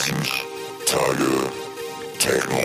Tausend 0.00 0.30
Tage 0.86 1.52
Techno. 2.18 2.56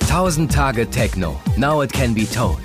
1000 0.00 0.52
Tage 0.52 0.90
Techno. 0.90 1.40
Now 1.56 1.80
it 1.82 1.90
can 1.90 2.12
be 2.12 2.26
told. 2.26 2.58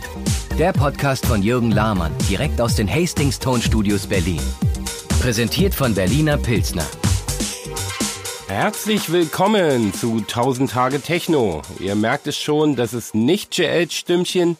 Der 0.57 0.73
Podcast 0.73 1.25
von 1.25 1.41
Jürgen 1.41 1.71
Lahmann, 1.71 2.11
direkt 2.29 2.59
aus 2.59 2.75
den 2.75 2.93
Hastings 2.93 3.39
Tonstudios 3.39 4.07
Berlin. 4.07 4.41
Präsentiert 5.21 5.73
von 5.73 5.95
Berliner 5.95 6.37
Pilsner. 6.37 6.85
Herzlich 8.49 9.09
willkommen 9.09 9.93
zu 9.93 10.17
1000 10.17 10.69
Tage 10.69 11.01
Techno. 11.01 11.61
Ihr 11.79 11.95
merkt 11.95 12.27
es 12.27 12.37
schon, 12.37 12.75
das 12.75 12.93
ist 12.93 13.15
nicht 13.15 13.57
JLs 13.57 13.93
Stimmchen. 13.93 14.57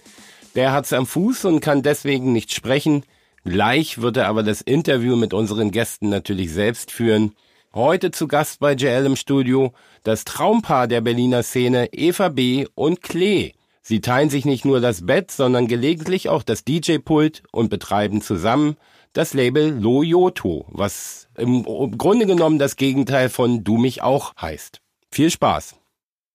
Der 0.56 0.72
hat's 0.72 0.94
am 0.94 1.06
Fuß 1.06 1.44
und 1.44 1.60
kann 1.60 1.84
deswegen 1.84 2.32
nicht 2.32 2.54
sprechen. 2.54 3.04
Gleich 3.50 4.00
wird 4.00 4.18
er 4.18 4.28
aber 4.28 4.44
das 4.44 4.62
Interview 4.62 5.16
mit 5.16 5.34
unseren 5.34 5.72
Gästen 5.72 6.10
natürlich 6.10 6.54
selbst 6.54 6.92
führen. 6.92 7.34
Heute 7.74 8.12
zu 8.12 8.28
Gast 8.28 8.60
bei 8.60 8.74
JL 8.74 9.08
im 9.08 9.16
Studio 9.16 9.74
das 10.04 10.24
Traumpaar 10.24 10.88
der 10.88 11.02
Berliner 11.02 11.42
Szene 11.42 11.92
Eva 11.92 12.30
B. 12.30 12.68
und 12.76 13.02
Klee. 13.02 13.54
Sie 13.82 14.02
teilen 14.02 14.30
sich 14.30 14.46
nicht 14.46 14.66
nur 14.66 14.82
das 14.82 15.04
Bett, 15.08 15.32
sondern 15.32 15.68
gelegentlich 15.68 16.30
auch 16.30 16.44
das 16.44 16.64
DJ-Pult 16.64 17.42
und 17.52 17.72
betreiben 17.72 18.22
zusammen 18.22 18.78
das 19.14 19.34
Label 19.34 19.72
Loyoto, 19.72 20.68
was 20.70 21.28
im 21.36 21.64
Grunde 21.98 22.28
genommen 22.28 22.60
das 22.60 22.76
Gegenteil 22.76 23.30
von 23.30 23.64
Du 23.64 23.78
mich 23.78 24.04
auch 24.04 24.36
heißt. 24.40 24.80
Viel 25.10 25.32
Spaß! 25.32 25.80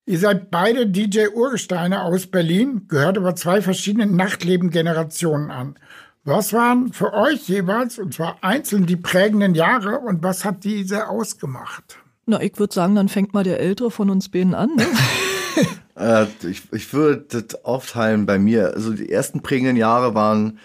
Ihr 0.06 0.18
seid 0.18 0.51
beide 0.51 0.87
DJ-Urgesteine 0.87 2.02
aus 2.02 2.26
Berlin, 2.26 2.88
gehört 2.88 3.16
aber 3.16 3.34
zwei 3.37 3.62
verschiedenen 3.62 4.16
Nachtleben-Generationen 4.16 5.51
an. 5.51 5.78
Was 6.24 6.55
waren 6.55 6.91
für 6.92 7.12
euch 7.12 7.48
jeweils, 7.48 7.98
und 7.98 8.14
zwar 8.14 8.38
einzeln, 8.41 8.87
die 8.87 8.96
prägenden 8.96 9.55
Jahre 9.55 9.98
und 9.98 10.23
was 10.23 10.45
hat 10.46 10.65
diese 10.65 11.09
ausgemacht? 11.09 11.98
Na, 12.24 12.40
ich 12.40 12.59
würde 12.59 12.74
sagen, 12.74 12.95
dann 12.95 13.10
fängt 13.10 13.35
mal 13.35 13.45
der 13.45 13.60
Ältere 13.60 13.90
von 13.90 14.09
uns 14.09 14.30
beiden 14.30 14.54
an. 14.54 14.71
Ne? 14.74 14.87
äh, 15.96 16.48
ich, 16.48 16.63
ich 16.73 16.95
würde 16.95 17.43
das 17.43 17.65
aufteilen 17.66 18.24
bei 18.24 18.38
mir. 18.38 18.73
Also 18.73 18.95
die 18.95 19.13
ersten 19.13 19.43
prägenden 19.43 19.76
Jahre 19.76 20.15
waren 20.15 20.59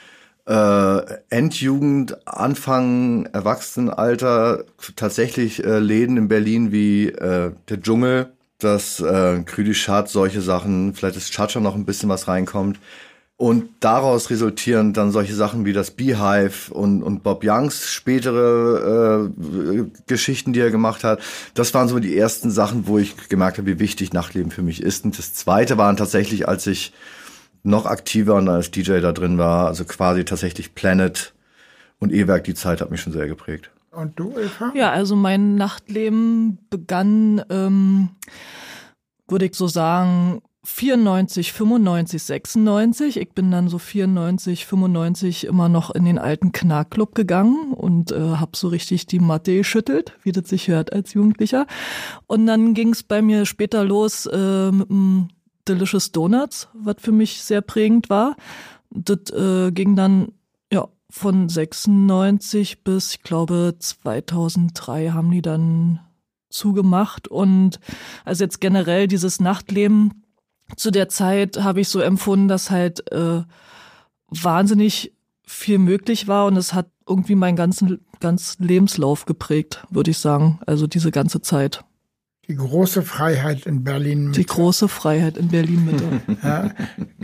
äh, 0.45 1.02
Endjugend, 1.30 2.26
Anfang 2.26 3.26
Erwachsenenalter, 3.26 4.64
tatsächlich 4.95 5.66
äh, 5.66 5.80
Läden 5.80 6.16
in 6.16 6.28
Berlin 6.30 6.72
wie 6.72 7.09
äh, 7.09 7.52
der 7.67 7.81
Dschungel, 7.81 8.31
das 8.59 9.02
äh, 9.02 9.44
Krüdi 9.44 9.73
Schat, 9.73 10.08
solche 10.08 10.42
Sachen, 10.42 10.94
vielleicht 10.94 11.17
ist 11.17 11.31
Chacha 11.31 11.59
noch 11.59 11.76
ein 11.76 11.86
bisschen 11.86 12.08
was 12.08 12.30
reinkommt. 12.30 12.80
Und 13.40 13.70
daraus 13.80 14.30
resultieren 14.32 14.92
dann 14.92 15.14
solche 15.14 15.34
Sachen 15.34 15.64
wie 15.64 15.72
das 15.72 15.92
Beehive 15.92 16.73
und, 16.73 17.02
und 17.02 17.23
Bob 17.23 17.42
Youngs 17.45 17.90
spätere 17.90 19.30
äh, 19.32 19.86
Geschichten, 20.08 20.52
die 20.52 20.59
er 20.59 20.72
gemacht 20.72 21.06
hat. 21.06 21.22
Das 21.54 21.73
waren 21.73 21.88
so 21.88 22.00
die 22.00 22.17
ersten 22.17 22.52
Sachen, 22.52 22.86
wo 22.86 22.98
ich 22.98 23.30
gemerkt 23.30 23.58
habe, 23.58 23.67
wie 23.67 23.80
wichtig 23.80 24.12
Nachtleben 24.12 24.52
für 24.52 24.62
mich 24.62 24.84
ist. 24.84 25.06
Und 25.06 25.17
das 25.17 25.34
zweite 25.34 25.78
waren 25.78 25.95
tatsächlich, 25.95 26.50
als 26.50 26.67
ich 26.67 26.92
noch 27.64 27.86
aktiver 27.86 28.36
und 28.36 28.50
als 28.50 28.72
DJ 28.72 29.00
da 29.00 29.14
drin 29.14 29.38
war, 29.38 29.67
also 29.67 29.86
quasi 29.86 30.26
tatsächlich 30.26 30.76
Planet 30.76 31.34
und 32.00 32.12
E-Werk, 32.12 32.44
die 32.44 32.56
Zeit 32.56 32.82
hat 32.82 32.92
mich 32.92 33.00
schon 33.00 33.14
sehr 33.14 33.30
geprägt. 33.30 33.72
Und 33.92 34.20
du, 34.20 34.38
Eva? 34.38 34.73
Ja, 34.76 34.92
also 34.92 35.16
mein 35.16 35.56
Nachtleben 35.56 36.58
begann, 36.70 37.42
ähm, 37.50 38.10
würde 39.30 39.45
ich 39.45 39.56
so 39.56 39.67
sagen, 39.67 40.42
94, 40.63 41.53
95, 41.53 42.21
96. 42.21 43.17
Ich 43.17 43.29
bin 43.29 43.49
dann 43.49 43.69
so 43.69 43.77
94, 43.77 44.65
95 44.65 45.45
immer 45.45 45.69
noch 45.69 45.89
in 45.91 46.03
den 46.03 46.17
alten 46.17 46.52
Knarkclub 46.52 47.15
gegangen 47.15 47.73
und 47.73 48.11
äh, 48.11 48.19
habe 48.19 48.57
so 48.57 48.67
richtig 48.67 49.05
die 49.05 49.19
Matte 49.19 49.55
geschüttelt, 49.55 50.17
wie 50.23 50.33
das 50.33 50.49
sich 50.49 50.67
hört 50.67 50.91
als 50.91 51.13
Jugendlicher. 51.13 51.65
Und 52.27 52.45
dann 52.45 52.73
ging 52.73 52.89
es 52.89 53.03
bei 53.03 53.21
mir 53.21 53.45
später 53.45 53.85
los 53.85 54.25
äh, 54.25 54.71
mit 54.71 54.89
dem 54.89 55.30
Delicious 55.67 56.11
Donuts, 56.11 56.67
was 56.73 56.95
für 56.99 57.14
mich 57.14 57.42
sehr 57.42 57.61
prägend 57.61 58.09
war. 58.09 58.36
Das 58.89 59.31
äh, 59.31 59.71
ging 59.71 59.95
dann 59.95 60.33
ja 60.73 60.89
von 61.09 61.48
96 61.48 62.83
bis 62.83 63.15
ich 63.15 63.23
glaube 63.23 63.75
2003 63.80 65.11
haben 65.11 65.31
die 65.31 65.42
dann 65.42 65.99
zugemacht 66.49 67.27
und 67.27 67.80
also 68.25 68.43
jetzt 68.43 68.59
generell 68.59 69.08
dieses 69.08 69.39
Nachtleben 69.39 70.23
zu 70.75 70.91
der 70.91 71.09
Zeit 71.09 71.57
habe 71.61 71.81
ich 71.81 71.89
so 71.89 71.99
empfunden, 71.99 72.47
dass 72.47 72.69
halt 72.69 73.11
äh, 73.11 73.41
wahnsinnig 74.30 75.13
viel 75.45 75.80
möglich 75.80 76.27
war 76.27 76.45
und 76.45 76.57
es 76.57 76.73
hat 76.73 76.87
irgendwie 77.07 77.35
meinen 77.35 77.55
ganzen, 77.55 78.05
ganzen 78.19 78.63
Lebenslauf 78.63 79.25
geprägt, 79.25 79.83
würde 79.89 80.11
ich 80.11 80.19
sagen. 80.19 80.59
Also 80.65 80.85
diese 80.85 81.11
ganze 81.11 81.41
Zeit. 81.41 81.83
Die 82.47 82.55
große 82.55 83.02
Freiheit 83.02 83.65
in 83.65 83.83
Berlin 83.83 84.27
Mitte. 84.27 84.39
Die 84.39 84.45
große 84.45 84.87
Freiheit 84.87 85.37
in 85.37 85.49
Berlin 85.49 85.85
Mitte. 85.85 86.21
ja. 86.43 86.71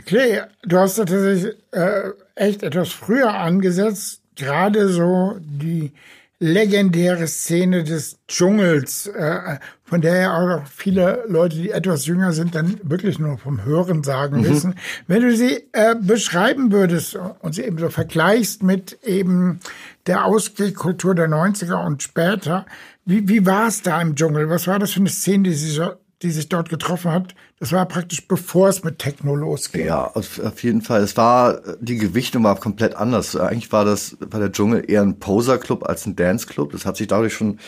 Klee, 0.06 0.42
du 0.64 0.78
hast 0.78 0.96
tatsächlich 0.96 1.56
äh, 1.72 2.12
echt 2.36 2.64
etwas 2.64 2.90
früher 2.90 3.34
angesetzt, 3.34 4.22
gerade 4.36 4.90
so 4.90 5.36
die 5.40 5.94
legendäre 6.40 7.28
Szene 7.28 7.84
des 7.84 8.20
Dschungels, 8.28 9.08
äh, 9.08 9.58
von 9.84 10.02
der 10.02 10.16
ja 10.18 10.38
auch 10.38 10.68
viele 10.68 11.24
Leute, 11.28 11.56
die 11.56 11.72
etwas 11.72 12.06
jünger 12.06 12.34
sind, 12.34 12.56
dann 12.56 12.80
wirklich 12.84 13.20
nur 13.20 13.38
vom 13.38 13.64
Hören 13.64 14.04
sagen 14.04 14.40
mhm. 14.40 14.46
wissen. 14.46 14.76
Wenn 15.08 15.22
du 15.22 15.36
sie 15.36 15.68
äh, 15.72 15.96
beschreiben 16.00 16.72
würdest 16.72 17.18
und 17.40 17.56
sie 17.56 17.64
eben 17.64 17.78
so 17.78 17.90
vergleichst 17.90 18.64
mit 18.64 19.00
eben 19.04 19.60
der 20.08 20.26
Ausgehkultur 20.26 21.16
der 21.16 21.30
90er 21.30 21.86
und 21.86 22.04
später, 22.04 22.66
wie, 23.06 23.28
wie 23.30 23.46
war 23.46 23.68
es 23.68 23.82
da 23.82 24.02
im 24.02 24.16
Dschungel? 24.16 24.50
Was 24.50 24.68
war 24.68 24.80
das 24.80 24.92
für 24.92 25.00
eine 25.00 25.10
Szene, 25.10 25.44
die 25.44 25.54
sie 25.54 25.72
so 25.72 25.92
die 26.22 26.32
sich 26.32 26.50
dort 26.50 26.70
getroffen 26.70 27.12
hat, 27.12 27.36
das 27.60 27.72
war 27.72 27.86
praktisch 27.86 28.28
bevor 28.28 28.70
es 28.70 28.84
mit 28.84 29.00
Techno 29.00 29.36
losging. 29.36 29.86
Ja, 29.86 30.06
auf, 30.08 30.64
jeden 30.64 30.82
Fall. 30.82 31.02
Es 31.02 31.18
war, 31.18 31.62
die 31.80 31.98
Gewichtung 31.98 32.44
war 32.44 32.56
komplett 32.60 32.96
anders. 32.96 33.36
Eigentlich 33.36 33.72
war 33.72 33.86
das, 33.86 34.18
war 34.20 34.40
der 34.40 34.52
Dschungel 34.52 34.90
eher 34.90 35.02
ein 35.02 35.20
Poser-Club 35.20 35.88
als 35.88 36.06
ein 36.06 36.16
Dance-Club. 36.16 36.72
Das 36.72 36.86
hat 36.86 36.98
sich 36.98 37.08
dadurch 37.08 37.34
schon 37.34 37.60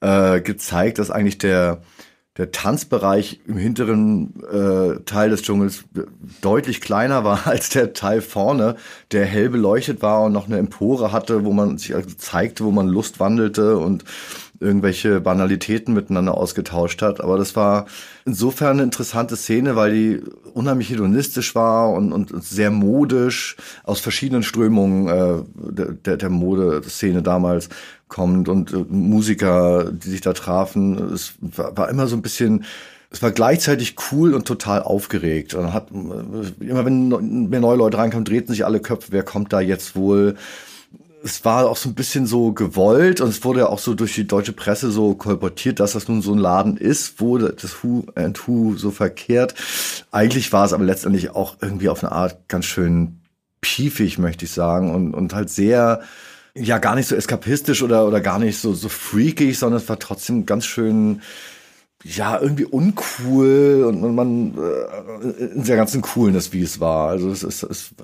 äh, 0.00 0.40
gezeigt, 0.40 0.98
dass 0.98 1.10
eigentlich 1.10 1.38
der, 1.38 1.82
der 2.36 2.50
Tanzbereich 2.50 3.40
im 3.46 3.56
hinteren 3.56 4.42
äh, 4.44 5.00
Teil 5.04 5.30
des 5.30 5.42
Dschungels 5.42 5.84
deutlich 6.42 6.80
kleiner 6.80 7.24
war 7.24 7.46
als 7.46 7.70
der 7.70 7.94
Teil 7.94 8.20
vorne, 8.20 8.76
der 9.12 9.24
hell 9.24 9.48
beleuchtet 9.48 10.02
war 10.02 10.24
und 10.24 10.32
noch 10.32 10.46
eine 10.46 10.58
Empore 10.58 11.12
hatte, 11.12 11.44
wo 11.44 11.52
man 11.52 11.78
sich 11.78 11.94
also 11.94 12.10
zeigte, 12.16 12.64
wo 12.64 12.70
man 12.70 12.88
Lust 12.88 13.20
wandelte 13.20 13.78
und 13.78 14.04
irgendwelche 14.60 15.20
Banalitäten 15.20 15.94
miteinander 15.94 16.36
ausgetauscht 16.36 17.02
hat. 17.02 17.20
Aber 17.20 17.38
das 17.38 17.56
war 17.56 17.86
insofern 18.24 18.72
eine 18.72 18.82
interessante 18.82 19.36
Szene, 19.36 19.76
weil 19.76 19.92
die 19.92 20.20
unheimlich 20.54 20.90
hedonistisch 20.90 21.54
war 21.54 21.90
und, 21.92 22.12
und 22.12 22.44
sehr 22.44 22.70
modisch 22.70 23.56
aus 23.84 24.00
verschiedenen 24.00 24.42
Strömungen 24.42 25.08
äh, 25.08 25.92
der, 26.04 26.16
der 26.16 26.30
Modeszene 26.30 27.22
damals 27.22 27.68
kommt 28.08 28.48
und 28.48 28.72
äh, 28.72 28.84
Musiker, 28.88 29.90
die 29.90 30.10
sich 30.10 30.20
da 30.20 30.32
trafen. 30.32 31.12
Es 31.12 31.34
war, 31.40 31.76
war 31.76 31.88
immer 31.88 32.06
so 32.06 32.16
ein 32.16 32.22
bisschen 32.22 32.64
es 33.10 33.22
war 33.22 33.30
gleichzeitig 33.30 33.94
cool 34.10 34.34
und 34.34 34.46
total 34.46 34.82
aufgeregt. 34.82 35.54
Und 35.54 35.72
hat 35.72 35.90
immer 35.90 36.84
wenn, 36.84 37.50
wenn 37.50 37.60
neue 37.62 37.76
Leute 37.76 37.98
reinkommen, 37.98 38.24
drehten 38.24 38.52
sich 38.52 38.64
alle 38.64 38.80
Köpfe, 38.80 39.12
wer 39.12 39.22
kommt 39.22 39.52
da 39.52 39.60
jetzt 39.60 39.96
wohl? 39.96 40.36
Es 41.26 41.44
war 41.44 41.68
auch 41.68 41.76
so 41.76 41.88
ein 41.88 41.94
bisschen 41.94 42.24
so 42.24 42.52
gewollt 42.52 43.20
und 43.20 43.28
es 43.28 43.44
wurde 43.44 43.60
ja 43.60 43.66
auch 43.66 43.80
so 43.80 43.94
durch 43.94 44.14
die 44.14 44.28
deutsche 44.28 44.52
Presse 44.52 44.92
so 44.92 45.14
kolportiert, 45.14 45.80
dass 45.80 45.92
das 45.92 46.06
nun 46.06 46.22
so 46.22 46.32
ein 46.32 46.38
Laden 46.38 46.76
ist, 46.76 47.20
wo 47.20 47.36
das 47.36 47.82
Who 47.82 48.06
and 48.14 48.46
Who 48.46 48.76
so 48.76 48.92
verkehrt. 48.92 49.54
Eigentlich 50.12 50.52
war 50.52 50.64
es 50.64 50.72
aber 50.72 50.84
letztendlich 50.84 51.30
auch 51.30 51.56
irgendwie 51.60 51.88
auf 51.88 52.04
eine 52.04 52.12
Art 52.12 52.48
ganz 52.48 52.66
schön 52.66 53.20
piefig, 53.60 54.18
möchte 54.18 54.44
ich 54.44 54.52
sagen, 54.52 54.94
und, 54.94 55.14
und 55.14 55.34
halt 55.34 55.50
sehr, 55.50 56.00
ja, 56.54 56.78
gar 56.78 56.94
nicht 56.94 57.08
so 57.08 57.16
eskapistisch 57.16 57.82
oder, 57.82 58.06
oder 58.06 58.20
gar 58.20 58.38
nicht 58.38 58.58
so, 58.58 58.72
so 58.72 58.88
freakig, 58.88 59.58
sondern 59.58 59.80
es 59.80 59.88
war 59.88 59.98
trotzdem 59.98 60.46
ganz 60.46 60.64
schön, 60.64 61.22
ja, 62.14 62.40
irgendwie 62.40 62.64
uncool 62.64 63.84
und, 63.88 64.04
und 64.04 64.14
man 64.14 64.54
äh, 64.56 65.44
in 65.54 65.64
der 65.64 65.76
ganzen 65.76 66.02
Coolness, 66.02 66.52
wie 66.52 66.62
es 66.62 66.78
war. 66.78 67.08
Also 67.08 67.30
es 67.30 67.42
ist, 67.42 67.62
es, 67.64 67.90
ist 67.90 67.94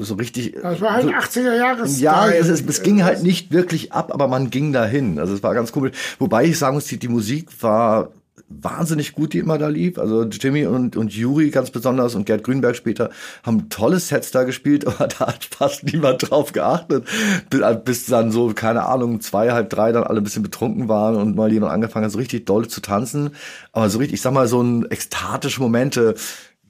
so 0.00 0.14
richtig. 0.14 0.56
Das 0.60 0.80
war 0.80 0.94
halt 0.94 1.06
80er 1.06 1.56
Jahre. 1.56 1.86
Ja, 1.86 2.28
es, 2.28 2.48
es, 2.48 2.62
es 2.62 2.82
ging 2.82 3.04
halt 3.04 3.22
nicht 3.22 3.52
wirklich 3.52 3.92
ab, 3.92 4.12
aber 4.12 4.26
man 4.26 4.50
ging 4.50 4.72
dahin. 4.72 5.18
Also 5.18 5.34
es 5.34 5.42
war 5.42 5.54
ganz 5.54 5.72
cool. 5.76 5.92
Wobei 6.18 6.44
ich 6.46 6.58
sagen 6.58 6.74
muss, 6.74 6.86
die, 6.86 6.98
die 6.98 7.08
Musik 7.08 7.50
war 7.60 8.10
wahnsinnig 8.60 9.12
gut, 9.12 9.32
die 9.32 9.38
immer 9.38 9.58
da 9.58 9.68
lief. 9.68 9.98
Also 9.98 10.24
Jimmy 10.24 10.66
und, 10.66 10.96
und 10.96 11.12
Juri 11.12 11.50
ganz 11.50 11.70
besonders 11.70 12.14
und 12.14 12.26
Gerd 12.26 12.44
Grünberg 12.44 12.76
später 12.76 13.10
haben 13.42 13.68
tolle 13.68 13.98
Sets 13.98 14.30
da 14.30 14.44
gespielt, 14.44 14.86
aber 14.86 15.08
da 15.08 15.28
hat 15.28 15.44
fast 15.44 15.84
niemand 15.84 16.30
drauf 16.30 16.52
geachtet. 16.52 17.06
Bis 17.84 18.06
dann 18.06 18.32
so, 18.32 18.52
keine 18.54 18.86
Ahnung, 18.86 19.20
zwei, 19.20 19.52
halb 19.52 19.70
drei 19.70 19.92
dann 19.92 20.04
alle 20.04 20.20
ein 20.20 20.24
bisschen 20.24 20.42
betrunken 20.42 20.88
waren 20.88 21.16
und 21.16 21.36
mal 21.36 21.52
jemand 21.52 21.72
angefangen 21.72 22.04
hat, 22.04 22.12
so 22.12 22.18
richtig 22.18 22.46
doll 22.46 22.68
zu 22.68 22.80
tanzen. 22.80 23.30
Aber 23.72 23.88
so 23.88 23.98
richtig, 23.98 24.14
ich 24.14 24.22
sag 24.22 24.32
mal, 24.32 24.48
so 24.48 24.60
ein 24.62 24.90
ekstatische 24.90 25.60
Momente 25.60 26.14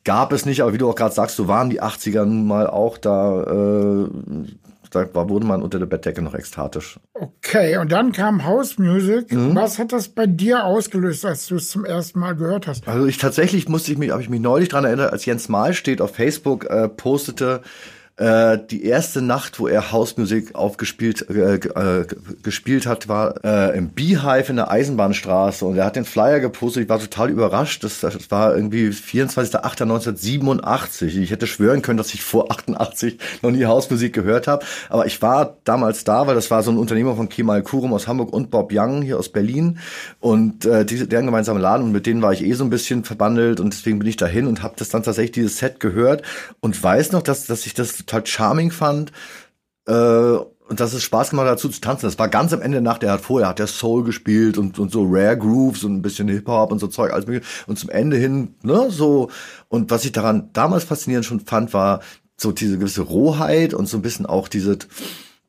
gab 0.04 0.32
es 0.32 0.46
nicht, 0.46 0.62
aber 0.62 0.72
wie 0.72 0.78
du 0.78 0.88
auch 0.88 0.96
gerade 0.96 1.14
sagst, 1.14 1.36
so 1.36 1.48
waren 1.48 1.70
die 1.70 1.82
80er 1.82 2.24
nun 2.24 2.46
mal 2.46 2.66
auch 2.66 2.98
da. 2.98 3.42
Äh, 3.42 4.08
da 4.94 5.12
war, 5.14 5.28
wurde 5.28 5.46
man 5.46 5.62
unter 5.62 5.78
der 5.78 5.86
Bettdecke 5.86 6.22
noch 6.22 6.34
ekstatisch. 6.34 7.00
Okay, 7.14 7.76
und 7.78 7.90
dann 7.92 8.12
kam 8.12 8.44
House 8.44 8.78
Music. 8.78 9.26
Was 9.30 9.78
hat 9.78 9.92
das 9.92 10.08
bei 10.08 10.26
dir 10.26 10.64
ausgelöst, 10.64 11.24
als 11.24 11.46
du 11.46 11.56
es 11.56 11.70
zum 11.70 11.84
ersten 11.84 12.20
Mal 12.20 12.34
gehört 12.36 12.66
hast? 12.66 12.86
Also 12.86 13.06
ich 13.06 13.18
tatsächlich 13.18 13.68
musste 13.68 13.92
ich 13.92 13.98
mich, 13.98 14.10
habe 14.10 14.22
ich 14.22 14.28
mich 14.28 14.40
neulich 14.40 14.68
dran 14.68 14.84
erinnert, 14.84 15.12
als 15.12 15.24
Jens 15.24 15.48
Mahl 15.48 15.74
steht 15.74 16.00
auf 16.00 16.14
Facebook 16.14 16.66
äh, 16.66 16.88
postete 16.88 17.62
äh, 18.22 18.58
die 18.70 18.84
erste 18.84 19.20
Nacht, 19.20 19.58
wo 19.58 19.66
er 19.66 19.90
Hausmusik 19.90 20.54
aufgespielt 20.54 21.28
äh, 21.28 21.56
äh, 21.56 22.06
gespielt 22.42 22.86
hat, 22.86 23.08
war 23.08 23.44
äh, 23.44 23.76
im 23.76 23.88
Beehive 23.88 24.50
in 24.50 24.56
der 24.56 24.70
Eisenbahnstraße 24.70 25.64
und 25.64 25.76
er 25.76 25.86
hat 25.86 25.96
den 25.96 26.04
Flyer 26.04 26.38
gepostet. 26.38 26.84
Ich 26.84 26.88
war 26.88 27.00
total 27.00 27.30
überrascht. 27.30 27.82
Das, 27.82 27.98
das 27.98 28.30
war 28.30 28.54
irgendwie 28.54 28.90
24.08.1987. 28.90 31.18
Ich 31.18 31.32
hätte 31.32 31.48
schwören 31.48 31.82
können, 31.82 31.98
dass 31.98 32.14
ich 32.14 32.22
vor 32.22 32.52
88 32.52 33.18
noch 33.42 33.50
nie 33.50 33.64
Hausmusik 33.64 34.12
gehört 34.12 34.46
habe. 34.46 34.64
Aber 34.88 35.06
ich 35.06 35.20
war 35.20 35.56
damals 35.64 36.04
da, 36.04 36.28
weil 36.28 36.36
das 36.36 36.52
war 36.52 36.62
so 36.62 36.70
ein 36.70 36.78
Unternehmer 36.78 37.16
von 37.16 37.28
Kemal 37.28 37.64
Kurum 37.64 37.92
aus 37.92 38.06
Hamburg 38.06 38.32
und 38.32 38.52
Bob 38.52 38.70
Young 38.72 39.02
hier 39.02 39.18
aus 39.18 39.30
Berlin 39.30 39.80
und 40.20 40.64
äh, 40.64 40.84
diese, 40.84 41.08
deren 41.08 41.26
gemeinsamen 41.26 41.60
Laden 41.60 41.86
und 41.86 41.92
mit 41.92 42.06
denen 42.06 42.22
war 42.22 42.32
ich 42.32 42.44
eh 42.44 42.52
so 42.52 42.62
ein 42.62 42.70
bisschen 42.70 43.02
verbandelt 43.02 43.58
und 43.58 43.72
deswegen 43.72 43.98
bin 43.98 44.06
ich 44.06 44.16
dahin 44.16 44.46
und 44.46 44.62
habe 44.62 44.74
das 44.76 44.90
dann 44.90 45.02
tatsächlich 45.02 45.32
dieses 45.32 45.58
Set 45.58 45.80
gehört 45.80 46.22
und 46.60 46.80
weiß 46.80 47.10
noch, 47.10 47.22
dass, 47.22 47.46
dass 47.46 47.66
ich 47.66 47.74
das 47.74 48.06
charming 48.24 48.70
fand. 48.70 49.12
Äh, 49.86 50.36
und 50.72 50.80
dass 50.80 50.94
es 50.94 51.02
Spaß 51.02 51.30
gemacht 51.30 51.48
dazu 51.48 51.68
zu 51.68 51.80
tanzen. 51.80 52.06
Das 52.06 52.18
war 52.18 52.28
ganz 52.28 52.52
am 52.52 52.62
Ende 52.62 52.76
der 52.76 52.82
Nacht. 52.82 53.02
Er 53.02 53.12
hat 53.12 53.20
vorher 53.20 53.48
hat 53.48 53.58
der 53.58 53.66
Soul 53.66 54.04
gespielt 54.04 54.56
und, 54.56 54.78
und 54.78 54.90
so 54.90 55.04
Rare 55.06 55.36
Grooves 55.36 55.84
und 55.84 55.96
ein 55.96 56.02
bisschen 56.02 56.28
Hip 56.28 56.48
Hop 56.48 56.72
und 56.72 56.78
so 56.78 56.86
Zeug 56.86 57.12
alles 57.12 57.26
mögliche. 57.26 57.46
Und 57.66 57.78
zum 57.78 57.90
Ende 57.90 58.16
hin, 58.16 58.54
ne, 58.62 58.90
so. 58.90 59.30
Und 59.68 59.90
was 59.90 60.04
ich 60.04 60.12
daran 60.12 60.48
damals 60.54 60.84
faszinierend 60.84 61.26
schon 61.26 61.40
fand, 61.40 61.74
war 61.74 62.00
so 62.38 62.52
diese 62.52 62.78
gewisse 62.78 63.02
Rohheit 63.02 63.74
und 63.74 63.86
so 63.86 63.98
ein 63.98 64.02
bisschen 64.02 64.24
auch 64.24 64.48
diese, 64.48 64.78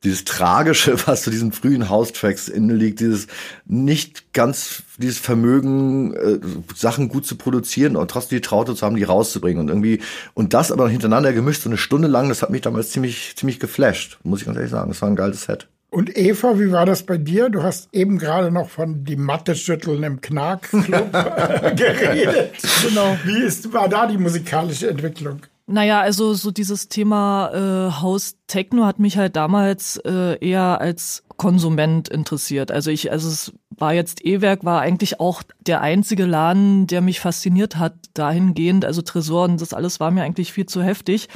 dieses 0.03 0.25
Tragische, 0.25 0.95
was 1.07 1.23
zu 1.23 1.29
diesen 1.29 1.51
frühen 1.51 1.89
House-Tracks 1.89 2.47
inne 2.47 2.73
liegt, 2.73 2.99
dieses 2.99 3.27
nicht 3.65 4.33
ganz, 4.33 4.83
dieses 4.97 5.17
Vermögen, 5.17 6.13
äh, 6.13 6.39
Sachen 6.75 7.09
gut 7.09 7.25
zu 7.25 7.35
produzieren 7.35 7.95
und 7.95 8.11
trotzdem 8.11 8.37
die 8.37 8.41
Traute 8.41 8.75
zu 8.75 8.85
haben, 8.85 8.95
die 8.95 9.03
rauszubringen 9.03 9.61
und 9.61 9.69
irgendwie, 9.69 9.99
und 10.33 10.53
das 10.53 10.71
aber 10.71 10.89
hintereinander 10.89 11.33
gemischt, 11.33 11.63
so 11.63 11.69
eine 11.69 11.77
Stunde 11.77 12.07
lang, 12.07 12.29
das 12.29 12.41
hat 12.41 12.49
mich 12.49 12.61
damals 12.61 12.91
ziemlich, 12.91 13.33
ziemlich 13.35 13.59
geflasht, 13.59 14.19
muss 14.23 14.39
ich 14.39 14.45
ganz 14.45 14.57
ehrlich 14.57 14.71
sagen. 14.71 14.89
Das 14.89 15.01
war 15.01 15.09
ein 15.09 15.15
geiles 15.15 15.43
Set. 15.43 15.67
Und 15.93 16.17
Eva, 16.17 16.59
wie 16.59 16.71
war 16.71 16.87
das 16.87 17.03
bei 17.03 17.17
dir? 17.17 17.49
Du 17.49 17.61
hast 17.61 17.87
eben 17.93 18.17
gerade 18.17 18.49
noch 18.49 18.67
von 18.67 19.03
die 19.05 19.15
Matte 19.15 19.55
schütteln 19.55 20.01
im 20.01 20.21
Knackclub 20.21 20.87
geredet. 21.75 22.53
Genau. 22.87 23.15
Wie 23.25 23.43
ist, 23.43 23.71
war 23.73 23.87
da 23.87 24.07
die 24.07 24.17
musikalische 24.17 24.89
Entwicklung? 24.89 25.41
Naja, 25.65 26.01
also 26.01 26.33
so 26.33 26.51
dieses 26.51 26.89
Thema 26.89 27.51
äh, 27.53 28.01
House 28.01 28.35
Techno 28.47 28.85
hat 28.85 28.99
mich 28.99 29.17
halt 29.17 29.37
damals 29.37 29.95
äh, 30.05 30.37
eher 30.45 30.81
als 30.81 31.23
Konsument 31.37 32.09
interessiert. 32.09 32.69
Also 32.69 32.91
ich, 32.91 33.11
also 33.13 33.29
es 33.29 33.53
war 33.69 33.93
jetzt 33.93 34.25
E-Werk 34.25 34.65
war 34.65 34.81
eigentlich 34.81 35.21
auch 35.21 35.41
der 35.61 35.79
einzige 35.79 36.25
Laden, 36.25 36.85
der 36.87 36.99
mich 36.99 37.21
fasziniert 37.21 37.77
hat 37.77 37.95
dahingehend. 38.13 38.83
Also 38.83 39.01
Tresor 39.01 39.45
und 39.45 39.61
das 39.61 39.73
alles 39.73 40.01
war 40.01 40.11
mir 40.11 40.23
eigentlich 40.23 40.51
viel 40.51 40.65
zu 40.65 40.83
heftig. 40.83 41.29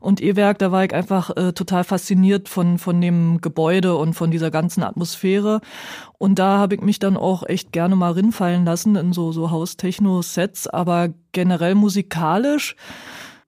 Und 0.00 0.20
E-Werk, 0.20 0.58
da 0.58 0.72
war 0.72 0.84
ich 0.84 0.92
einfach 0.92 1.36
äh, 1.36 1.52
total 1.52 1.84
fasziniert 1.84 2.48
von 2.48 2.78
von 2.78 3.00
dem 3.00 3.40
Gebäude 3.40 3.94
und 3.94 4.14
von 4.14 4.32
dieser 4.32 4.50
ganzen 4.50 4.82
Atmosphäre. 4.82 5.60
Und 6.18 6.40
da 6.40 6.58
habe 6.58 6.74
ich 6.74 6.80
mich 6.80 6.98
dann 6.98 7.16
auch 7.16 7.44
echt 7.46 7.70
gerne 7.70 7.94
mal 7.94 8.10
rinfallen 8.10 8.64
lassen 8.64 8.96
in 8.96 9.12
so 9.12 9.30
so 9.30 9.52
House-Techno-Sets, 9.52 10.66
aber 10.66 11.10
generell 11.30 11.76
musikalisch 11.76 12.74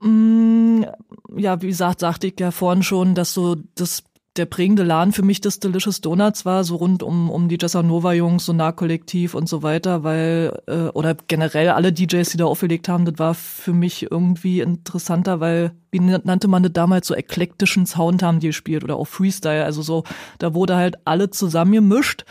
ja, 0.02 1.62
wie 1.62 1.68
gesagt, 1.68 2.00
sagte 2.00 2.28
ich 2.28 2.40
ja 2.40 2.50
vorhin 2.50 2.82
schon, 2.82 3.14
dass 3.14 3.34
so 3.34 3.56
das 3.74 4.02
der 4.36 4.46
prägende 4.46 4.84
Laden 4.84 5.12
für 5.12 5.24
mich 5.24 5.40
das 5.40 5.58
Delicious 5.58 6.00
Donuts 6.00 6.46
war, 6.46 6.62
so 6.62 6.76
rund 6.76 7.02
um, 7.02 7.30
um 7.30 7.48
die 7.48 7.58
Jessanova-Jungs, 7.60 8.46
Sonar-Kollektiv 8.46 9.34
und 9.34 9.48
so 9.48 9.62
weiter, 9.62 10.04
weil, 10.04 10.62
äh, 10.66 10.88
oder 10.88 11.16
generell 11.26 11.70
alle 11.70 11.92
DJs, 11.92 12.30
die 12.30 12.36
da 12.36 12.44
aufgelegt 12.44 12.88
haben, 12.88 13.04
das 13.04 13.18
war 13.18 13.34
für 13.34 13.72
mich 13.72 14.10
irgendwie 14.10 14.60
interessanter, 14.60 15.40
weil, 15.40 15.72
wie 15.90 15.98
nannte 15.98 16.46
man 16.46 16.62
das 16.62 16.72
damals, 16.72 17.08
so 17.08 17.14
eklektischen 17.14 17.86
Sound 17.86 18.22
haben 18.22 18.38
die 18.38 18.46
gespielt 18.46 18.84
oder 18.84 18.96
auch 18.96 19.08
Freestyle, 19.08 19.64
also 19.64 19.82
so, 19.82 20.04
da 20.38 20.54
wurde 20.54 20.76
halt 20.76 20.98
alle 21.04 21.30
zusammen 21.30 21.72
gemischt 21.72 22.24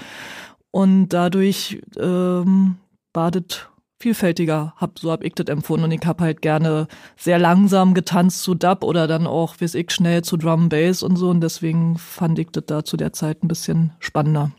und 0.71 1.09
dadurch 1.09 1.81
ähm, 1.97 2.77
das 3.13 3.69
vielfältiger, 3.99 4.73
hab, 4.77 4.97
so 4.99 5.11
hab 5.11 5.23
ich 5.23 5.33
das 5.35 5.47
empfunden 5.47 5.85
und 5.85 5.91
ich 5.91 6.05
hab 6.05 6.21
halt 6.21 6.41
gerne 6.41 6.87
sehr 7.17 7.37
langsam 7.37 7.93
getanzt 7.93 8.43
zu 8.43 8.55
Dub 8.55 8.83
oder 8.83 9.07
dann 9.07 9.27
auch, 9.27 9.55
wie 9.59 9.65
ich, 9.65 9.91
schnell 9.91 10.23
zu 10.23 10.37
Drum 10.37 10.69
Bass 10.69 11.03
und 11.03 11.17
so 11.17 11.29
und 11.29 11.41
deswegen 11.41 11.97
fand 11.97 12.39
ich 12.39 12.49
das 12.51 12.65
da 12.65 12.83
zu 12.83 12.97
der 12.97 13.13
Zeit 13.13 13.43
ein 13.43 13.47
bisschen 13.47 13.91
spannender. 13.99 14.51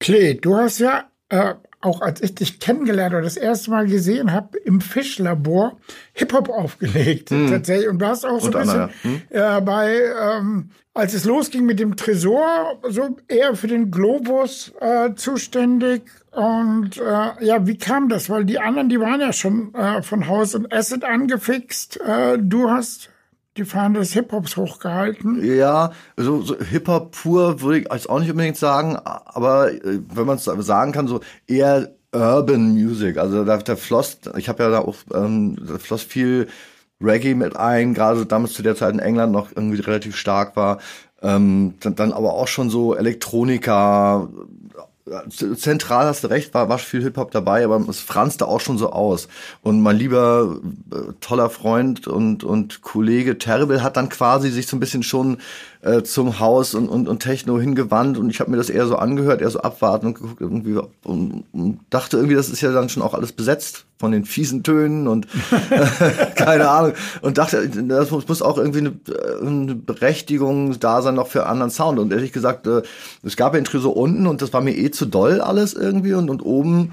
Klee, 0.00 0.34
du 0.34 0.56
hast 0.56 0.78
ja 0.78 1.04
äh, 1.28 1.54
auch 1.80 2.00
als 2.00 2.22
ich 2.22 2.34
dich 2.34 2.58
kennengelernt 2.58 3.14
oder 3.14 3.22
das 3.22 3.36
erste 3.36 3.70
Mal 3.70 3.86
gesehen 3.86 4.32
habe, 4.32 4.58
im 4.58 4.80
Fischlabor 4.80 5.78
Hip-Hop 6.14 6.48
aufgelegt. 6.48 7.30
Hm. 7.30 7.48
Tatsächlich. 7.48 7.88
Und 7.88 8.00
du 8.00 8.06
hast 8.06 8.24
auch 8.24 8.40
so 8.40 8.50
ein 8.50 8.62
bisschen 8.62 8.90
hm. 9.02 9.22
äh, 9.30 9.60
bei, 9.60 10.00
ähm, 10.20 10.70
als 10.94 11.14
es 11.14 11.24
losging 11.24 11.64
mit 11.66 11.78
dem 11.78 11.96
Tresor, 11.96 12.80
so 12.88 13.16
eher 13.28 13.54
für 13.54 13.68
den 13.68 13.90
Globus 13.90 14.72
äh, 14.80 15.14
zuständig. 15.14 16.02
Und 16.30 16.98
äh, 16.98 17.44
ja, 17.44 17.66
wie 17.66 17.78
kam 17.78 18.08
das? 18.08 18.30
Weil 18.30 18.44
die 18.44 18.58
anderen, 18.58 18.88
die 18.88 19.00
waren 19.00 19.20
ja 19.20 19.32
schon 19.32 19.74
äh, 19.74 20.02
von 20.02 20.28
Haus 20.28 20.54
und 20.54 20.72
Asset 20.72 21.04
angefixt. 21.04 22.00
Äh, 22.00 22.38
du 22.38 22.70
hast 22.70 23.10
die 23.56 23.64
Fahne 23.64 23.98
des 23.98 24.12
Hip-Hops 24.12 24.56
hochgehalten. 24.56 25.44
Ja, 25.44 25.92
so, 26.16 26.42
so 26.42 26.56
Hip-Hop 26.56 27.10
pur 27.10 27.60
würde 27.60 27.80
ich 27.80 27.88
jetzt 27.92 28.08
auch 28.08 28.20
nicht 28.20 28.30
unbedingt 28.30 28.56
sagen, 28.56 28.96
aber 28.96 29.72
äh, 29.72 30.00
wenn 30.14 30.26
man 30.26 30.36
es 30.36 30.44
sagen 30.44 30.92
kann, 30.92 31.08
so 31.08 31.20
eher 31.46 31.90
Urban 32.12 32.72
Music. 32.72 33.18
Also 33.18 33.44
da, 33.44 33.58
da 33.58 33.76
floss, 33.76 34.18
ich 34.36 34.48
habe 34.48 34.62
ja 34.62 34.70
da 34.70 34.78
auch, 34.80 34.96
ähm, 35.12 35.56
da 35.66 35.78
floss 35.78 36.02
viel 36.02 36.48
Reggae 37.00 37.34
mit 37.34 37.56
ein, 37.56 37.94
gerade 37.94 38.26
damals 38.26 38.54
zu 38.54 38.62
der 38.62 38.76
Zeit 38.76 38.94
in 38.94 38.98
England 38.98 39.32
noch 39.32 39.50
irgendwie 39.54 39.80
relativ 39.80 40.16
stark 40.16 40.56
war. 40.56 40.78
Ähm, 41.20 41.74
dann, 41.80 41.96
dann 41.96 42.12
aber 42.12 42.34
auch 42.34 42.48
schon 42.48 42.70
so 42.70 42.94
Elektronika, 42.94 44.28
zentral 45.56 46.06
hast 46.06 46.24
du 46.24 46.28
recht, 46.28 46.54
war, 46.54 46.68
war 46.68 46.78
viel 46.78 47.02
Hip-Hop 47.02 47.30
dabei, 47.30 47.64
aber 47.64 47.84
es 47.88 48.00
franzte 48.00 48.46
auch 48.46 48.60
schon 48.60 48.78
so 48.78 48.90
aus. 48.90 49.28
Und 49.62 49.80
mein 49.80 49.96
lieber 49.96 50.58
äh, 50.92 51.12
toller 51.20 51.50
Freund 51.50 52.06
und, 52.06 52.44
und 52.44 52.82
Kollege 52.82 53.38
Terrible 53.38 53.82
hat 53.82 53.96
dann 53.96 54.08
quasi 54.08 54.50
sich 54.50 54.66
so 54.66 54.76
ein 54.76 54.80
bisschen 54.80 55.02
schon 55.02 55.38
äh, 55.82 56.02
zum 56.02 56.40
Haus 56.40 56.74
und, 56.74 56.88
und, 56.88 57.08
und 57.08 57.20
Techno 57.20 57.58
hingewandt 57.60 58.18
und 58.18 58.30
ich 58.30 58.40
habe 58.40 58.50
mir 58.50 58.56
das 58.56 58.70
eher 58.70 58.86
so 58.86 58.96
angehört, 58.96 59.40
eher 59.40 59.50
so 59.50 59.60
abwarten 59.60 60.06
und 60.08 60.14
geguckt 60.14 60.40
irgendwie 60.40 60.78
und, 61.04 61.44
und 61.52 61.80
dachte 61.90 62.16
irgendwie, 62.16 62.34
das 62.34 62.48
ist 62.48 62.60
ja 62.60 62.72
dann 62.72 62.88
schon 62.88 63.02
auch 63.02 63.14
alles 63.14 63.32
besetzt 63.32 63.84
von 63.98 64.12
den 64.12 64.24
fiesen 64.24 64.62
Tönen 64.62 65.08
und 65.08 65.26
keine 66.36 66.68
Ahnung. 66.68 66.92
Und 67.22 67.38
dachte, 67.38 67.68
das 67.68 68.10
muss 68.10 68.42
auch 68.42 68.58
irgendwie 68.58 68.78
eine, 68.78 68.92
eine, 69.40 69.74
Berechtigung 69.74 70.78
da 70.80 71.02
sein 71.02 71.14
noch 71.14 71.28
für 71.28 71.46
anderen 71.46 71.70
Sound. 71.70 71.98
Und 71.98 72.12
ehrlich 72.12 72.32
gesagt, 72.32 72.66
äh, 72.66 72.82
es 73.22 73.36
gab 73.36 73.54
ja 73.54 73.62
so 73.80 73.90
unten 73.90 74.26
und 74.26 74.42
das 74.42 74.52
war 74.52 74.60
mir 74.60 74.76
eh 74.76 74.90
zu 74.90 75.06
doll 75.06 75.40
alles 75.40 75.74
irgendwie. 75.74 76.14
Und, 76.14 76.30
und 76.30 76.42
oben 76.44 76.92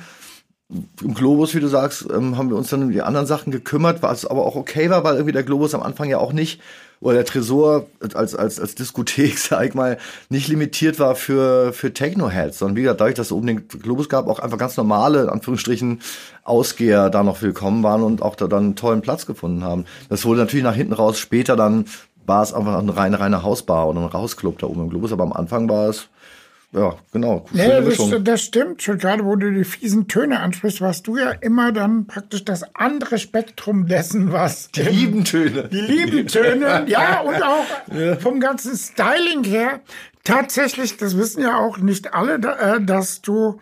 im 0.70 1.13
Globus, 1.13 1.54
wie 1.54 1.60
du 1.60 1.68
sagst, 1.68 2.08
ähm, 2.12 2.38
haben 2.38 2.50
wir 2.50 2.58
uns 2.58 2.70
dann 2.70 2.84
um 2.84 2.92
die 2.92 3.04
anderen 3.04 3.27
Sachen 3.27 3.51
gekümmert, 3.51 4.01
was 4.01 4.25
aber 4.25 4.46
auch 4.46 4.56
okay 4.56 4.89
war, 4.89 5.04
weil 5.04 5.15
irgendwie 5.15 5.32
der 5.32 5.44
Globus 5.44 5.75
am 5.75 5.84
Anfang 5.84 6.10
ja 6.10 6.18
auch 6.18 6.34
nicht 6.34 6.60
oder 7.00 7.16
der 7.16 7.25
Tresor 7.25 7.88
als, 8.14 8.36
als, 8.36 8.60
als 8.60 8.75
Diskothek, 8.75 9.38
sag 9.40 9.66
ich 9.66 9.74
mal, 9.74 9.98
nicht 10.30 10.48
limitiert 10.48 11.00
war 11.00 11.16
für, 11.16 11.74
für 11.74 11.94
Techno-Heads, 11.94 12.60
sondern 12.60 12.78
wie 12.78 12.82
gesagt, 12.82 13.02
dadurch, 13.02 13.16
dass 13.16 13.28
es 13.28 13.32
oben 13.32 13.48
den 13.48 13.68
Globus 13.68 14.10
gab, 14.10 14.28
auch 14.28 14.40
einfach 14.40 14.58
ganz 14.58 14.78
normale, 14.78 15.24
in 15.24 15.30
Anführungsstrichen, 15.30 16.02
Ausgeher 16.44 17.10
da 17.10 17.24
noch 17.24 17.42
willkommen 17.42 17.82
waren 17.82 18.04
und 18.04 18.22
auch 18.22 18.36
da 18.36 18.48
dann 18.48 18.64
einen 18.64 18.75
tollen 18.75 19.02
Platz 19.02 19.25
gefunden 19.25 19.64
haben. 19.64 19.86
Das 20.10 20.25
wurde 20.25 20.42
natürlich 20.42 20.64
nach 20.64 20.75
hinten 20.75 20.94
raus 20.94 21.18
später 21.18 21.56
dann 21.56 21.86
war 22.25 22.44
es 22.44 22.54
einfach 22.54 22.78
eine 22.78 22.96
reine, 22.96 23.20
reine 23.20 23.44
Hausbar 23.44 23.88
oder 23.88 24.02
ein 24.02 24.06
Rausclub 24.06 24.60
da 24.60 24.68
oben 24.68 24.82
im 24.82 24.90
Globus, 24.90 25.12
aber 25.12 25.24
am 25.24 25.34
Anfang 25.34 25.70
war 25.70 25.90
es 25.90 26.08
ja, 26.75 26.96
genau. 27.13 27.46
Nee, 27.53 27.67
das, 27.67 28.24
das, 28.24 28.41
stimmt. 28.41 28.84
Schon 28.84 28.98
gerade, 28.98 29.24
wo 29.24 29.38
du 29.38 29.50
die 29.50 29.63
fiesen 29.63 30.10
Töne 30.10 30.41
ansprichst, 30.41 30.82
warst 30.82 31.08
du 31.08 31.17
ja 31.17 31.32
immer 31.32 31.72
dann 31.72 32.05
praktisch 32.05 32.44
das 32.44 32.75
andere 32.75 33.17
Spektrum 33.17 33.88
dessen, 33.88 34.34
was. 34.34 34.72
Die 34.72 34.82
lieben 34.82 35.24
Töne. 35.24 35.70
Die 35.70 35.79
lieben 35.79 36.27
Töne, 36.27 36.86
ja, 36.88 37.20
und 37.25 37.41
auch 37.41 37.65
ja. 37.98 38.17
vom 38.17 38.41
ganzen 38.41 38.75
Styling 38.75 39.46
her. 39.46 39.79
Tatsächlich, 40.25 40.98
das 40.98 41.17
wissen 41.17 41.41
ja 41.41 41.58
auch 41.58 41.77
nicht 41.77 42.13
alle, 42.13 42.36
äh, 42.36 42.82
dass 42.84 43.22
du, 43.22 43.60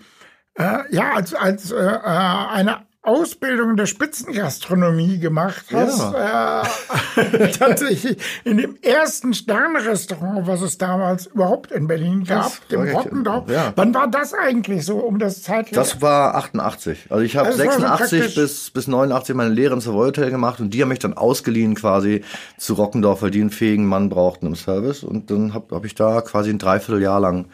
äh, 0.56 0.80
ja, 0.90 1.14
als, 1.14 1.36
als 1.36 1.72
äh, 1.72 1.76
eine 1.76 2.82
Ausbildung 3.04 3.72
in 3.72 3.76
der 3.78 3.86
Spitzengastronomie 3.86 5.20
gemacht 5.20 5.66
hast. 5.74 6.14
Äh, 6.14 7.50
tatsächlich 7.60 8.18
in 8.46 8.58
dem 8.58 8.78
ersten 8.82 9.34
Sternrestaurant, 9.34 10.48
was 10.48 10.62
es 10.62 10.78
damals 10.78 11.26
überhaupt 11.26 11.74
in 11.74 11.88
Berlin 11.88 12.24
gab, 12.24 12.44
Das 12.44 12.68
dem 12.70 12.88
Rockendorf. 12.90 13.50
ja. 13.50 13.74
Wann 13.76 13.94
war 13.94 14.08
das 14.08 14.34
eigentlich 14.34 14.86
so, 14.86 15.00
um 15.00 15.20
das 15.20 15.44
Zeitlich? 15.44 15.76
Das 15.76 16.02
war 16.02 16.36
88. 16.36 17.08
Also 17.10 17.26
ich 17.26 17.36
habe 17.36 17.50
Also 17.50 17.62
es 17.62 17.68
war 17.68 17.74
so 17.74 17.82
86 17.82 18.36
bis, 18.36 18.70
bis 18.72 18.88
89 18.88 19.36
meine 19.36 19.54
Lehre 19.54 19.74
im 19.74 19.82
Savoy 19.82 20.08
Hotel 20.08 20.32
gemacht 20.32 20.62
und 20.62 20.74
die 20.74 20.82
haben 20.82 20.90
mich 20.90 21.00
dann 21.00 21.14
ausgeliehen 21.14 21.76
quasi 21.76 22.24
zu 22.58 22.74
Rockendorf, 22.76 23.22
weil 23.22 23.32
die 23.32 23.42
einen 23.42 23.50
fähigen 23.50 23.86
Mann 23.86 24.08
brauchten 24.08 24.48
im 24.48 24.56
Service. 24.56 25.04
Und 25.04 25.30
dann 25.30 25.54
habe 25.54 25.76
hab 25.76 25.84
ich 25.84 25.96
da 25.96 26.22
quasi 26.22 26.52
ein 26.52 26.58
Dreivierteljahr 26.58 27.20
lang 27.20 27.48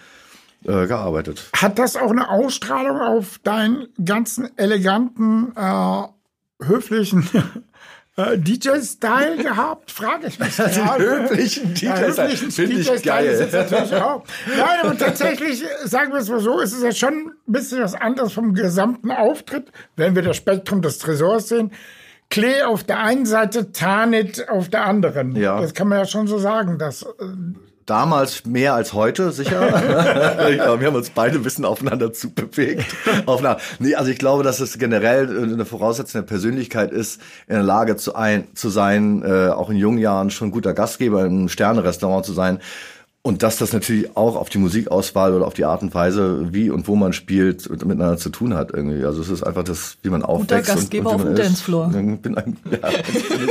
äh, 0.65 0.87
gearbeitet. 0.87 1.49
Hat 1.55 1.79
das 1.79 1.95
auch 1.95 2.11
eine 2.11 2.29
Ausstrahlung 2.29 2.99
auf 2.99 3.39
deinen 3.39 3.87
ganzen 4.03 4.49
eleganten, 4.57 5.53
äh, 5.55 6.03
höflichen 6.61 7.27
äh, 8.17 8.37
DJ-Style 8.37 9.37
gehabt? 9.37 9.91
Frage 9.91 10.27
ich 10.27 10.39
mich. 10.39 10.57
höflichen 10.57 11.73
Ja, 11.75 11.95
DJ-Style. 11.95 12.31
höflichen 12.31 12.49
ich 12.49 12.87
DJ-Style 12.87 13.01
geil. 13.01 13.25
ist 13.27 13.39
jetzt 13.39 13.53
natürlich 13.53 13.95
auch. 13.95 14.23
Nein, 14.47 14.79
aber 14.83 14.97
tatsächlich, 14.97 15.63
sagen 15.85 16.11
wir 16.11 16.19
es 16.19 16.29
mal 16.29 16.39
so, 16.39 16.59
ist 16.59 16.73
es 16.73 16.83
ja 16.83 16.91
schon 16.91 17.13
ein 17.47 17.51
bisschen 17.51 17.81
was 17.81 17.95
anderes 17.95 18.33
vom 18.33 18.53
gesamten 18.53 19.11
Auftritt, 19.11 19.71
wenn 19.95 20.15
wir 20.15 20.21
das 20.21 20.37
Spektrum 20.37 20.81
des 20.81 20.97
Tresors 20.97 21.49
sehen. 21.49 21.71
Klee 22.29 22.61
auf 22.61 22.83
der 22.83 22.99
einen 22.99 23.25
Seite, 23.25 23.71
Tanit 23.71 24.49
auf 24.49 24.69
der 24.69 24.85
anderen. 24.85 25.35
Ja. 25.35 25.59
Das 25.59 25.73
kann 25.73 25.87
man 25.87 25.97
ja 25.97 26.05
schon 26.05 26.27
so 26.27 26.37
sagen, 26.37 26.77
dass 26.77 27.01
äh, 27.01 27.07
Damals 27.89 28.45
mehr 28.45 28.75
als 28.75 28.93
heute, 28.93 29.31
sicher. 29.31 29.61
ich 30.49 30.57
glaube, 30.57 30.79
wir 30.79 30.87
haben 30.87 30.95
uns 30.95 31.09
beide 31.09 31.37
ein 31.37 31.43
bisschen 31.43 31.65
aufeinander 31.65 32.13
zubewegt. 32.13 32.85
Auf 33.25 33.39
einer, 33.39 33.57
nee, 33.79 33.95
also 33.95 34.11
ich 34.11 34.19
glaube, 34.19 34.43
dass 34.43 34.59
es 34.59 34.77
generell 34.77 35.27
eine 35.27 35.65
voraussetzende 35.65 36.25
Persönlichkeit 36.27 36.91
ist, 36.91 37.19
in 37.47 37.55
der 37.55 37.63
Lage 37.63 37.95
zu, 37.95 38.13
ein, 38.13 38.47
zu 38.53 38.69
sein, 38.69 39.23
äh, 39.23 39.47
auch 39.47 39.71
in 39.71 39.77
jungen 39.77 39.97
Jahren 39.97 40.29
schon 40.29 40.51
guter 40.51 40.75
Gastgeber 40.75 41.25
im 41.25 41.49
Sterne-Restaurant 41.49 42.27
zu 42.27 42.33
sein. 42.33 42.59
Und 43.29 43.43
dass 43.43 43.57
das 43.57 43.73
natürlich 43.73 44.17
auch 44.17 44.35
auf 44.35 44.49
die 44.49 44.57
Musikauswahl 44.57 45.35
oder 45.35 45.45
auf 45.45 45.53
die 45.53 45.63
Art 45.63 45.83
und 45.83 45.93
Weise, 45.93 46.47
wie 46.51 46.71
und 46.71 46.87
wo 46.87 46.95
man 46.95 47.13
spielt, 47.13 47.69
mit- 47.69 47.85
miteinander 47.85 48.17
zu 48.17 48.31
tun 48.31 48.55
hat 48.55 48.71
irgendwie. 48.73 49.05
Also 49.05 49.21
es 49.21 49.29
ist 49.29 49.43
einfach 49.43 49.63
das, 49.63 49.97
wie 50.01 50.09
man 50.09 50.23
aufwächst. 50.23 50.67
und- 50.71 50.75
Gastgeber 50.75 51.11
und, 51.11 51.19
wie 51.19 51.21
auf 51.27 51.27
dem. 51.27 51.35
Dancefloor. 51.35 51.87
Bin 51.89 52.35
ein, 52.35 52.57
ja, 52.71 52.89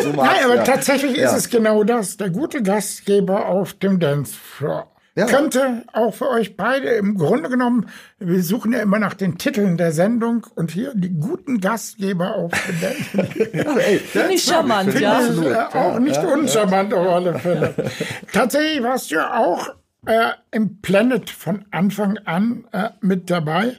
so 0.02 0.08
Nein, 0.16 0.28
aber 0.44 0.56
ja. 0.56 0.64
tatsächlich 0.64 1.16
Ja. 1.16 1.30
ist 1.30 1.36
es 1.36 1.48
genau 1.48 1.84
das. 1.84 2.16
Der 2.16 2.30
gute 2.30 2.60
Gastgeber 2.60 3.46
auf 3.46 3.72
dem 3.74 4.00
Dancefloor. 4.00 4.88
Ja. 5.18 5.26
Könnte 5.26 5.82
auch 5.92 6.14
für 6.14 6.30
euch 6.30 6.56
beide 6.56 6.90
im 6.90 7.18
Grunde 7.18 7.48
genommen, 7.48 7.86
wir 8.20 8.40
suchen 8.40 8.72
ja 8.72 8.78
immer 8.78 9.00
nach 9.00 9.14
den 9.14 9.36
Titeln 9.36 9.76
der 9.76 9.90
Sendung 9.90 10.46
und 10.54 10.70
hier 10.70 10.92
die 10.94 11.10
guten 11.10 11.60
Gastgeber 11.60 12.36
auf. 12.36 12.52
Ja, 13.52 13.76
ey, 13.78 13.98
Finde 13.98 14.34
ich 14.34 14.44
charmant, 14.44 14.94
ja. 15.00 15.20
ich, 15.20 15.40
äh, 15.40 15.76
auch 15.76 15.98
nicht 15.98 16.22
uncharmant 16.22 16.94
auf 16.94 17.08
alle 17.08 17.36
Fälle. 17.38 17.74
Tatsächlich 18.32 18.82
warst 18.82 19.10
du 19.10 19.16
ja 19.16 19.36
auch 19.38 19.70
äh, 20.06 20.30
im 20.52 20.80
Planet 20.80 21.30
von 21.30 21.64
Anfang 21.72 22.18
an 22.18 22.66
äh, 22.70 22.90
mit 23.00 23.28
dabei. 23.28 23.76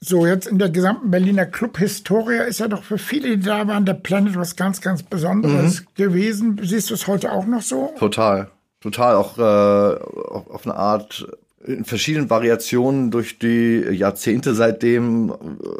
So, 0.00 0.26
jetzt 0.26 0.48
in 0.48 0.58
der 0.58 0.70
gesamten 0.70 1.12
Berliner 1.12 1.46
Club-Historie 1.46 2.48
ist 2.48 2.58
ja 2.58 2.66
doch 2.66 2.82
für 2.82 2.98
viele, 2.98 3.36
die 3.36 3.44
da 3.44 3.68
waren, 3.68 3.84
der 3.84 3.94
Planet 3.94 4.34
was 4.34 4.56
ganz, 4.56 4.80
ganz 4.80 5.04
Besonderes 5.04 5.84
gewesen. 5.94 6.58
Siehst 6.60 6.90
du 6.90 6.94
es 6.94 7.06
heute 7.06 7.30
auch 7.30 7.46
noch 7.46 7.62
so? 7.62 7.94
Total. 7.98 8.50
Total. 8.82 9.16
Auch 9.16 9.38
äh, 9.38 9.42
auf 9.42 10.50
auf 10.50 10.66
eine 10.66 10.76
Art 10.76 11.26
in 11.64 11.84
verschiedenen 11.84 12.28
Variationen 12.28 13.10
durch 13.10 13.38
die 13.38 13.84
Jahrzehnte 13.90 14.54
seitdem 14.54 15.32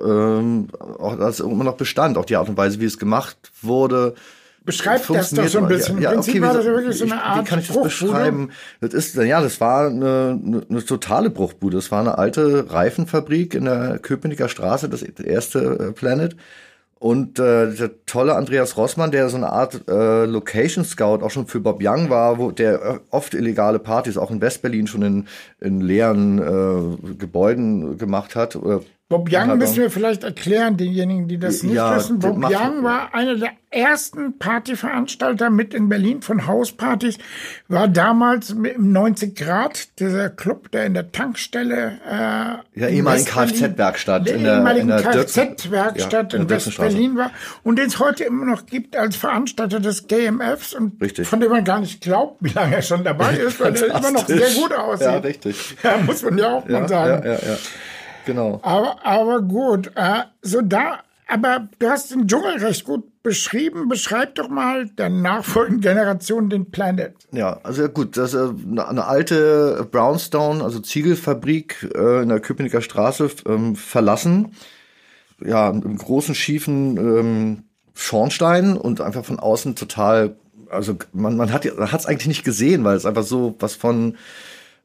ähm, 0.04 0.68
auch 0.98 1.16
das 1.16 1.40
immer 1.40 1.64
noch 1.64 1.76
bestand. 1.76 2.16
Auch 2.16 2.24
die 2.24 2.36
Art 2.36 2.48
und 2.48 2.56
Weise, 2.56 2.80
wie 2.80 2.84
es 2.84 2.98
gemacht 2.98 3.36
wurde. 3.62 4.14
Beschreib 4.64 5.04
das 5.08 5.30
doch 5.30 5.48
so 5.48 5.58
ein 5.58 5.66
bisschen. 5.66 6.00
Ja, 6.00 6.12
ja, 6.12 6.18
okay, 6.18 6.40
war 6.40 6.52
wie, 6.52 6.56
das 6.56 6.66
ja 6.66 6.72
wirklich 6.72 6.96
so 6.96 7.04
eine 7.04 7.14
Wie 7.14 7.18
Art 7.18 7.46
kann 7.46 7.58
ich 7.58 7.66
das 7.66 7.76
Bruchbude. 7.76 8.12
beschreiben? 8.12 8.50
Das 8.80 8.94
ist, 8.94 9.16
ja, 9.16 9.40
das 9.40 9.60
war 9.60 9.88
eine, 9.88 10.40
eine, 10.40 10.62
eine 10.68 10.84
totale 10.84 11.30
Bruchbude. 11.30 11.76
Das 11.76 11.90
war 11.90 12.00
eine 12.00 12.16
alte 12.16 12.72
Reifenfabrik 12.72 13.54
in 13.54 13.64
der 13.64 13.98
Köpenicker 13.98 14.48
Straße, 14.48 14.88
das 14.88 15.02
erste 15.02 15.58
äh, 15.58 15.92
Planet. 15.92 16.36
Und 17.02 17.40
äh, 17.40 17.74
der 17.74 18.06
tolle 18.06 18.36
Andreas 18.36 18.76
Rossmann, 18.76 19.10
der 19.10 19.28
so 19.28 19.36
eine 19.36 19.50
Art 19.50 19.88
äh, 19.88 20.24
Location 20.24 20.84
Scout 20.84 21.24
auch 21.24 21.32
schon 21.32 21.48
für 21.48 21.58
Bob 21.58 21.80
Young 21.82 22.10
war, 22.10 22.38
wo 22.38 22.52
der 22.52 22.74
äh, 22.74 22.98
oft 23.10 23.34
illegale 23.34 23.80
Partys 23.80 24.16
auch 24.16 24.30
in 24.30 24.40
Westberlin 24.40 24.86
schon 24.86 25.02
in, 25.02 25.28
in 25.58 25.80
leeren 25.80 26.38
äh, 26.38 27.14
Gebäuden 27.14 27.98
gemacht 27.98 28.36
hat. 28.36 28.54
Oder 28.54 28.82
Bob 29.12 29.28
Young 29.32 29.48
hat 29.50 29.58
müssen 29.58 29.76
wir 29.76 29.90
vielleicht 29.90 30.24
erklären, 30.24 30.76
denjenigen, 30.76 31.28
die 31.28 31.38
das 31.38 31.62
nicht 31.62 31.74
Ja, 31.74 31.94
wissen. 31.96 32.18
Bob 32.18 32.36
Young 32.44 32.82
war 32.82 33.14
einer 33.14 33.36
der 33.36 33.50
ersten 33.70 34.38
Partyveranstalter 34.38 35.48
mit 35.48 35.72
in 35.72 35.88
Berlin 35.88 36.20
von 36.20 36.46
Hauspartys, 36.46 37.16
war 37.68 37.88
damals 37.88 38.54
mit 38.54 38.76
im 38.76 38.92
90 38.92 39.34
Grad, 39.34 39.98
dieser 39.98 40.28
Club, 40.28 40.70
der 40.72 40.84
in 40.86 40.94
der 40.94 41.10
Tankstelle 41.10 41.98
äh, 42.06 42.80
Ja, 42.80 42.88
ehemaligen 42.88 43.24
Kfz-Werkstatt 43.26 44.28
in 44.28 44.42
der- 44.44 44.56
ehemaligen 44.56 44.88
Kfz-Werkstatt 44.90 46.34
in 46.34 46.42
in. 46.42 46.50
West-Berlin 46.50 47.16
war 47.16 47.30
und 47.62 47.78
den 47.78 47.86
es 47.86 47.98
heute 47.98 48.24
immer 48.24 48.44
noch 48.44 48.66
gibt 48.66 48.96
als 48.96 49.16
Veranstalter 49.16 49.80
des 49.80 50.06
GMFs 50.06 50.74
und 50.74 51.00
Richtig. 51.00 51.26
von 51.28 51.40
dem 51.40 51.50
man 51.50 51.64
gar 51.64 51.80
nicht 51.80 52.00
glaubt, 52.02 52.36
wie 52.40 52.50
lange 52.50 52.76
er 52.76 52.82
schon 52.82 53.04
dabei 53.04 53.34
ist, 53.36 53.60
weil 53.60 53.74
er 53.74 53.98
immer 53.98 54.10
noch 54.10 54.26
sehr 54.26 54.50
gut 54.50 54.72
aussieht. 54.74 55.06
Ja, 55.06 55.16
richtig. 55.18 55.76
Ja, 55.82 55.96
muss 55.98 56.22
man 56.22 56.36
ja 56.38 56.52
auch 56.54 56.68
mal 56.68 56.88
sagen. 56.88 57.24
ja, 57.26 57.32
ja, 57.32 57.38
ja. 57.38 57.56
Genau. 58.26 58.60
Aber, 58.62 59.04
aber 59.04 59.42
gut, 59.42 59.92
äh, 59.94 60.24
so 60.42 60.60
da, 60.62 61.00
aber 61.28 61.68
du 61.78 61.88
hast 61.88 62.12
den 62.12 62.26
Dschungel 62.26 62.58
recht 62.58 62.84
gut 62.84 63.04
beschrieben. 63.22 63.88
Beschreib 63.88 64.34
doch 64.34 64.48
mal 64.48 64.86
der 64.86 65.08
nachfolgenden 65.08 65.80
Generation 65.80 66.50
den 66.50 66.70
Planet. 66.70 67.14
Ja, 67.32 67.60
also 67.62 67.88
gut, 67.88 68.16
das 68.16 68.34
ist 68.34 68.54
eine, 68.66 68.86
eine 68.86 69.06
alte 69.06 69.88
Brownstone, 69.90 70.62
also 70.62 70.80
Ziegelfabrik 70.80 71.90
äh, 71.94 72.22
in 72.22 72.28
der 72.28 72.40
Köpenicker 72.40 72.82
Straße 72.82 73.30
ähm, 73.46 73.76
verlassen. 73.76 74.54
Ja, 75.44 75.70
im 75.70 75.96
großen 75.96 76.34
schiefen 76.34 76.96
ähm, 76.96 77.62
Schornstein 77.94 78.76
und 78.76 79.00
einfach 79.00 79.24
von 79.24 79.40
außen 79.40 79.74
total, 79.74 80.36
also 80.70 80.96
man, 81.12 81.36
man 81.36 81.52
hat 81.52 81.64
es 81.64 82.06
eigentlich 82.06 82.28
nicht 82.28 82.44
gesehen, 82.44 82.84
weil 82.84 82.96
es 82.96 83.06
einfach 83.06 83.24
so 83.24 83.56
was 83.58 83.74
von 83.74 84.16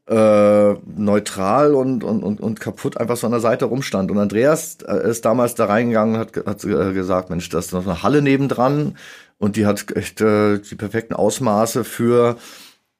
äh, 0.07 0.73
neutral 0.95 1.75
und, 1.75 2.03
und, 2.03 2.23
und, 2.23 2.39
und 2.39 2.59
kaputt 2.59 2.97
einfach 2.97 3.17
so 3.17 3.27
an 3.27 3.31
der 3.31 3.41
Seite 3.41 3.65
rumstand. 3.65 4.09
Und 4.09 4.17
Andreas 4.17 4.77
äh, 4.87 5.09
ist 5.09 5.25
damals 5.25 5.55
da 5.55 5.65
reingegangen 5.65 6.15
und 6.15 6.21
hat, 6.21 6.45
hat 6.45 6.63
äh, 6.63 6.93
gesagt, 6.93 7.29
Mensch, 7.29 7.49
da 7.49 7.59
ist 7.59 7.73
noch 7.73 7.85
eine 7.85 8.03
Halle 8.03 8.21
nebendran 8.21 8.97
und 9.37 9.55
die 9.55 9.65
hat 9.65 9.95
echt 9.95 10.21
äh, 10.21 10.59
die 10.59 10.75
perfekten 10.75 11.13
Ausmaße 11.13 11.83
für 11.83 12.37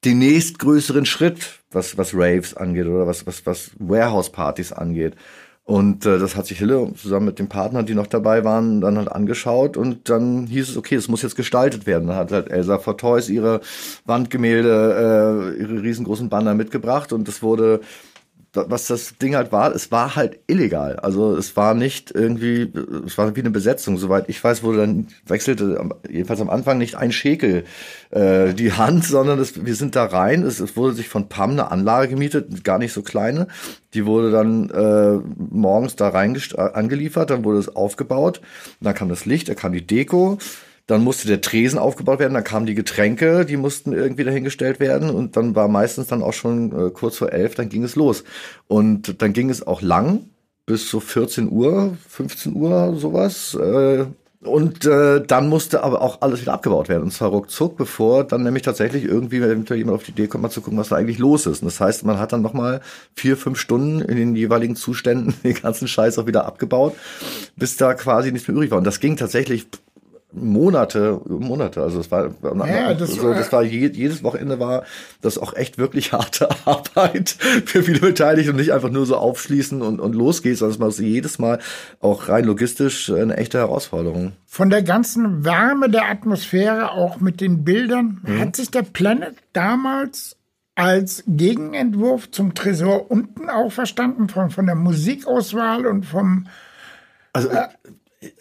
den 0.05 0.19
nächstgrößeren 0.19 1.05
Schritt, 1.05 1.59
was, 1.71 1.97
was 1.97 2.13
Raves 2.13 2.55
angeht 2.55 2.87
oder 2.87 3.07
was, 3.07 3.25
was, 3.25 3.45
was 3.45 3.71
Warehouse-Partys 3.79 4.73
angeht. 4.73 5.15
Und 5.67 6.05
äh, 6.05 6.17
das 6.17 6.37
hat 6.37 6.45
sich 6.45 6.59
Hille 6.59 6.93
zusammen 6.95 7.25
mit 7.25 7.39
den 7.39 7.49
Partnern, 7.49 7.85
die 7.85 7.93
noch 7.93 8.07
dabei 8.07 8.45
waren, 8.45 8.79
dann 8.79 8.97
halt 8.97 9.11
angeschaut 9.11 9.75
und 9.75 10.09
dann 10.09 10.47
hieß 10.47 10.69
es, 10.69 10.77
okay, 10.77 10.95
es 10.95 11.09
muss 11.09 11.23
jetzt 11.23 11.35
gestaltet 11.35 11.85
werden. 11.85 12.07
Dann 12.07 12.15
hat 12.15 12.31
halt 12.31 12.49
Elsa 12.49 12.79
for 12.79 12.95
Toys 12.95 13.27
ihre 13.27 13.59
Wandgemälde, 14.05 14.69
äh, 15.57 15.61
ihre 15.61 15.83
riesengroßen 15.83 16.29
Banner 16.29 16.53
mitgebracht 16.53 17.11
und 17.11 17.27
das 17.27 17.43
wurde, 17.43 17.81
was 18.53 18.87
das 18.87 19.17
Ding 19.17 19.35
halt 19.35 19.51
war, 19.51 19.73
es 19.73 19.91
war 19.91 20.15
halt 20.15 20.39
illegal. 20.47 20.97
Also 20.97 21.35
es 21.35 21.55
war 21.55 21.73
nicht 21.73 22.11
irgendwie, 22.11 22.71
es 23.05 23.17
war 23.17 23.35
wie 23.35 23.39
eine 23.39 23.51
Besetzung. 23.51 23.97
Soweit 23.97 24.29
ich 24.29 24.43
weiß, 24.43 24.63
wurde 24.63 24.79
dann 24.79 25.07
wechselte 25.25 25.89
jedenfalls 26.09 26.41
am 26.41 26.49
Anfang 26.49 26.77
nicht 26.77 26.95
ein 26.95 27.11
Schekel 27.11 27.65
äh, 28.11 28.53
die 28.53 28.73
Hand, 28.73 29.05
sondern 29.05 29.39
es, 29.39 29.65
wir 29.65 29.75
sind 29.75 29.95
da 29.95 30.05
rein. 30.05 30.43
Es, 30.43 30.59
es 30.59 30.75
wurde 30.75 30.93
sich 30.93 31.09
von 31.09 31.29
PAM 31.29 31.51
eine 31.51 31.71
Anlage 31.71 32.09
gemietet, 32.09 32.63
gar 32.63 32.79
nicht 32.79 32.93
so 32.93 33.01
kleine. 33.01 33.47
Die 33.93 34.05
wurde 34.05 34.31
dann 34.31 34.69
äh, 34.69 35.19
morgens 35.37 35.95
da 35.95 36.09
rein 36.09 36.37
angeliefert, 36.55 37.29
dann 37.29 37.43
wurde 37.43 37.59
es 37.59 37.75
aufgebaut. 37.75 38.41
Dann 38.81 38.93
kam 38.93 39.09
das 39.09 39.25
Licht, 39.25 39.49
da 39.49 39.55
kam 39.55 39.73
die 39.73 39.85
Deko. 39.85 40.37
Dann 40.87 41.03
musste 41.03 41.27
der 41.27 41.41
Tresen 41.41 41.77
aufgebaut 41.77 42.19
werden, 42.19 42.33
dann 42.33 42.43
kamen 42.43 42.65
die 42.65 42.75
Getränke, 42.75 43.45
die 43.45 43.57
mussten 43.57 43.91
irgendwie 43.91 44.23
dahingestellt 44.23 44.79
werden 44.79 45.09
und 45.09 45.37
dann 45.37 45.55
war 45.55 45.67
meistens 45.67 46.07
dann 46.07 46.23
auch 46.23 46.33
schon 46.33 46.71
äh, 46.71 46.89
kurz 46.91 47.17
vor 47.17 47.31
elf, 47.31 47.55
dann 47.55 47.69
ging 47.69 47.83
es 47.83 47.95
los. 47.95 48.23
Und 48.67 49.21
dann 49.21 49.33
ging 49.33 49.49
es 49.49 49.65
auch 49.65 49.81
lang, 49.81 50.29
bis 50.65 50.89
so 50.89 50.99
14 50.99 51.51
Uhr, 51.51 51.97
15 52.07 52.55
Uhr, 52.55 52.95
sowas. 52.97 53.53
Äh, 53.55 54.05
und 54.41 54.85
äh, 54.85 55.25
dann 55.25 55.49
musste 55.49 55.83
aber 55.83 56.01
auch 56.01 56.21
alles 56.21 56.41
wieder 56.41 56.53
abgebaut 56.53 56.89
werden. 56.89 57.03
Und 57.03 57.11
zwar 57.11 57.29
ruckzuck, 57.29 57.75
bevor 57.75 58.23
dann 58.23 58.43
nämlich 58.43 58.63
tatsächlich 58.63 59.03
irgendwie 59.03 59.37
eventuell 59.37 59.79
jemand 59.79 59.95
auf 59.95 60.03
die 60.03 60.11
Idee 60.11 60.27
kommt, 60.27 60.43
mal 60.43 60.49
zu 60.49 60.61
gucken, 60.61 60.77
was 60.77 60.89
da 60.89 60.95
eigentlich 60.95 61.17
los 61.17 61.47
ist. 61.47 61.61
Und 61.61 61.65
das 61.65 61.79
heißt, 61.79 62.05
man 62.05 62.19
hat 62.19 62.33
dann 62.33 62.43
nochmal 62.43 62.81
vier, 63.15 63.35
fünf 63.35 63.59
Stunden 63.59 63.99
in 63.99 64.15
den 64.15 64.35
jeweiligen 64.35 64.75
Zuständen 64.75 65.33
den 65.43 65.55
ganzen 65.55 65.87
Scheiß 65.87 66.19
auch 66.19 66.27
wieder 66.27 66.45
abgebaut, 66.45 66.95
bis 67.55 67.77
da 67.77 67.95
quasi 67.95 68.31
nichts 68.31 68.47
mehr 68.47 68.55
übrig 68.55 68.71
war. 68.71 68.77
Und 68.77 68.85
das 68.85 68.99
ging 68.99 69.17
tatsächlich 69.17 69.67
Monate, 70.33 71.21
Monate. 71.25 71.81
Also 71.81 71.99
es 72.01 72.11
war, 72.11 72.31
Ja, 72.67 72.93
das 72.93 73.11
so, 73.15 73.23
war- 73.29 73.33
das 73.35 73.51
war 73.53 73.63
je, 73.63 73.87
jedes 73.87 74.23
Wochenende 74.23 74.59
war 74.59 74.83
das 75.21 75.37
auch 75.37 75.53
echt 75.53 75.77
wirklich 75.77 76.11
harte 76.11 76.49
Arbeit 76.65 77.29
für 77.65 77.81
viele 77.81 77.99
Beteiligte 78.01 78.51
und 78.51 78.57
nicht 78.57 78.73
einfach 78.73 78.89
nur 78.89 79.05
so 79.05 79.15
aufschließen 79.15 79.81
und, 79.81 79.99
und 80.01 80.13
los 80.15 80.41
geht's, 80.41 80.59
sondern 80.59 80.89
es 80.89 80.99
war 80.99 81.05
jedes 81.05 81.39
Mal 81.39 81.59
auch 82.01 82.27
rein 82.27 82.43
logistisch 82.45 83.09
eine 83.09 83.37
echte 83.37 83.57
Herausforderung. 83.57 84.33
Von 84.45 84.69
der 84.69 84.83
ganzen 84.83 85.45
Wärme 85.45 85.89
der 85.89 86.09
Atmosphäre, 86.09 86.91
auch 86.91 87.19
mit 87.21 87.39
den 87.41 87.63
Bildern, 87.63 88.19
Mhm. 88.23 88.39
hat 88.39 88.55
sich 88.57 88.69
der 88.69 88.81
Planet 88.83 89.35
damals 89.53 90.35
als 90.75 91.23
Gegenentwurf 91.25 92.29
zum 92.31 92.53
Tresor 92.53 93.09
unten 93.09 93.49
auch 93.49 93.71
verstanden, 93.71 94.27
von, 94.29 94.51
von 94.51 94.65
der 94.65 94.75
Musikauswahl 94.75 95.87
und 95.87 96.05
vom 96.05 96.47
Also 97.33 97.49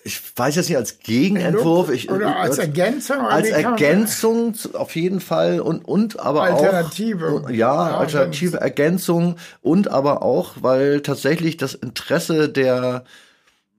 ich 0.04 0.20
weiß 0.36 0.56
jetzt 0.56 0.68
nicht 0.68 0.78
als 0.78 1.00
Gegenentwurf, 1.00 1.90
ich, 1.90 2.10
oder 2.10 2.36
als 2.36 2.56
Ergänzung. 2.58 3.18
als 3.20 3.48
Ergänzung 3.50 4.54
zu- 4.54 4.74
auf 4.74 4.96
jeden 4.96 5.20
Fall 5.20 5.60
und 5.60 5.84
und 5.84 6.18
aber 6.18 6.42
Alternative. 6.44 7.42
auch 7.44 7.50
ja, 7.50 7.54
Ja, 7.90 7.98
alternative 7.98 8.56
Ergänzung 8.58 9.36
und 9.60 9.88
aber 9.88 10.22
auch 10.22 10.54
weil 10.62 11.02
tatsächlich 11.02 11.58
das 11.58 11.74
Interesse 11.74 12.48
der 12.48 13.04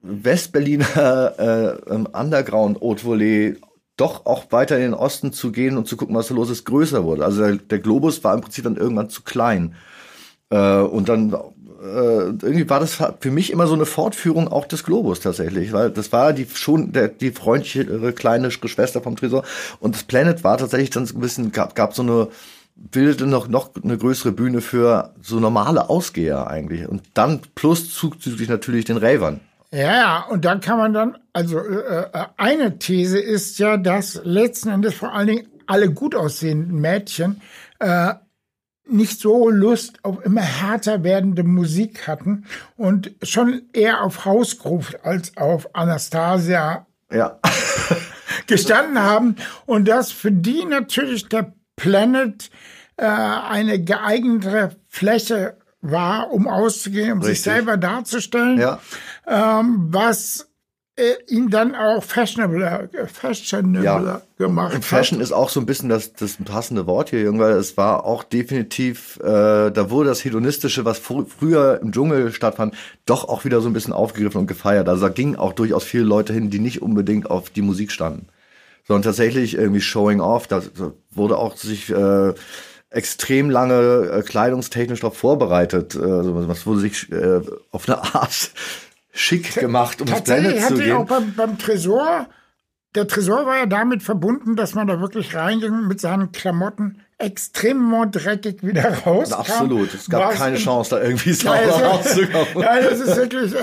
Westberliner 0.02 1.34
äh, 1.88 1.92
ähm, 1.92 2.06
Underground 2.12 2.80
Haute 2.80 3.04
Volée 3.04 3.56
doch 3.96 4.26
auch 4.26 4.52
weiter 4.52 4.76
in 4.76 4.82
den 4.82 4.94
Osten 4.94 5.32
zu 5.32 5.50
gehen 5.50 5.76
und 5.76 5.88
zu 5.88 5.96
gucken, 5.96 6.14
was 6.14 6.28
da 6.28 6.34
los 6.34 6.50
ist, 6.50 6.64
größer 6.64 7.02
wurde. 7.02 7.24
Also 7.24 7.42
der, 7.42 7.56
der 7.56 7.78
Globus 7.80 8.22
war 8.22 8.34
im 8.34 8.40
Prinzip 8.42 8.62
dann 8.64 8.76
irgendwann 8.76 9.10
zu 9.10 9.22
klein. 9.22 9.74
Äh, 10.50 10.78
und 10.78 11.08
dann 11.08 11.36
äh, 11.80 12.28
irgendwie 12.28 12.68
war 12.68 12.80
das 12.80 12.98
für 13.20 13.30
mich 13.30 13.52
immer 13.52 13.66
so 13.66 13.74
eine 13.74 13.86
Fortführung 13.86 14.48
auch 14.48 14.66
des 14.66 14.84
Globus 14.84 15.20
tatsächlich, 15.20 15.72
weil 15.72 15.90
das 15.90 16.12
war 16.12 16.32
die 16.32 16.46
schon 16.52 16.92
der, 16.92 17.08
die 17.08 17.30
freundlichere 17.30 18.12
kleine 18.12 18.48
Geschwister 18.48 19.00
vom 19.00 19.16
Tresor 19.16 19.44
und 19.80 19.94
das 19.94 20.02
Planet 20.02 20.42
war 20.44 20.58
tatsächlich 20.58 20.90
dann 20.90 21.06
so 21.06 21.16
ein 21.16 21.20
bisschen 21.20 21.52
gab, 21.52 21.74
gab 21.74 21.94
so 21.94 22.02
eine 22.02 22.28
bildete 22.74 23.26
noch 23.26 23.48
noch 23.48 23.70
eine 23.82 23.98
größere 23.98 24.32
Bühne 24.32 24.60
für 24.60 25.12
so 25.22 25.40
normale 25.40 25.88
Ausgeher 25.88 26.48
eigentlich 26.48 26.88
und 26.88 27.02
dann 27.14 27.40
plus 27.54 27.92
zuzüglich 27.92 28.48
natürlich 28.48 28.84
den 28.84 28.96
Ravern. 28.96 29.40
Ja, 29.70 29.78
ja, 29.80 30.26
und 30.30 30.44
da 30.46 30.56
kann 30.56 30.78
man 30.78 30.94
dann, 30.94 31.18
also 31.34 31.58
äh, 31.58 32.04
äh, 32.12 32.24
eine 32.38 32.78
These 32.78 33.18
ist 33.18 33.58
ja, 33.58 33.76
dass 33.76 34.20
letzten 34.24 34.70
Endes 34.70 34.94
vor 34.94 35.12
allen 35.12 35.26
Dingen 35.26 35.48
alle 35.66 35.90
gut 35.92 36.14
aussehenden 36.14 36.80
Mädchen 36.80 37.42
äh, 37.78 38.14
nicht 38.90 39.20
so 39.20 39.50
Lust 39.50 40.04
auf 40.04 40.24
immer 40.24 40.40
härter 40.42 41.02
werdende 41.04 41.42
Musik 41.42 42.06
hatten 42.08 42.44
und 42.76 43.12
schon 43.22 43.62
eher 43.72 44.02
auf 44.02 44.24
Hausgruf 44.24 44.94
als 45.02 45.36
auf 45.36 45.74
Anastasia 45.74 46.86
Ja. 47.12 47.38
gestanden 48.46 48.98
haben 49.02 49.36
und 49.66 49.86
dass 49.88 50.10
für 50.12 50.32
die 50.32 50.64
natürlich 50.64 51.28
der 51.28 51.52
Planet 51.76 52.50
äh, 52.96 53.04
eine 53.06 53.82
geeignete 53.82 54.76
Fläche 54.88 55.56
war, 55.80 56.30
um 56.32 56.48
auszugehen, 56.48 57.12
um 57.12 57.22
sich 57.22 57.32
Richtig. 57.32 57.44
selber 57.52 57.76
darzustellen, 57.76 58.58
Ja. 58.58 58.80
ähm, 59.26 59.86
was 59.90 60.47
ihn 61.28 61.48
dann 61.50 61.74
auch 61.74 62.02
fashionabler, 62.02 62.88
äh, 62.92 63.06
fashionabler 63.06 63.82
Ja. 63.84 64.22
gemacht 64.38 64.74
Und 64.74 64.84
Fashion 64.84 65.18
hat. 65.18 65.22
ist 65.24 65.32
auch 65.32 65.48
so 65.48 65.60
ein 65.60 65.66
bisschen 65.66 65.88
das, 65.88 66.12
das 66.14 66.36
passende 66.44 66.86
Wort 66.86 67.10
hier, 67.10 67.30
weil 67.38 67.52
es 67.52 67.76
war 67.76 68.04
auch 68.04 68.24
definitiv, 68.24 69.18
äh, 69.22 69.70
da 69.70 69.90
wurde 69.90 70.08
das 70.08 70.24
Hedonistische, 70.24 70.84
was 70.84 70.98
fr 70.98 71.24
früher 71.26 71.80
im 71.82 71.92
Dschungel 71.92 72.32
stattfand, 72.32 72.74
doch 73.06 73.28
auch 73.28 73.44
wieder 73.44 73.60
so 73.60 73.68
ein 73.68 73.72
bisschen 73.72 73.92
aufgegriffen 73.92 74.40
und 74.40 74.46
gefeiert. 74.46 74.88
Also 74.88 75.06
da 75.06 75.12
gingen 75.12 75.36
auch 75.36 75.52
durchaus 75.52 75.84
viele 75.84 76.04
Leute 76.04 76.32
hin, 76.32 76.50
die 76.50 76.58
nicht 76.58 76.82
unbedingt 76.82 77.30
auf 77.30 77.50
die 77.50 77.62
Musik 77.62 77.92
standen, 77.92 78.26
sondern 78.86 79.02
tatsächlich 79.02 79.54
irgendwie 79.56 79.80
showing 79.80 80.20
off. 80.20 80.46
Da 80.46 80.60
da 80.60 80.92
wurde 81.10 81.36
auch 81.38 81.56
sich 81.56 81.90
äh, 81.90 82.34
extrem 82.90 83.50
lange 83.50 84.10
äh, 84.10 84.22
kleidungstechnisch 84.22 85.00
darauf 85.00 85.16
vorbereitet. 85.16 85.94
Äh, 85.94 85.98
also 86.02 86.48
was 86.48 86.66
wurde 86.66 86.80
sich 86.80 87.10
äh, 87.12 87.40
auf 87.70 87.88
eine 87.88 87.98
Art 88.14 88.50
schick 89.18 89.54
gemacht, 89.54 90.00
um 90.00 90.06
Tatsächlich 90.06 90.56
Planet 90.56 90.68
zu 90.68 90.74
hatte 90.74 90.84
ich 90.84 90.92
auch 90.92 91.06
gehen. 91.06 91.34
beim, 91.34 91.34
beim 91.34 91.58
Tresor, 91.58 92.28
der 92.94 93.06
Tresor 93.06 93.46
war 93.46 93.56
ja 93.58 93.66
damit 93.66 94.02
verbunden, 94.02 94.56
dass 94.56 94.74
man 94.74 94.86
da 94.86 95.00
wirklich 95.00 95.34
reinging 95.34 95.86
mit 95.86 96.00
seinen 96.00 96.32
Klamotten 96.32 97.02
extrem 97.20 97.92
dreckig 98.12 98.62
wieder 98.62 98.92
rauskam. 99.04 99.40
Absolut. 99.40 99.92
Es 99.92 100.08
gab 100.08 100.34
keine 100.34 100.56
in- 100.56 100.62
Chance, 100.62 100.90
da 100.90 101.02
irgendwie 101.02 101.30
Ja, 101.30 101.34
sauber 101.36 101.60
es- 101.66 101.82
rauszukommen. 101.82 102.46
Ja, 102.62 102.80
das 102.80 103.00
ist 103.00 103.16
wirklich, 103.16 103.54
äh, 103.54 103.58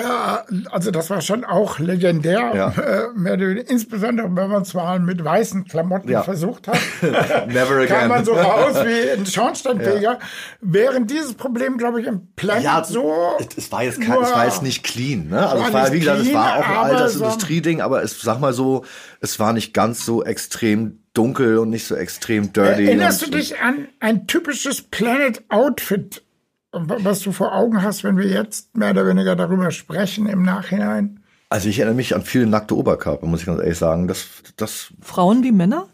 also 0.72 0.92
das 0.92 1.10
war 1.10 1.22
schon 1.22 1.46
auch 1.46 1.80
legendär, 1.80 2.52
Ja. 2.54 2.70
äh, 2.72 3.08
mehr 3.16 3.36
oder 3.36 3.48
weniger, 3.48 3.70
insbesondere 3.70 4.28
wenn 4.36 4.50
man 4.50 4.64
es 4.64 4.74
mal 4.74 5.00
mit 5.00 5.24
weißen 5.24 5.64
Klamotten 5.66 6.10
Ja. 6.10 6.24
versucht 6.24 6.68
hat. 6.68 6.78
Never 7.48 7.76
again. 7.78 7.88
Kam 7.88 8.10
man 8.10 8.26
so 8.26 8.34
raus 8.34 8.76
wie 8.84 9.12
ein 9.12 9.26
Schornsteinfeger. 9.26 10.20
Während 10.60 11.10
dieses 11.10 11.34
Problem, 11.36 11.78
glaube 11.78 12.02
ich, 12.02 12.08
im 12.08 12.28
Planet 12.36 12.64
Ja, 12.64 12.84
so. 12.84 13.14
es, 13.56 13.72
war 13.72 13.84
jetzt 13.84 14.02
kein, 14.02 14.22
es 14.22 14.32
war 14.34 14.46
jetzt 14.46 14.64
nicht 14.64 14.84
clean, 14.84 15.30
ne? 15.30 15.48
Also 15.50 15.64
es 15.66 15.72
war, 15.74 15.92
wie 15.94 16.00
gesagt, 16.00 16.22
es 16.22 16.34
war 16.34 16.58
auch 16.58 16.68
ein 16.68 16.76
aber 16.78 16.98
altes 16.98 17.13
so- 17.13 17.24
Industrieding, 17.24 17.80
aber 17.80 18.04
es, 18.04 18.20
sag 18.22 18.41
mal 18.41 18.52
so, 18.52 18.84
es 19.22 19.39
war 19.39 19.54
nicht 19.54 19.74
ganz 19.74 20.06
so 20.06 20.24
extrem 20.26 21.00
dunkel 21.17 21.58
und 21.58 21.69
nicht 21.69 21.86
so 21.86 21.95
extrem 21.95 22.54
dirty. 22.54 22.86
Erinnerst 22.86 23.25
du 23.25 23.32
dich 23.32 23.60
an 23.60 23.88
ein 23.99 24.28
typisches 24.28 24.82
Planet-Outfit, 24.82 26.23
was 26.71 27.21
du 27.21 27.32
vor 27.32 27.56
Augen 27.56 27.82
hast, 27.82 28.04
wenn 28.04 28.17
wir 28.17 28.28
jetzt 28.28 28.75
mehr 28.78 28.91
oder 28.91 29.08
weniger 29.08 29.36
darüber 29.36 29.71
sprechen 29.71 30.28
im 30.28 30.43
Nachhinein? 30.43 31.21
Also 31.49 31.69
ich 31.69 31.80
erinnere 31.80 31.95
mich 31.95 32.15
an 32.15 32.23
viele 32.23 32.47
nackte 32.47 32.75
Oberkörper, 32.75 33.28
muss 33.28 33.41
ich 33.41 33.45
ganz 33.45 33.62
ehrlich 33.62 33.78
sagen. 33.78 34.08
Das, 34.08 34.25
das 34.58 34.88
Frauen 35.01 35.43
wie 35.43 35.51
Männer? 35.51 35.88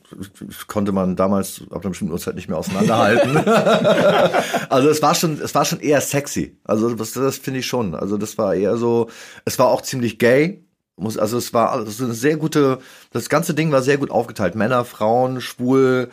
konnte 0.67 0.91
man 0.91 1.15
damals 1.15 1.62
ab 1.71 1.81
einer 1.81 1.89
bestimmten 1.89 2.13
Uhrzeit 2.13 2.36
nicht 2.36 2.49
mehr 2.49 2.57
auseinanderhalten. 2.57 3.38
also 4.69 4.89
es 4.89 5.01
war 5.01 5.15
schon, 5.15 5.39
es 5.41 5.53
war 5.55 5.65
schon 5.65 5.79
eher 5.79 6.01
sexy. 6.01 6.57
Also 6.63 6.93
das, 6.95 7.13
das 7.13 7.38
finde 7.38 7.60
ich 7.60 7.65
schon. 7.65 7.95
Also 7.95 8.17
das 8.17 8.38
war 8.38 8.55
eher 8.55 8.77
so, 8.77 9.10
es 9.45 9.60
war 9.60 9.67
auch 9.67 9.81
ziemlich 9.81 10.19
gay. 10.19 10.63
Muss, 11.01 11.17
also 11.17 11.37
es 11.37 11.51
war 11.53 11.71
also 11.71 12.05
eine 12.05 12.13
sehr 12.13 12.37
gute, 12.37 12.77
das 13.11 13.27
ganze 13.27 13.55
Ding 13.55 13.71
war 13.71 13.81
sehr 13.81 13.97
gut 13.97 14.11
aufgeteilt. 14.11 14.53
Männer, 14.53 14.85
Frauen, 14.85 15.41
schwul, 15.41 16.09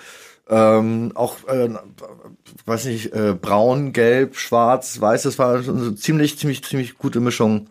ähm, 0.49 1.13
auch, 1.15 1.47
äh, 1.47 1.69
weiß 2.65 2.87
nicht, 2.87 3.13
äh, 3.13 3.35
braun, 3.35 3.93
gelb, 3.93 4.37
schwarz, 4.37 4.99
weiß. 4.99 5.25
Das 5.25 5.39
war 5.39 5.57
eine 5.57 5.95
ziemlich, 5.95 6.39
ziemlich, 6.39 6.65
ziemlich 6.65 6.97
gute 6.97 7.21
Mischung, 7.21 7.69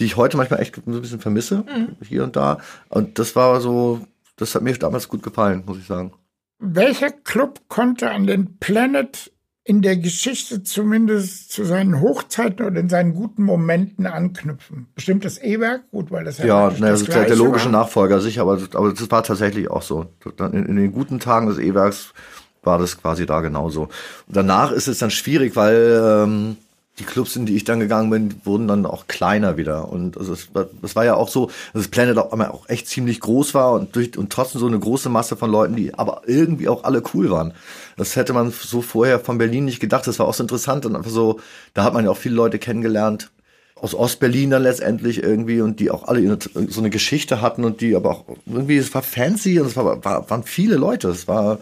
die 0.00 0.06
ich 0.06 0.16
heute 0.16 0.36
manchmal 0.36 0.60
echt 0.60 0.74
so 0.74 0.82
ein 0.90 1.00
bisschen 1.00 1.20
vermisse, 1.20 1.64
hier 2.02 2.24
und 2.24 2.34
da. 2.34 2.58
Und 2.88 3.20
das 3.20 3.36
war 3.36 3.60
so, 3.60 4.00
das 4.34 4.54
hat 4.56 4.62
mir 4.62 4.72
damals 4.74 5.08
gut 5.08 5.22
gefallen, 5.22 5.62
muss 5.66 5.78
ich 5.78 5.86
sagen. 5.86 6.12
Welcher 6.58 7.12
Club 7.12 7.60
konnte 7.68 8.10
an 8.10 8.26
den 8.26 8.58
Planet 8.58 9.30
in 9.66 9.82
der 9.82 9.96
Geschichte 9.96 10.62
zumindest 10.62 11.50
zu 11.50 11.64
seinen 11.64 12.00
Hochzeiten 12.00 12.64
oder 12.64 12.78
in 12.78 12.88
seinen 12.88 13.14
guten 13.14 13.42
Momenten 13.42 14.06
anknüpfen? 14.06 14.86
Bestimmt 14.94 15.24
das 15.24 15.42
E-Werk, 15.42 15.90
gut, 15.90 16.12
weil 16.12 16.24
das 16.24 16.38
ja, 16.38 16.46
Ja, 16.46 16.70
ne, 16.70 16.90
das 16.90 17.00
das 17.04 17.08
ist 17.08 17.08
der, 17.28 17.36
logische 17.36 17.64
war. 17.66 17.72
Nachfolger, 17.72 18.20
sicher, 18.20 18.42
aber, 18.42 18.60
aber 18.74 18.92
das 18.92 19.10
war 19.10 19.24
tatsächlich 19.24 19.68
auch 19.68 19.82
so. 19.82 20.06
In, 20.38 20.66
in 20.66 20.76
den 20.76 20.92
guten 20.92 21.18
Tagen 21.18 21.48
des 21.48 21.58
E-Werks 21.58 22.14
war 22.62 22.78
das 22.78 23.00
quasi 23.00 23.26
da 23.26 23.40
genauso. 23.40 23.88
Danach 24.28 24.70
ist 24.70 24.86
es 24.86 24.98
dann 24.98 25.10
schwierig, 25.10 25.56
weil 25.56 26.00
ähm, 26.24 26.56
die 27.00 27.04
Clubs, 27.04 27.34
in 27.34 27.44
die 27.44 27.56
ich 27.56 27.64
dann 27.64 27.80
gegangen 27.80 28.08
bin, 28.08 28.34
wurden 28.44 28.68
dann 28.68 28.86
auch 28.86 29.06
kleiner 29.08 29.56
wieder. 29.56 29.88
Und 29.90 30.16
also 30.16 30.32
es, 30.32 30.54
war- 30.54 30.66
es 30.82 30.94
war 30.94 31.04
ja 31.04 31.14
auch 31.16 31.28
so, 31.28 31.46
dass 31.46 31.82
das 31.82 31.88
Planet 31.88 32.18
auch, 32.18 32.30
einmal 32.32 32.48
auch 32.50 32.68
echt 32.68 32.86
ziemlich 32.88 33.18
groß 33.20 33.52
war 33.54 33.72
und, 33.72 33.96
durch, 33.96 34.16
und 34.16 34.32
trotzdem 34.32 34.60
so 34.60 34.66
eine 34.68 34.78
große 34.78 35.08
Masse 35.08 35.36
von 35.36 35.50
Leuten, 35.50 35.74
die 35.76 35.92
aber 35.94 36.22
irgendwie 36.26 36.68
auch 36.68 36.84
alle 36.84 37.02
cool 37.14 37.30
waren. 37.30 37.52
Das 37.96 38.16
hätte 38.16 38.32
man 38.32 38.50
so 38.50 38.82
vorher 38.82 39.20
von 39.20 39.38
Berlin 39.38 39.64
nicht 39.64 39.80
gedacht. 39.80 40.06
Das 40.06 40.18
war 40.18 40.26
auch 40.26 40.34
so 40.34 40.42
interessant 40.42 40.84
und 40.86 40.96
einfach 40.96 41.10
so, 41.10 41.40
da 41.74 41.84
hat 41.84 41.94
man 41.94 42.04
ja 42.04 42.10
auch 42.10 42.16
viele 42.16 42.34
Leute 42.34 42.58
kennengelernt 42.58 43.30
aus 43.76 43.94
Ostberlin 43.94 44.50
dann 44.50 44.62
letztendlich 44.62 45.22
irgendwie 45.22 45.60
und 45.60 45.80
die 45.80 45.90
auch 45.90 46.08
alle 46.08 46.38
so 46.68 46.80
eine 46.80 46.90
Geschichte 46.90 47.42
hatten 47.42 47.62
und 47.62 47.82
die 47.82 47.94
aber 47.94 48.10
auch 48.10 48.24
irgendwie, 48.46 48.78
es 48.78 48.94
war 48.94 49.02
fancy 49.02 49.60
und 49.60 49.66
es 49.66 49.76
war, 49.76 50.02
war, 50.04 50.30
waren 50.30 50.44
viele 50.44 50.76
Leute. 50.76 51.08
Es 51.08 51.28
war, 51.28 51.60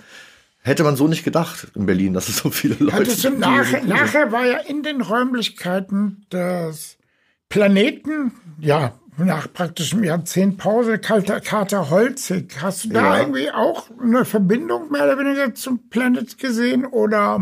hätte 0.63 0.85
man 0.85 0.95
so 0.95 1.09
nicht 1.09 1.25
gedacht 1.25 1.69
in 1.75 1.87
Berlin, 1.87 2.15
dass 2.15 2.29
es 2.29 2.39
so 2.39 2.51
viele 2.51 2.77
Leute 2.79 2.97
Hattest 2.97 3.25
du 3.25 3.31
nachher, 3.31 3.85
nachher 3.85 4.31
war 4.31 4.47
ja 4.47 4.59
in 4.59 4.85
den 4.85 5.01
Räumlichkeiten 5.01 6.25
des 6.33 6.99
Planeten, 7.49 8.33
ja, 8.61 8.95
nach 9.19 9.53
praktisch 9.53 9.93
einem 9.95 10.05
Jahrzehnt 10.05 10.59
Pause, 10.59 10.99
Kater, 10.99 11.41
Kater 11.41 11.91
Holzig. 11.91 12.57
Hast 12.61 12.85
du 12.85 12.89
da 12.91 13.01
Ja. 13.17 13.21
irgendwie 13.21 13.51
auch 13.51 13.85
eine 14.03 14.25
Verbindung 14.25 14.91
mehr 14.91 15.05
oder 15.05 15.19
weniger 15.19 15.55
zum 15.55 15.89
Planet 15.89 16.39
gesehen 16.39 16.85
oder 16.87 17.41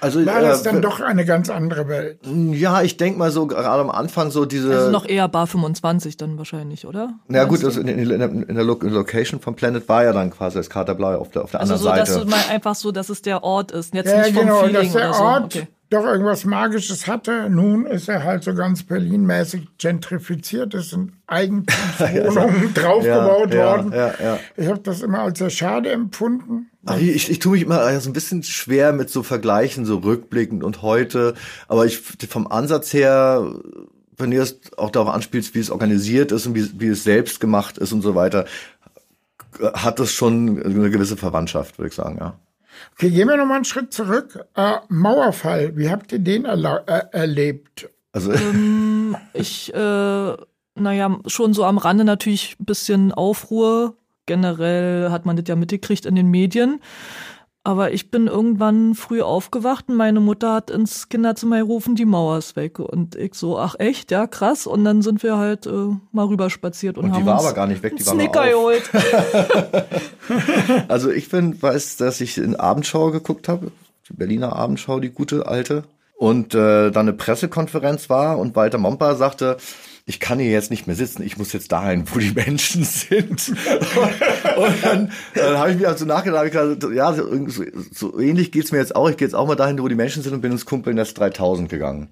Also, 0.00 0.24
war 0.24 0.40
das 0.40 0.62
äh, 0.62 0.64
dann 0.72 0.80
doch 0.82 1.00
eine 1.00 1.24
ganz 1.24 1.50
andere 1.50 1.88
Welt? 1.88 2.20
Ja, 2.52 2.80
ich 2.82 2.96
denk 2.96 3.18
mal 3.18 3.30
so, 3.30 3.46
gerade 3.46 3.80
am 3.82 3.90
Anfang 3.90 4.30
so 4.30 4.44
diese. 4.46 4.74
Also 4.74 4.90
noch 4.90 5.04
eher 5.06 5.28
Bar 5.28 5.46
25 5.46 6.16
dann 6.16 6.38
wahrscheinlich, 6.38 6.86
oder? 6.86 7.14
na 7.28 7.44
gut, 7.44 7.62
Meinst 7.62 7.76
du? 7.76 7.80
also 7.80 7.80
in, 7.80 7.88
in, 7.88 8.10
in, 8.10 8.18
der- 8.18 8.30
in 8.30 8.54
der 8.54 8.64
Lo- 8.64 8.78
Location 8.80 9.40
vom 9.40 9.56
Planet 9.56 9.88
war 9.88 10.04
ja 10.04 10.12
dann 10.12 10.30
quasi 10.30 10.56
das 10.58 10.70
Katerblau 10.70 11.18
auf 11.18 11.30
der, 11.30 11.42
auf 11.44 11.50
der 11.50 11.60
also 11.60 11.74
anderen 11.74 11.94
so, 11.96 12.00
dass 12.00 12.08
Seite. 12.14 12.24
du 12.24 12.30
mal 12.30 12.44
einfach 12.54 12.74
so, 12.74 12.92
dass 12.92 13.08
es 13.10 13.20
der 13.20 13.42
Ort 13.44 13.72
ist, 13.72 13.92
jetzt 13.94 14.10
Ja, 14.10 14.22
nicht 14.22 14.32
vom 14.34 14.46
genau, 14.46 14.60
Feeling 14.60 14.74
dass 14.84 14.92
der 14.92 15.04
oder 15.10 15.14
so. 15.14 15.22
Ort 15.24 15.44
Okay. 15.56 15.68
Doch 15.90 16.04
irgendwas 16.04 16.44
Magisches 16.44 17.08
hatte. 17.08 17.50
Nun 17.50 17.84
ist 17.84 18.08
er 18.08 18.22
halt 18.22 18.44
so 18.44 18.54
ganz 18.54 18.84
Berlin-mäßig 18.84 19.66
gentrifiziert. 19.76 20.72
Es 20.74 20.90
sind 20.90 21.12
Eigentumswohnungen 21.26 22.72
draufgebaut 22.74 23.52
ja, 23.52 23.66
worden. 23.66 23.92
Ja, 23.92 24.14
ja, 24.22 24.38
ich 24.56 24.68
habe 24.68 24.80
das 24.80 25.02
immer 25.02 25.20
als 25.20 25.40
sehr 25.40 25.50
schade 25.50 25.90
empfunden. 25.90 26.70
Ach, 26.86 26.98
ich, 26.98 27.28
ich 27.28 27.40
tue 27.40 27.52
mich 27.52 27.62
immer 27.62 28.00
so 28.00 28.08
ein 28.08 28.12
bisschen 28.12 28.42
schwer 28.42 28.92
mit 28.92 29.10
so 29.10 29.22
Vergleichen, 29.22 29.84
so 29.84 29.98
rückblickend 29.98 30.64
und 30.64 30.80
heute. 30.80 31.34
Aber 31.66 31.84
ich 31.84 31.98
vom 31.98 32.46
Ansatz 32.46 32.92
her, 32.92 33.52
wenn 34.16 34.30
du 34.30 34.40
es 34.40 34.60
auch 34.76 34.90
darauf 34.90 35.08
anspielst, 35.12 35.54
wie 35.54 35.58
es 35.58 35.70
organisiert 35.70 36.30
ist 36.30 36.46
und 36.46 36.54
wie, 36.54 36.80
wie 36.80 36.88
es 36.88 37.02
selbst 37.02 37.40
gemacht 37.40 37.78
ist 37.78 37.92
und 37.92 38.02
so 38.02 38.14
weiter, 38.14 38.46
hat 39.60 39.98
das 39.98 40.12
schon 40.12 40.62
eine 40.62 40.90
gewisse 40.90 41.16
Verwandtschaft, 41.16 41.78
würde 41.78 41.88
ich 41.88 41.94
sagen, 41.94 42.16
ja. 42.20 42.38
Okay, 42.94 43.10
gehen 43.10 43.28
wir 43.28 43.36
noch 43.36 43.46
mal 43.46 43.56
einen 43.56 43.64
Schritt 43.64 43.92
zurück. 43.92 44.44
Äh, 44.56 44.76
Mauerfall, 44.88 45.76
wie 45.76 45.90
habt 45.90 46.12
ihr 46.12 46.18
den 46.18 46.46
erla- 46.46 46.86
äh, 46.86 47.04
erlebt? 47.12 47.88
Also 48.12 48.32
Ähm, 48.32 49.16
ich, 49.32 49.72
äh, 49.74 50.36
naja, 50.74 51.18
schon 51.26 51.54
so 51.54 51.64
am 51.64 51.78
Rande 51.78 52.04
natürlich 52.04 52.56
ein 52.60 52.64
bisschen 52.64 53.12
Aufruhr. 53.12 53.94
Generell 54.26 55.10
hat 55.10 55.26
man 55.26 55.36
das 55.36 55.44
ja 55.48 55.56
mitgekriegt 55.56 56.06
in 56.06 56.14
den 56.14 56.28
Medien. 56.28 56.80
Aber 57.62 57.92
ich 57.92 58.10
bin 58.10 58.26
irgendwann 58.26 58.94
früh 58.94 59.20
aufgewacht 59.20 59.90
und 59.90 59.96
meine 59.96 60.20
Mutter 60.20 60.54
hat 60.54 60.70
ins 60.70 61.10
Kinderzimmer 61.10 61.58
gerufen, 61.58 61.94
die 61.94 62.06
Mauer 62.06 62.38
ist 62.38 62.56
weg. 62.56 62.78
Und 62.78 63.16
ich 63.16 63.34
so, 63.34 63.58
ach 63.58 63.74
echt, 63.78 64.10
ja 64.10 64.26
krass. 64.26 64.66
Und 64.66 64.82
dann 64.84 65.02
sind 65.02 65.22
wir 65.22 65.36
halt 65.36 65.66
äh, 65.66 65.94
mal 66.10 66.24
rüber 66.24 66.48
spaziert 66.48 66.96
und, 66.96 67.04
Und 67.04 67.10
die 67.10 67.16
haben 67.16 67.26
war 67.26 67.34
uns 67.34 67.44
aber 67.44 67.54
gar 67.54 67.66
nicht 67.66 67.82
weg, 67.82 67.96
die 67.96 68.06
war 68.06 68.14
Snicker 68.14 68.48
geholt. 68.48 68.90
Also 70.88 71.10
ich 71.10 71.28
bin, 71.28 71.60
weiß, 71.60 71.96
dass 71.96 72.20
ich 72.20 72.38
in 72.38 72.54
Abendschau 72.54 73.10
geguckt 73.10 73.48
habe, 73.48 73.72
die 74.08 74.14
Berliner 74.14 74.54
Abendschau, 74.54 75.00
die 75.00 75.10
gute 75.10 75.46
alte, 75.46 75.84
und 76.16 76.54
äh, 76.54 76.90
dann 76.90 77.08
eine 77.08 77.12
Pressekonferenz 77.12 78.08
war 78.08 78.38
und 78.38 78.54
Walter 78.54 78.78
Momper 78.78 79.16
sagte, 79.16 79.56
ich 80.10 80.18
kann 80.18 80.40
hier 80.40 80.50
jetzt 80.50 80.72
nicht 80.72 80.88
mehr 80.88 80.96
sitzen, 80.96 81.22
ich 81.22 81.38
muss 81.38 81.52
jetzt 81.52 81.70
dahin, 81.70 82.02
wo 82.12 82.18
die 82.18 82.32
Menschen 82.34 82.82
sind. 82.82 83.48
und, 83.48 84.56
und 84.56 84.74
dann, 84.82 85.12
dann 85.34 85.56
habe 85.56 85.70
ich 85.70 85.78
mir 85.78 85.86
also 85.86 86.04
nachgedacht, 86.04 86.46
ich 86.46 86.52
gesagt, 86.52 86.84
ja, 86.92 87.12
so, 87.12 87.28
so, 87.92 88.18
ähnlich 88.18 88.50
geht's 88.50 88.72
mir 88.72 88.78
jetzt 88.78 88.96
auch. 88.96 89.08
Ich 89.08 89.16
gehe 89.16 89.28
jetzt 89.28 89.34
auch 89.34 89.46
mal 89.46 89.54
dahin, 89.54 89.80
wo 89.80 89.86
die 89.86 89.94
Menschen 89.94 90.24
sind 90.24 90.32
und 90.32 90.40
bin 90.40 90.50
ins 90.50 90.66
Kumpelnest 90.66 91.16
3000 91.16 91.68
gegangen. 91.68 92.08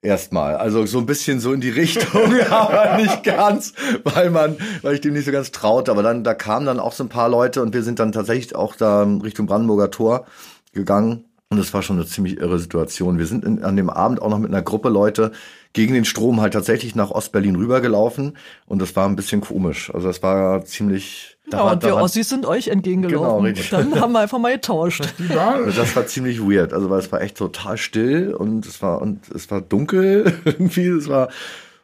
Erstmal. 0.00 0.56
Also 0.56 0.86
so 0.86 0.98
ein 1.00 1.04
bisschen 1.04 1.38
so 1.38 1.52
in 1.52 1.60
die 1.60 1.68
Richtung, 1.68 2.32
aber 2.50 2.96
nicht 2.96 3.24
ganz, 3.24 3.74
weil 4.04 4.30
man, 4.30 4.56
weil 4.80 4.94
ich 4.94 5.02
dem 5.02 5.12
nicht 5.12 5.26
so 5.26 5.32
ganz 5.32 5.52
traute. 5.52 5.90
Aber 5.90 6.02
dann, 6.02 6.24
da 6.24 6.32
kamen 6.32 6.64
dann 6.64 6.80
auch 6.80 6.94
so 6.94 7.04
ein 7.04 7.10
paar 7.10 7.28
Leute 7.28 7.60
und 7.60 7.74
wir 7.74 7.82
sind 7.82 7.98
dann 7.98 8.12
tatsächlich 8.12 8.56
auch 8.56 8.74
da 8.74 9.02
Richtung 9.02 9.44
Brandenburger 9.44 9.90
Tor 9.90 10.24
gegangen. 10.72 11.24
Und 11.50 11.58
es 11.58 11.74
war 11.74 11.82
schon 11.82 11.96
eine 11.96 12.06
ziemlich 12.06 12.38
irre 12.38 12.58
Situation. 12.58 13.18
Wir 13.18 13.26
sind 13.26 13.44
in, 13.44 13.62
an 13.62 13.76
dem 13.76 13.90
Abend 13.90 14.22
auch 14.22 14.30
noch 14.30 14.38
mit 14.38 14.50
einer 14.50 14.62
Gruppe 14.62 14.88
Leute 14.88 15.32
gegen 15.72 15.94
den 15.94 16.04
Strom 16.04 16.40
halt 16.40 16.54
tatsächlich 16.54 16.94
nach 16.94 17.10
Ostberlin 17.10 17.56
rübergelaufen. 17.56 18.36
Und 18.66 18.80
das 18.82 18.96
war 18.96 19.08
ein 19.08 19.16
bisschen 19.16 19.40
komisch. 19.40 19.92
Also 19.94 20.08
das 20.08 20.22
war 20.22 20.64
ziemlich. 20.64 21.36
da 21.50 21.58
Ja, 21.58 21.64
war- 21.64 21.72
und 21.72 21.82
da 21.84 21.88
wir 21.88 21.96
Ossis 21.96 22.28
sind 22.28 22.46
euch 22.46 22.68
entgegengelaufen. 22.68 23.22
Genau, 23.28 23.38
richtig. 23.40 23.70
Dann 23.70 24.00
haben 24.00 24.12
wir 24.12 24.20
einfach 24.20 24.38
mal 24.38 24.52
getauscht. 24.54 25.04
Die 25.18 25.28
war, 25.34 25.54
Also 25.56 25.80
das 25.80 25.94
war 25.94 26.06
ziemlich 26.06 26.40
weird. 26.40 26.72
Also 26.72 26.90
weil 26.90 26.98
es 27.00 27.10
war 27.12 27.20
echt 27.20 27.36
total 27.36 27.76
still 27.76 28.34
und 28.34 28.66
es 28.66 28.80
war 28.82 29.00
und 29.02 29.28
es 29.30 29.50
war 29.50 29.60
dunkel 29.60 30.32
irgendwie. 30.44 30.86
Es 30.88 31.08
war 31.08 31.28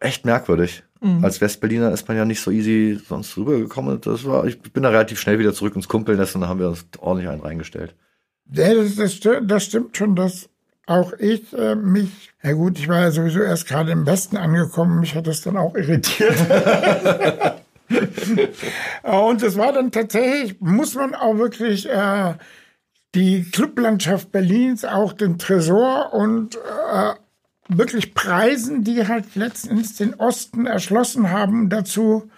echt 0.00 0.24
merkwürdig. 0.24 0.82
Als 1.20 1.42
Westberliner 1.42 1.92
ist 1.92 2.08
man 2.08 2.16
ja 2.16 2.24
nicht 2.24 2.40
so 2.40 2.50
easy 2.50 2.98
sonst 3.06 3.36
rübergekommen. 3.36 4.00
Das 4.00 4.24
war, 4.24 4.46
ich 4.46 4.58
bin 4.62 4.82
da 4.84 4.88
relativ 4.88 5.20
schnell 5.20 5.38
wieder 5.38 5.52
zurück 5.52 5.76
ins 5.76 5.86
Kumpelnest 5.86 6.34
und 6.34 6.40
dann 6.40 6.48
haben 6.48 6.60
wir 6.60 6.68
uns 6.68 6.86
ordentlich 6.98 7.28
einen 7.28 7.42
reingestellt. 7.42 7.94
Ja, 8.50 8.72
das, 8.72 8.96
das, 8.96 9.20
das 9.42 9.64
stimmt 9.64 9.94
schon, 9.98 10.16
dass 10.16 10.48
auch 10.86 11.12
ich 11.14 11.52
äh, 11.56 11.74
mich, 11.74 12.30
ja 12.42 12.52
gut, 12.52 12.78
ich 12.78 12.88
war 12.88 13.00
ja 13.00 13.10
sowieso 13.10 13.40
erst 13.40 13.66
gerade 13.66 13.92
im 13.92 14.06
Westen 14.06 14.36
angekommen, 14.36 15.00
mich 15.00 15.14
hat 15.14 15.26
das 15.26 15.40
dann 15.40 15.56
auch 15.56 15.74
irritiert. 15.74 16.36
Und 19.02 19.42
es 19.42 19.56
war 19.56 19.72
dann 19.72 19.90
tatsächlich, 19.92 20.60
muss 20.60 20.94
man 20.94 21.14
auch 21.14 21.36
wirklich 21.36 21.88
äh, 21.88 22.34
die 23.14 23.42
Clublandschaft 23.50 24.32
Berlins, 24.32 24.84
auch 24.84 25.12
den 25.12 25.38
Tresor 25.38 26.12
und 26.12 26.56
äh, 26.56 27.14
wirklich 27.68 28.14
preisen, 28.14 28.84
die 28.84 29.06
halt 29.06 29.36
letzten 29.36 29.70
Endes 29.70 29.96
den 29.96 30.14
Osten 30.14 30.66
erschlossen 30.66 31.30
haben, 31.30 31.70
dazu 31.70 32.30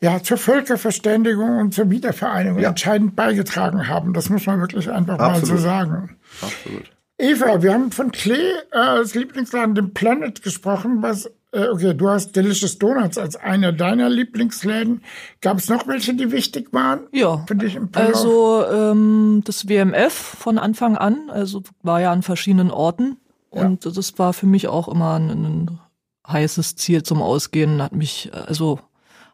ja 0.00 0.22
zur 0.22 0.38
Völkerverständigung 0.38 1.58
und 1.58 1.74
zur 1.74 1.90
Wiedervereinigung 1.90 2.62
entscheidend 2.62 3.16
beigetragen 3.16 3.86
haben. 3.86 4.14
Das 4.14 4.30
muss 4.30 4.46
man 4.46 4.60
wirklich 4.60 4.90
einfach 4.90 5.18
mal 5.18 5.34
so 5.34 5.40
Absolut. 5.40 5.60
sagen. 5.62 6.16
Absolut. 6.40 6.90
Eva, 7.20 7.62
wir 7.62 7.74
haben 7.74 7.92
von 7.92 8.12
Klee 8.12 8.52
äh, 8.72 8.76
als 8.76 9.14
Lieblingsladen 9.14 9.74
dem 9.74 9.92
Planet 9.92 10.42
gesprochen. 10.42 11.02
Was, 11.02 11.26
äh, 11.52 11.68
okay, 11.68 11.94
du 11.94 12.08
hast 12.08 12.34
Delicious 12.34 12.78
Donuts 12.78 13.18
als 13.18 13.36
einer 13.36 13.72
deiner 13.72 14.08
Lieblingsläden. 14.08 15.02
Gab 15.40 15.58
es 15.58 15.68
noch 15.68 15.86
welche, 15.86 16.14
die 16.14 16.32
wichtig 16.32 16.72
waren? 16.72 17.00
Ja. 17.12 17.44
Für 17.46 17.56
dich 17.56 17.76
im 17.76 17.92
Verlauf? 17.92 18.14
Also 18.14 18.64
ähm, 18.66 19.42
das 19.44 19.68
WMF 19.68 20.12
von 20.12 20.58
Anfang 20.58 20.96
an, 20.96 21.30
also 21.30 21.62
war 21.82 22.00
ja 22.00 22.10
an 22.10 22.22
verschiedenen 22.22 22.70
Orten 22.70 23.18
und 23.50 23.84
das 23.84 24.18
war 24.18 24.32
für 24.32 24.46
mich 24.46 24.68
auch 24.68 24.88
immer 24.88 25.18
ein, 25.18 25.30
ein 25.30 25.80
heißes 26.26 26.76
Ziel 26.76 27.02
zum 27.02 27.20
Ausgehen, 27.20 27.82
hat 27.82 27.92
mich 27.94 28.30
also 28.32 28.78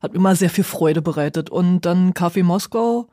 hat 0.02 0.12
mir 0.12 0.18
immer 0.18 0.34
sehr 0.34 0.50
viel 0.50 0.64
Freude 0.64 1.02
bereitet 1.02 1.50
und 1.50 1.82
dann 1.82 2.14
Kaffee 2.14 2.42
Moskau 2.42 3.08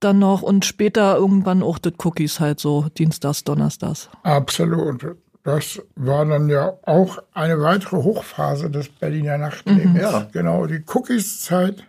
dann 0.00 0.18
noch 0.18 0.42
und 0.42 0.64
später 0.64 1.16
irgendwann 1.16 1.62
auch 1.62 1.78
das 1.78 1.94
Cookies 2.04 2.40
halt 2.40 2.60
so 2.60 2.86
Dienstags, 2.96 3.44
Donnerstags. 3.44 4.08
Absolut. 4.22 5.16
Das 5.44 5.80
war 5.96 6.26
dann 6.26 6.48
ja 6.48 6.74
auch 6.82 7.18
eine 7.32 7.60
weitere 7.60 7.96
Hochphase 7.96 8.70
des 8.70 8.88
Berliner 8.88 9.38
Nachtlebens. 9.38 9.98
Ja. 10.00 10.28
Genau, 10.32 10.66
die 10.66 10.84
Cookies-Zeit, 10.86 11.84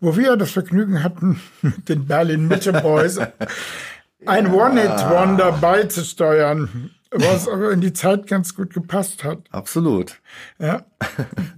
wo 0.00 0.16
wir 0.16 0.36
das 0.36 0.52
Vergnügen 0.52 1.02
hatten, 1.02 1.40
mit 1.62 1.88
den 1.88 2.06
Berlin 2.06 2.46
Mitte 2.46 2.72
Boys 2.72 3.18
ein 4.26 4.52
One-Hit-Wonder 4.52 5.52
beizusteuern, 5.52 6.90
was 7.10 7.48
aber 7.48 7.72
in 7.72 7.80
die 7.80 7.92
Zeit 7.92 8.26
ganz 8.26 8.54
gut 8.54 8.72
gepasst 8.72 9.24
hat. 9.24 9.38
Absolut. 9.50 10.20
Ja. 10.58 10.84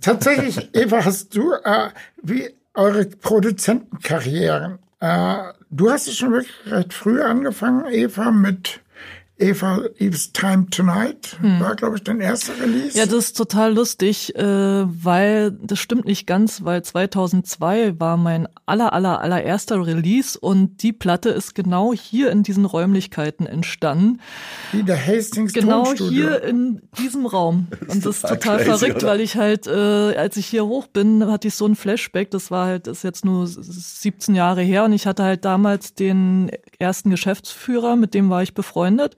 Tatsächlich, 0.00 0.70
Eva, 0.74 1.04
hast 1.04 1.36
du, 1.36 1.52
äh, 1.52 1.90
wie 2.22 2.50
eure 2.74 3.06
Produzentenkarrieren, 3.06 4.78
äh, 5.00 5.52
du 5.70 5.90
hast 5.90 6.08
es 6.08 6.16
schon 6.16 6.32
wirklich 6.32 6.54
recht 6.66 6.92
früh 6.92 7.22
angefangen, 7.22 7.86
Eva, 7.86 8.30
mit 8.30 8.80
Eva 9.38 9.84
Eve's 9.98 10.32
Time 10.32 10.66
Tonight. 10.70 11.36
War, 11.60 11.76
glaube 11.76 11.96
ich, 11.96 12.04
dein 12.04 12.20
erster 12.20 12.54
Release. 12.60 12.94
Hm. 12.94 12.98
Ja, 13.00 13.04
das 13.04 13.26
ist 13.26 13.36
total 13.36 13.74
lustig, 13.74 14.34
äh, 14.34 14.42
weil 14.42 15.50
das 15.50 15.78
stimmt 15.78 16.06
nicht 16.06 16.26
ganz, 16.26 16.64
weil 16.64 16.82
2002 16.82 18.00
war 18.00 18.16
mein 18.16 18.48
aller 18.64 18.94
aller 18.94 19.20
allererster 19.20 19.86
Release 19.86 20.38
und 20.38 20.82
die 20.82 20.92
Platte 20.92 21.28
ist 21.28 21.54
genau 21.54 21.92
hier 21.92 22.30
in 22.30 22.42
diesen 22.44 22.64
Räumlichkeiten 22.64 23.46
entstanden. 23.46 24.20
Wie 24.72 24.82
der 24.82 24.96
Hastings 25.04 25.52
Genau 25.52 25.84
Tonstudio. 25.84 26.10
hier 26.10 26.42
in 26.42 26.80
diesem 26.98 27.26
Raum. 27.26 27.66
Und 27.88 28.04
das 28.04 28.16
ist 28.16 28.22
total 28.22 28.38
total 28.38 28.56
crazy, 28.58 28.78
verrückt, 28.78 29.02
oder? 29.02 29.12
weil 29.12 29.20
ich 29.20 29.36
halt, 29.36 29.66
äh, 29.66 30.16
als 30.16 30.36
ich 30.36 30.46
hier 30.46 30.66
hoch 30.66 30.86
bin, 30.86 31.26
hatte 31.26 31.48
ich 31.48 31.54
so 31.54 31.66
ein 31.66 31.76
Flashback. 31.76 32.30
Das 32.30 32.50
war 32.50 32.66
halt, 32.66 32.86
das 32.86 32.98
ist 32.98 33.02
jetzt 33.04 33.24
nur 33.24 33.46
17 33.46 34.34
Jahre 34.34 34.62
her 34.62 34.84
und 34.84 34.92
ich 34.92 35.06
hatte 35.06 35.22
halt 35.22 35.44
damals 35.44 35.94
den 35.94 36.50
ersten 36.78 37.10
Geschäftsführer, 37.10 37.96
mit 37.96 38.14
dem 38.14 38.30
war 38.30 38.42
ich 38.42 38.54
befreundet. 38.54 39.16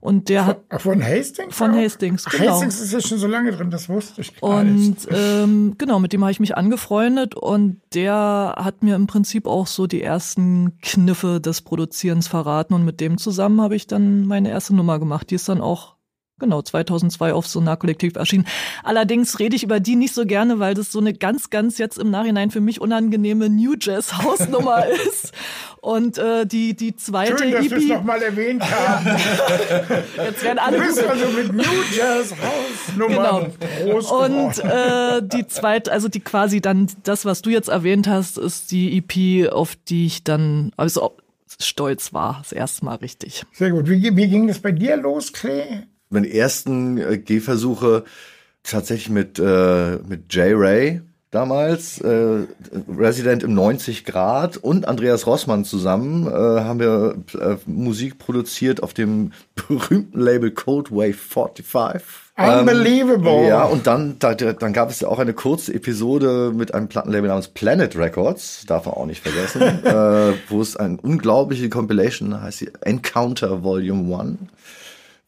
Und 0.00 0.28
der 0.28 0.46
hat 0.46 0.60
von 0.78 1.02
Hastings? 1.02 1.56
Von? 1.56 1.74
Hastings, 1.74 2.24
genau. 2.24 2.52
Hastings 2.52 2.80
ist 2.80 2.92
ja 2.92 3.00
schon 3.00 3.18
so 3.18 3.26
lange 3.26 3.50
drin, 3.50 3.70
das 3.70 3.88
wusste 3.88 4.20
ich 4.20 4.40
gar 4.40 4.62
nicht. 4.62 5.06
Und 5.06 5.16
ähm, 5.16 5.74
genau, 5.76 5.98
mit 5.98 6.12
dem 6.12 6.22
habe 6.22 6.30
ich 6.30 6.38
mich 6.38 6.56
angefreundet 6.56 7.34
und 7.34 7.80
der 7.94 8.54
hat 8.56 8.82
mir 8.82 8.94
im 8.94 9.08
Prinzip 9.08 9.46
auch 9.46 9.66
so 9.66 9.88
die 9.88 10.02
ersten 10.02 10.78
Kniffe 10.82 11.40
des 11.40 11.62
Produzierens 11.62 12.28
verraten 12.28 12.74
und 12.74 12.84
mit 12.84 13.00
dem 13.00 13.18
zusammen 13.18 13.60
habe 13.60 13.74
ich 13.74 13.88
dann 13.88 14.24
meine 14.26 14.50
erste 14.50 14.74
Nummer 14.74 15.00
gemacht. 15.00 15.30
Die 15.30 15.34
ist 15.34 15.48
dann 15.48 15.60
auch 15.60 15.97
genau 16.38 16.62
2002 16.62 17.32
auf 17.32 17.46
Sonar 17.46 17.76
Kollektiv 17.76 18.16
erschienen. 18.16 18.46
Allerdings 18.82 19.38
rede 19.38 19.56
ich 19.56 19.62
über 19.62 19.80
die 19.80 19.96
nicht 19.96 20.14
so 20.14 20.26
gerne, 20.26 20.58
weil 20.58 20.74
das 20.74 20.92
so 20.92 20.98
eine 20.98 21.14
ganz, 21.14 21.50
ganz 21.50 21.78
jetzt 21.78 21.98
im 21.98 22.10
Nachhinein 22.10 22.50
für 22.50 22.60
mich 22.60 22.80
unangenehme 22.80 23.48
New 23.48 23.74
Jazz 23.78 24.18
Hausnummer 24.18 24.86
ist. 25.08 25.32
Und 25.80 26.18
äh, 26.18 26.44
die 26.44 26.74
die 26.74 26.96
zweite 26.96 27.38
Schön, 27.38 27.52
dass 27.52 27.82
EP, 27.82 27.88
nochmal 27.88 28.22
erwähnt 28.22 28.62
haben. 28.62 29.06
jetzt 30.16 30.42
werden 30.42 30.58
alle 30.58 30.78
Du 30.78 30.86
bist 30.86 31.04
also 31.04 31.28
mit 31.28 31.52
New 31.52 31.62
Jazz 31.96 32.34
Hausnummern 32.34 33.52
groß 33.84 34.10
Und 34.10 34.58
äh, 34.58 35.22
die 35.22 35.46
zweite, 35.46 35.92
also 35.92 36.08
die 36.08 36.20
quasi 36.20 36.60
dann 36.60 36.88
das, 37.04 37.24
was 37.24 37.42
du 37.42 37.50
jetzt 37.50 37.68
erwähnt 37.68 38.08
hast, 38.08 38.38
ist 38.38 38.72
die 38.72 38.98
EP, 38.98 39.52
auf 39.52 39.76
die 39.88 40.06
ich 40.06 40.24
dann 40.24 40.72
also 40.76 41.14
stolz 41.60 42.12
war, 42.12 42.38
das 42.42 42.52
erste 42.52 42.84
Mal 42.84 42.96
richtig. 42.96 43.44
Sehr 43.52 43.70
gut. 43.70 43.88
Wie, 43.88 44.16
wie 44.16 44.28
ging 44.28 44.46
das 44.46 44.58
bei 44.58 44.72
dir 44.72 44.96
los, 44.96 45.32
Klee? 45.32 45.82
Meine 46.10 46.32
ersten 46.32 46.98
äh, 46.98 47.18
Gehversuche 47.18 48.04
tatsächlich 48.62 49.10
mit, 49.10 49.38
äh, 49.38 49.98
mit 50.06 50.32
J. 50.34 50.52
Ray, 50.54 51.02
damals, 51.30 52.00
äh, 52.00 52.46
Resident 52.96 53.42
im 53.42 53.54
90 53.54 54.04
Grad 54.04 54.56
und 54.56 54.88
Andreas 54.88 55.26
Rossmann 55.26 55.64
zusammen 55.64 56.26
äh, 56.26 56.30
haben 56.30 56.80
wir 56.80 57.16
äh, 57.38 57.56
Musik 57.66 58.18
produziert 58.18 58.82
auf 58.82 58.94
dem 58.94 59.32
berühmten 59.68 60.18
Label 60.18 60.50
Code 60.50 60.90
Wave 60.90 61.14
45. 61.14 62.02
Unbelievable. 62.38 63.42
Ähm, 63.42 63.48
ja, 63.48 63.64
und 63.64 63.88
dann, 63.88 64.16
da, 64.20 64.32
dann 64.34 64.72
gab 64.72 64.90
es 64.90 65.00
ja 65.00 65.08
auch 65.08 65.18
eine 65.18 65.34
kurze 65.34 65.74
Episode 65.74 66.52
mit 66.54 66.72
einem 66.72 66.86
Plattenlabel 66.86 67.28
namens 67.28 67.48
Planet 67.48 67.96
Records, 67.96 68.64
darf 68.64 68.86
man 68.86 68.94
auch 68.94 69.06
nicht 69.06 69.22
vergessen, 69.26 69.62
äh, 69.84 70.34
wo 70.48 70.62
es 70.62 70.76
eine 70.76 70.98
unglaubliche 70.98 71.68
Compilation 71.68 72.40
heißt, 72.40 72.64
Encounter 72.82 73.64
Volume 73.64 74.18
1 74.18 74.38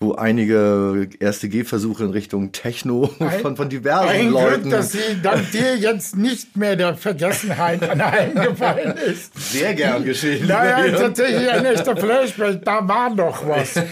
wo 0.02 0.14
einige 0.14 1.10
erste 1.20 1.50
Gehversuche 1.50 2.04
in 2.04 2.10
Richtung 2.10 2.52
Techno 2.52 3.10
von, 3.42 3.54
von 3.54 3.68
diversen 3.68 4.08
Ein 4.08 4.30
Leuten. 4.30 4.62
Glück, 4.62 4.72
dass 4.72 4.92
sie 4.92 5.20
dank 5.22 5.50
dir 5.50 5.76
jetzt 5.76 6.16
nicht 6.16 6.56
mehr 6.56 6.74
der 6.74 6.94
Vergessenheit 6.94 7.86
an 7.88 8.00
allen 8.00 8.34
gefallen 8.34 8.96
ist. 8.96 9.52
sehr 9.52 9.74
gern 9.74 10.02
geschehen. 10.02 10.46
Naja, 10.46 10.90
tatsächlich 10.96 11.50
ein 11.50 11.66
echter 11.66 11.94
Flashback, 11.94 12.64
da 12.64 12.88
war 12.88 13.14
doch 13.14 13.46
was. 13.46 13.74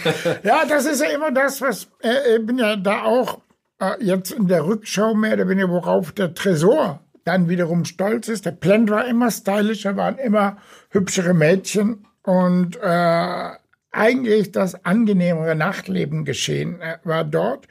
Ja, 0.43 0.63
das 0.67 0.85
ist 0.85 1.01
ja 1.01 1.09
immer 1.11 1.31
das, 1.31 1.61
was, 1.61 1.87
äh, 2.01 2.37
ich 2.37 2.45
bin 2.45 2.57
ja 2.57 2.75
da 2.75 3.03
auch 3.03 3.39
äh, 3.79 4.03
jetzt 4.03 4.31
in 4.31 4.47
der 4.47 4.65
Rückschau 4.65 5.13
mehr 5.13 5.33
oder 5.33 5.47
weniger, 5.47 5.69
worauf 5.69 6.11
der 6.11 6.33
Tresor 6.33 7.01
dann 7.23 7.49
wiederum 7.49 7.85
stolz 7.85 8.29
ist. 8.29 8.45
Der 8.45 8.51
Blend 8.51 8.89
war 8.89 9.05
immer 9.05 9.29
stylischer, 9.29 9.95
waren 9.95 10.17
immer 10.17 10.57
hübschere 10.89 11.35
Mädchen 11.35 12.07
und 12.23 12.77
äh, 12.81 13.49
eigentlich 13.91 14.51
das 14.51 14.85
angenehmere 14.85 15.55
Nachtleben 15.55 16.25
geschehen 16.25 16.79
äh, 16.81 16.97
war 17.03 17.23
dort. 17.23 17.67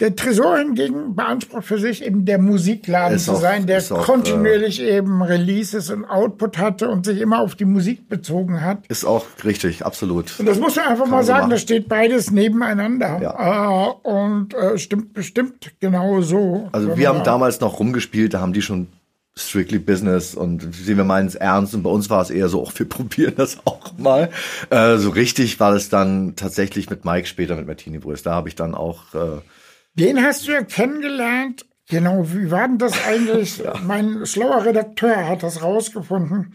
Der 0.00 0.16
Tresor 0.16 0.58
hingegen 0.58 1.14
beansprucht 1.14 1.62
für 1.64 1.78
sich 1.78 2.04
eben 2.04 2.24
der 2.24 2.38
Musikladen 2.38 3.14
Ist 3.16 3.26
zu 3.26 3.32
auch- 3.32 3.40
sein, 3.40 3.66
der 3.66 3.78
ist 3.78 3.92
auch, 3.92 4.02
äh, 4.02 4.04
kontinuierlich 4.04 4.82
eben 4.82 5.22
Releases 5.22 5.90
und 5.90 6.04
Output 6.04 6.58
hatte 6.58 6.88
und 6.88 7.06
sich 7.06 7.20
immer 7.20 7.38
auf 7.40 7.54
die 7.54 7.64
Musik 7.64 8.08
bezogen 8.08 8.62
hat. 8.62 8.84
Ist 8.88 9.04
auch 9.04 9.24
richtig, 9.44 9.84
absolut. 9.86 10.34
Und 10.40 10.46
das 10.46 10.58
muss 10.58 10.74
man 10.74 10.86
einfach 10.88 11.06
mal 11.06 11.16
man 11.18 11.22
so 11.22 11.26
sagen, 11.28 11.40
machen. 11.42 11.50
da 11.50 11.58
steht 11.58 11.88
beides 11.88 12.32
nebeneinander. 12.32 13.20
Ja. 13.22 13.86
Äh, 13.86 14.08
und 14.08 14.54
äh, 14.54 14.76
stimmt 14.78 15.12
bestimmt 15.14 15.70
genau 15.78 16.20
so. 16.22 16.68
Also 16.72 16.96
wir 16.96 17.08
haben 17.08 17.22
damals 17.22 17.60
noch 17.60 17.78
rumgespielt, 17.78 18.34
da 18.34 18.40
haben 18.40 18.52
die 18.52 18.62
schon 18.62 18.88
strictly 19.34 19.78
business 19.78 20.34
und 20.34 20.74
sehen 20.74 20.98
wir 20.98 21.04
meinen 21.04 21.26
es 21.26 21.34
ernst 21.34 21.74
und 21.74 21.82
bei 21.82 21.90
uns 21.90 22.10
war 22.10 22.20
es 22.20 22.30
eher 22.30 22.48
so, 22.48 22.66
ach, 22.66 22.78
wir 22.78 22.88
probieren 22.88 23.34
das 23.36 23.58
auch 23.64 23.96
mal. 23.96 24.30
Äh, 24.70 24.98
so 24.98 25.10
richtig 25.10 25.58
war 25.58 25.74
es 25.74 25.88
dann 25.88 26.36
tatsächlich 26.36 26.90
mit 26.90 27.04
Mike 27.04 27.26
später 27.26 27.56
mit 27.56 27.66
Martini 27.66 27.98
Brüss. 27.98 28.22
Da 28.22 28.32
habe 28.34 28.48
ich 28.48 28.56
dann 28.56 28.74
auch 28.74 29.14
äh, 29.14 29.40
Den 29.94 30.22
hast 30.22 30.46
du 30.46 30.52
ja 30.52 30.62
kennengelernt. 30.62 31.64
Genau, 31.88 32.24
wie 32.32 32.50
war 32.50 32.68
denn 32.68 32.78
das 32.78 32.94
eigentlich? 33.06 33.62
Mein 33.86 34.24
schlauer 34.24 34.64
Redakteur 34.64 35.28
hat 35.28 35.42
das 35.42 35.62
rausgefunden. 35.62 36.54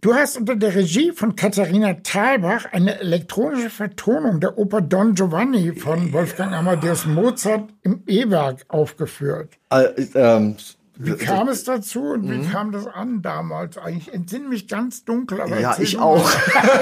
Du 0.00 0.14
hast 0.14 0.36
unter 0.36 0.54
der 0.54 0.74
Regie 0.74 1.12
von 1.12 1.34
Katharina 1.34 1.94
Thalbach 1.94 2.66
eine 2.72 3.00
elektronische 3.00 3.70
Vertonung 3.70 4.38
der 4.38 4.58
Oper 4.58 4.82
Don 4.82 5.14
Giovanni 5.14 5.74
von 5.74 6.12
Wolfgang 6.12 6.52
Amadeus 6.52 7.06
Mozart 7.06 7.70
im 7.82 8.02
E-Werk 8.06 8.66
aufgeführt. 8.68 9.54
äh, 9.70 9.86
ähm, 10.14 10.56
Wie 10.98 11.12
kam 11.14 11.48
es 11.48 11.64
dazu 11.64 12.00
und 12.00 12.30
wie 12.30 12.46
kam 12.48 12.72
das 12.72 12.86
an 12.86 13.20
damals? 13.20 13.76
Eigentlich 13.76 14.14
entsinne 14.14 14.48
mich 14.48 14.66
ganz 14.66 15.04
dunkel, 15.04 15.40
aber 15.40 15.60
Ja, 15.60 15.76
ich 15.78 15.98
auch. 15.98 16.30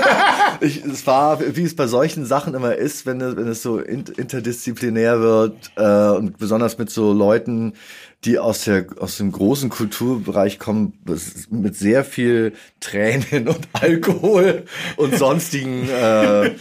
ich, 0.61 0.85
es 0.85 1.07
war, 1.07 1.40
wie 1.57 1.64
es 1.64 1.74
bei 1.74 1.88
solchen 1.88 2.24
Sachen 2.24 2.55
immer 2.55 2.77
ist, 2.77 3.07
wenn 3.07 3.20
es, 3.20 3.37
wenn 3.37 3.48
es 3.48 3.62
so 3.62 3.79
in, 3.79 4.05
interdisziplinär 4.05 5.20
wird 5.20 5.72
äh, 5.77 6.16
und 6.16 6.38
besonders 6.38 6.79
mit 6.79 6.90
so 6.90 7.12
Leuten, 7.12 7.72
die 8.24 8.38
aus 8.38 8.64
der 8.64 8.87
aus 9.00 9.16
dem 9.16 9.33
großen 9.33 9.68
Kulturbereich 9.68 10.59
kommen, 10.59 10.98
mit 11.50 11.77
sehr 11.77 12.05
viel 12.05 12.53
Tränen 12.81 13.48
und 13.48 13.68
Alkohol 13.72 14.64
und 14.96 15.18
sonstigen 15.18 15.88
äh, 15.88 16.53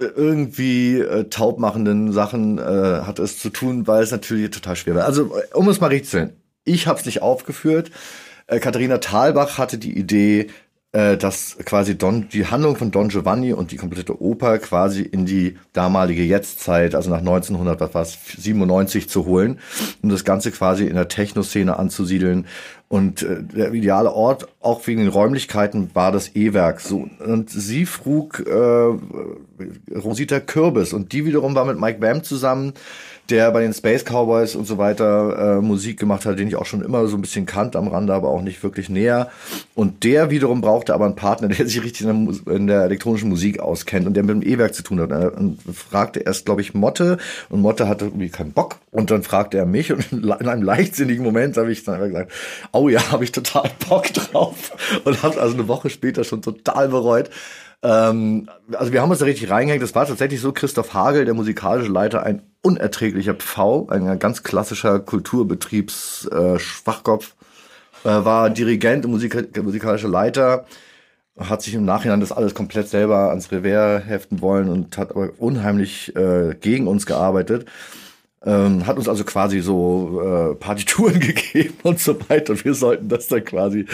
irgendwie 0.00 0.98
äh, 0.98 1.24
taubmachenden 1.24 2.12
Sachen 2.12 2.58
äh, 2.58 2.62
hat 2.62 3.18
es 3.18 3.38
zu 3.38 3.50
tun, 3.50 3.86
weil 3.86 4.02
es 4.02 4.10
natürlich 4.10 4.50
total 4.50 4.76
schwer 4.76 4.94
war. 4.96 5.04
Also 5.04 5.36
äh, 5.36 5.54
um 5.54 5.68
es 5.68 5.80
mal 5.80 5.88
richtig 5.88 6.10
zu 6.10 6.16
sehen, 6.18 6.32
ich 6.64 6.86
habe 6.86 6.98
es 6.98 7.06
nicht 7.06 7.22
aufgeführt. 7.22 7.90
Äh, 8.46 8.60
Katharina 8.60 8.98
Thalbach 8.98 9.58
hatte 9.58 9.78
die 9.78 9.96
Idee, 9.96 10.48
äh, 10.94 11.16
dass 11.16 11.56
quasi 11.64 11.98
Don, 11.98 12.28
die 12.28 12.46
Handlung 12.46 12.76
von 12.76 12.92
Don 12.92 13.08
Giovanni 13.08 13.52
und 13.52 13.72
die 13.72 13.76
komplette 13.76 14.22
Oper 14.22 14.58
quasi 14.58 15.02
in 15.02 15.26
die 15.26 15.58
damalige 15.72 16.22
Jetztzeit, 16.22 16.94
also 16.94 17.10
nach 17.10 17.18
1900, 17.18 17.80
was 17.80 17.94
war's, 17.94 18.18
97 18.38 19.08
zu 19.08 19.26
holen, 19.26 19.58
um 20.02 20.08
das 20.08 20.24
Ganze 20.24 20.52
quasi 20.52 20.86
in 20.86 20.94
der 20.94 21.08
Techno-Szene 21.08 21.78
anzusiedeln. 21.78 22.46
Und 22.86 23.22
äh, 23.22 23.42
der 23.42 23.72
ideale 23.72 24.12
Ort, 24.12 24.46
auch 24.60 24.86
wegen 24.86 25.00
den 25.00 25.08
Räumlichkeiten, 25.08 25.90
war 25.94 26.12
das 26.12 26.36
E-Werk. 26.36 26.80
So, 26.80 27.08
und 27.18 27.50
sie 27.50 27.86
frug 27.86 28.44
äh, 28.46 29.96
Rosita 29.96 30.38
Kürbis 30.38 30.92
und 30.92 31.12
die 31.12 31.24
wiederum 31.26 31.56
war 31.56 31.64
mit 31.64 31.80
Mike 31.80 31.98
Bam 31.98 32.22
zusammen, 32.22 32.72
der 33.30 33.50
bei 33.52 33.62
den 33.62 33.72
Space 33.72 34.04
Cowboys 34.04 34.54
und 34.54 34.66
so 34.66 34.76
weiter 34.76 35.58
äh, 35.58 35.60
Musik 35.62 35.98
gemacht 35.98 36.26
hat, 36.26 36.38
den 36.38 36.48
ich 36.48 36.56
auch 36.56 36.66
schon 36.66 36.82
immer 36.82 37.06
so 37.06 37.16
ein 37.16 37.22
bisschen 37.22 37.46
kannte 37.46 37.78
am 37.78 37.88
Rande, 37.88 38.12
aber 38.12 38.28
auch 38.28 38.42
nicht 38.42 38.62
wirklich 38.62 38.88
näher. 38.88 39.30
Und 39.74 40.04
der 40.04 40.30
wiederum 40.30 40.60
brauchte 40.60 40.92
aber 40.92 41.06
einen 41.06 41.16
Partner, 41.16 41.48
der 41.56 41.66
sich 41.66 41.82
richtig 41.82 42.06
in 42.06 42.42
der, 42.44 42.54
in 42.54 42.66
der 42.66 42.82
elektronischen 42.82 43.30
Musik 43.30 43.60
auskennt 43.60 44.06
und 44.06 44.14
der 44.14 44.24
mit 44.24 44.30
dem 44.30 44.42
E-Werk 44.42 44.74
zu 44.74 44.82
tun 44.82 45.00
hat. 45.00 45.10
Und 45.36 45.58
fragte 45.74 46.20
erst, 46.20 46.44
glaube 46.44 46.60
ich, 46.60 46.74
Motte 46.74 47.18
und 47.48 47.60
Motte 47.60 47.88
hatte 47.88 48.06
irgendwie 48.06 48.28
keinen 48.28 48.52
Bock. 48.52 48.76
Und 48.90 49.10
dann 49.10 49.22
fragte 49.22 49.56
er 49.56 49.66
mich 49.66 49.92
und 50.12 50.12
in 50.12 50.30
einem 50.30 50.62
leichtsinnigen 50.62 51.24
Moment 51.24 51.56
habe 51.56 51.72
ich 51.72 51.82
dann 51.84 51.94
einfach 51.94 52.08
gesagt, 52.08 52.32
oh 52.72 52.88
ja, 52.88 53.10
habe 53.10 53.24
ich 53.24 53.32
total 53.32 53.70
Bock 53.88 54.12
drauf. 54.12 54.72
Und 55.04 55.22
habe 55.22 55.40
also 55.40 55.54
eine 55.54 55.68
Woche 55.68 55.88
später 55.88 56.24
schon 56.24 56.42
total 56.42 56.88
bereut. 56.88 57.30
Ähm, 57.84 58.48
also 58.72 58.92
wir 58.92 59.02
haben 59.02 59.10
uns 59.10 59.18
da 59.20 59.26
richtig 59.26 59.50
reingehängt. 59.50 59.82
Das 59.82 59.94
war 59.94 60.06
tatsächlich 60.06 60.40
so, 60.40 60.52
Christoph 60.52 60.94
Hagel, 60.94 61.26
der 61.26 61.34
musikalische 61.34 61.92
Leiter, 61.92 62.22
ein 62.22 62.40
unerträglicher 62.62 63.34
Pfau, 63.34 63.88
ein 63.90 64.18
ganz 64.18 64.42
klassischer 64.42 65.00
Kulturbetriebs-Schwachkopf, 65.00 67.34
äh, 68.04 68.08
äh, 68.08 68.24
war 68.24 68.48
Dirigent 68.48 69.04
und 69.04 69.10
Musik 69.10 69.62
musikalischer 69.62 70.08
Leiter, 70.08 70.64
hat 71.38 71.60
sich 71.62 71.74
im 71.74 71.84
Nachhinein 71.84 72.20
das 72.20 72.32
alles 72.32 72.54
komplett 72.54 72.88
selber 72.88 73.28
ans 73.30 73.52
Revers 73.52 74.06
heften 74.06 74.40
wollen 74.40 74.70
und 74.70 74.96
hat 74.96 75.10
aber 75.10 75.32
unheimlich 75.38 76.16
äh, 76.16 76.54
gegen 76.58 76.86
uns 76.86 77.04
gearbeitet. 77.04 77.66
Ähm, 78.46 78.86
hat 78.86 78.98
uns 78.98 79.08
also 79.08 79.24
quasi 79.24 79.60
so 79.60 80.20
äh, 80.22 80.54
Partituren 80.54 81.18
gegeben 81.20 81.74
und 81.82 81.98
so 82.00 82.16
weiter. 82.28 82.62
Wir 82.64 82.74
sollten 82.74 83.08
das 83.08 83.28
dann 83.28 83.44
quasi 83.44 83.86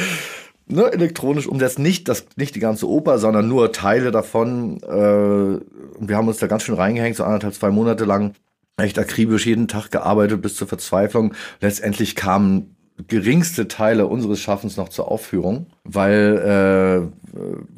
ne, 0.70 0.92
elektronisch 0.92 1.46
umsetzen. 1.46 1.82
Nicht, 1.82 2.08
das, 2.08 2.26
nicht 2.36 2.54
die 2.54 2.60
ganze 2.60 2.88
Oper, 2.88 3.18
sondern 3.18 3.48
nur 3.48 3.72
Teile 3.72 4.10
davon. 4.10 4.82
Äh, 4.82 5.60
wir 6.06 6.16
haben 6.16 6.28
uns 6.28 6.38
da 6.38 6.46
ganz 6.46 6.62
schön 6.62 6.74
reingehängt, 6.74 7.16
so 7.16 7.24
anderthalb, 7.24 7.54
zwei 7.54 7.70
Monate 7.70 8.04
lang 8.04 8.34
echt 8.76 8.98
akribisch 8.98 9.46
jeden 9.46 9.68
Tag 9.68 9.90
gearbeitet 9.90 10.42
bis 10.42 10.56
zur 10.56 10.68
Verzweiflung. 10.68 11.34
Letztendlich 11.60 12.16
kamen 12.16 12.76
geringste 13.08 13.68
Teile 13.68 14.06
unseres 14.06 14.40
Schaffens 14.40 14.76
noch 14.76 14.88
zur 14.88 15.10
Aufführung, 15.10 15.66
weil 15.84 17.10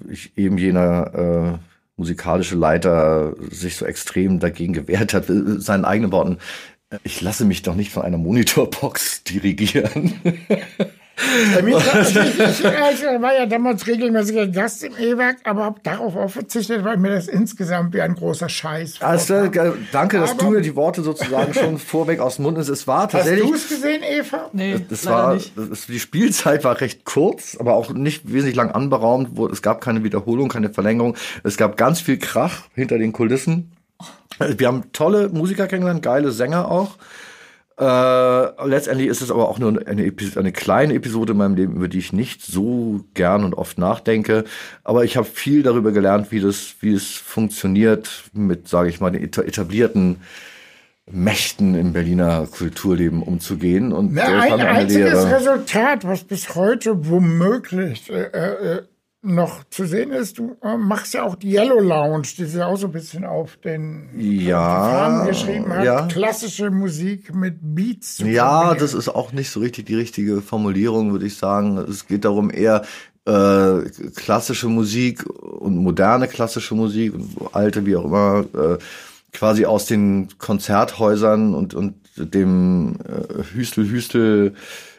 äh, 0.08 0.12
ich 0.12 0.36
eben 0.36 0.58
jener 0.58 1.58
äh, 1.58 1.58
musikalische 1.96 2.56
Leiter 2.56 3.34
sich 3.50 3.76
so 3.76 3.84
extrem 3.84 4.40
dagegen 4.40 4.72
gewehrt 4.72 5.14
hat, 5.14 5.24
seinen 5.28 5.84
eigenen 5.84 6.12
Worten. 6.12 6.38
Ich 7.04 7.20
lasse 7.20 7.44
mich 7.44 7.62
doch 7.62 7.74
nicht 7.74 7.92
von 7.92 8.02
einer 8.02 8.18
Monitorbox 8.18 9.24
dirigieren. 9.28 10.14
Bei 11.54 11.62
mir 11.62 11.76
also 11.92 12.20
ich, 12.20 12.62
war 13.22 13.34
ja 13.34 13.46
damals 13.46 13.86
regelmäßiger 13.86 14.48
Gast 14.48 14.82
im 14.82 14.92
E-Werk, 14.98 15.38
aber 15.44 15.64
habe 15.64 15.80
darauf 15.82 16.16
auch 16.16 16.30
verzichtet, 16.30 16.84
weil 16.84 16.96
mir 16.96 17.10
das 17.10 17.28
insgesamt 17.28 17.92
wie 17.94 18.00
ein 18.00 18.14
großer 18.14 18.48
Scheiß 18.48 19.02
Also, 19.02 19.48
danke, 19.92 20.18
dass 20.18 20.30
Aber- 20.32 20.44
du 20.44 20.50
mir 20.50 20.60
die 20.62 20.74
Worte 20.74 21.02
sozusagen 21.02 21.52
schon 21.54 21.78
vorweg 21.78 22.18
aus 22.20 22.36
dem 22.36 22.44
Mund 22.44 22.56
nimmst. 22.56 22.70
Es 22.70 22.86
war 22.86 23.04
Hast 23.04 23.12
tatsächlich. 23.12 23.46
du 23.48 23.54
es 23.54 23.68
gesehen, 23.68 24.02
Eva? 24.02 24.48
Nee, 24.52 24.76
Das 24.88 25.04
leider 25.04 25.16
war, 25.16 25.34
nicht. 25.34 25.52
das, 25.56 25.86
die 25.86 26.00
Spielzeit 26.00 26.64
war 26.64 26.80
recht 26.80 27.04
kurz, 27.04 27.56
aber 27.60 27.74
auch 27.74 27.92
nicht 27.92 28.32
wesentlich 28.32 28.56
lang 28.56 28.70
anberaumt. 28.70 29.30
Wo, 29.34 29.46
es 29.48 29.62
gab 29.62 29.80
keine 29.80 30.04
Wiederholung, 30.04 30.48
keine 30.48 30.70
Verlängerung. 30.70 31.16
Es 31.44 31.56
gab 31.56 31.76
ganz 31.76 32.00
viel 32.00 32.18
Krach 32.18 32.62
hinter 32.74 32.98
den 32.98 33.12
Kulissen. 33.12 33.72
Wir 34.38 34.66
haben 34.66 34.84
tolle 34.92 35.28
Musiker 35.28 35.66
kennengelernt, 35.68 36.02
geile 36.02 36.32
Sänger 36.32 36.68
auch. 36.70 36.96
Äh, 37.82 38.68
letztendlich 38.68 39.08
ist 39.08 39.22
es 39.22 39.30
aber 39.32 39.48
auch 39.48 39.58
nur 39.58 39.84
eine, 39.88 40.04
Epi- 40.04 40.38
eine 40.38 40.52
kleine 40.52 40.94
Episode 40.94 41.32
in 41.32 41.38
meinem 41.38 41.56
Leben, 41.56 41.74
über 41.74 41.88
die 41.88 41.98
ich 41.98 42.12
nicht 42.12 42.42
so 42.42 43.04
gern 43.14 43.42
und 43.42 43.54
oft 43.54 43.76
nachdenke. 43.76 44.44
Aber 44.84 45.04
ich 45.04 45.16
habe 45.16 45.26
viel 45.26 45.64
darüber 45.64 45.90
gelernt, 45.90 46.30
wie 46.30 46.38
das, 46.40 46.76
wie 46.80 46.92
es 46.92 47.08
funktioniert 47.14 48.24
mit, 48.32 48.68
sage 48.68 48.88
ich 48.88 49.00
mal, 49.00 49.10
den 49.10 49.24
eta- 49.24 49.42
etablierten 49.42 50.20
Mächten 51.10 51.74
im 51.74 51.92
Berliner 51.92 52.46
Kulturleben 52.46 53.22
umzugehen. 53.22 53.92
Und 53.92 54.12
Na, 54.14 54.22
ein 54.40 54.60
einziges 54.60 55.12
Lehre. 55.24 55.36
Resultat, 55.36 56.06
was 56.06 56.22
bis 56.22 56.54
heute 56.54 57.08
womöglich 57.10 58.08
äh, 58.10 58.22
äh, 58.26 58.82
noch 59.22 59.62
zu 59.70 59.86
sehen 59.86 60.10
ist, 60.10 60.38
du 60.38 60.56
äh, 60.62 60.76
machst 60.76 61.14
ja 61.14 61.22
auch 61.22 61.36
die 61.36 61.52
Yellow 61.54 61.78
Lounge, 61.80 62.26
die 62.36 62.44
sich 62.44 62.60
auch 62.60 62.76
so 62.76 62.86
ein 62.88 62.92
bisschen 62.92 63.24
auf 63.24 63.56
den 63.56 64.08
Ja, 64.18 65.24
geschrieben 65.24 65.72
hat. 65.72 65.84
ja. 65.84 66.06
Klassische 66.08 66.70
Musik 66.70 67.32
mit 67.34 67.58
Beats 67.60 68.16
zu 68.16 68.26
Ja, 68.26 68.74
das 68.74 68.94
ist 68.94 69.08
auch 69.08 69.32
nicht 69.32 69.50
so 69.50 69.60
richtig 69.60 69.86
die 69.86 69.94
richtige 69.94 70.42
Formulierung, 70.42 71.12
würde 71.12 71.26
ich 71.26 71.36
sagen. 71.36 71.78
Es 71.78 72.06
geht 72.08 72.24
darum 72.24 72.50
eher 72.50 72.82
äh, 73.24 73.88
klassische 74.16 74.66
Musik 74.66 75.24
und 75.26 75.76
moderne 75.76 76.26
klassische 76.26 76.74
Musik 76.74 77.14
und 77.14 77.36
alte 77.52 77.86
wie 77.86 77.94
auch 77.94 78.04
immer 78.06 78.44
äh, 78.54 78.78
quasi 79.32 79.64
aus 79.66 79.86
den 79.86 80.28
Konzerthäusern 80.38 81.54
und 81.54 81.74
und 81.74 81.94
dem 82.16 82.96
äh, 83.06 83.42
Hüstel 83.54 83.88
Hüstel 83.88 84.54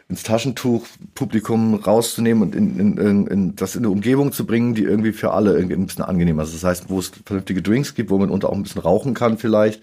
ins 0.08 0.22
Taschentuch 0.22 0.86
Publikum 1.14 1.74
rauszunehmen 1.74 2.42
und 2.42 2.54
in, 2.54 2.78
in, 2.78 2.98
in, 2.98 3.26
in 3.26 3.56
das 3.56 3.74
in 3.74 3.80
eine 3.80 3.90
Umgebung 3.90 4.32
zu 4.32 4.44
bringen, 4.46 4.74
die 4.74 4.82
irgendwie 4.84 5.12
für 5.12 5.32
alle 5.32 5.54
irgendwie 5.54 5.74
ein 5.74 5.86
bisschen 5.86 6.04
angenehmer 6.04 6.42
ist. 6.42 6.54
Das 6.54 6.64
heißt, 6.64 6.90
wo 6.90 6.98
es 6.98 7.10
vernünftige 7.24 7.62
Drinks 7.62 7.94
gibt, 7.94 8.10
wo 8.10 8.18
man 8.18 8.30
unter 8.30 8.50
auch 8.50 8.54
ein 8.54 8.62
bisschen 8.62 8.82
rauchen 8.82 9.14
kann 9.14 9.38
vielleicht 9.38 9.82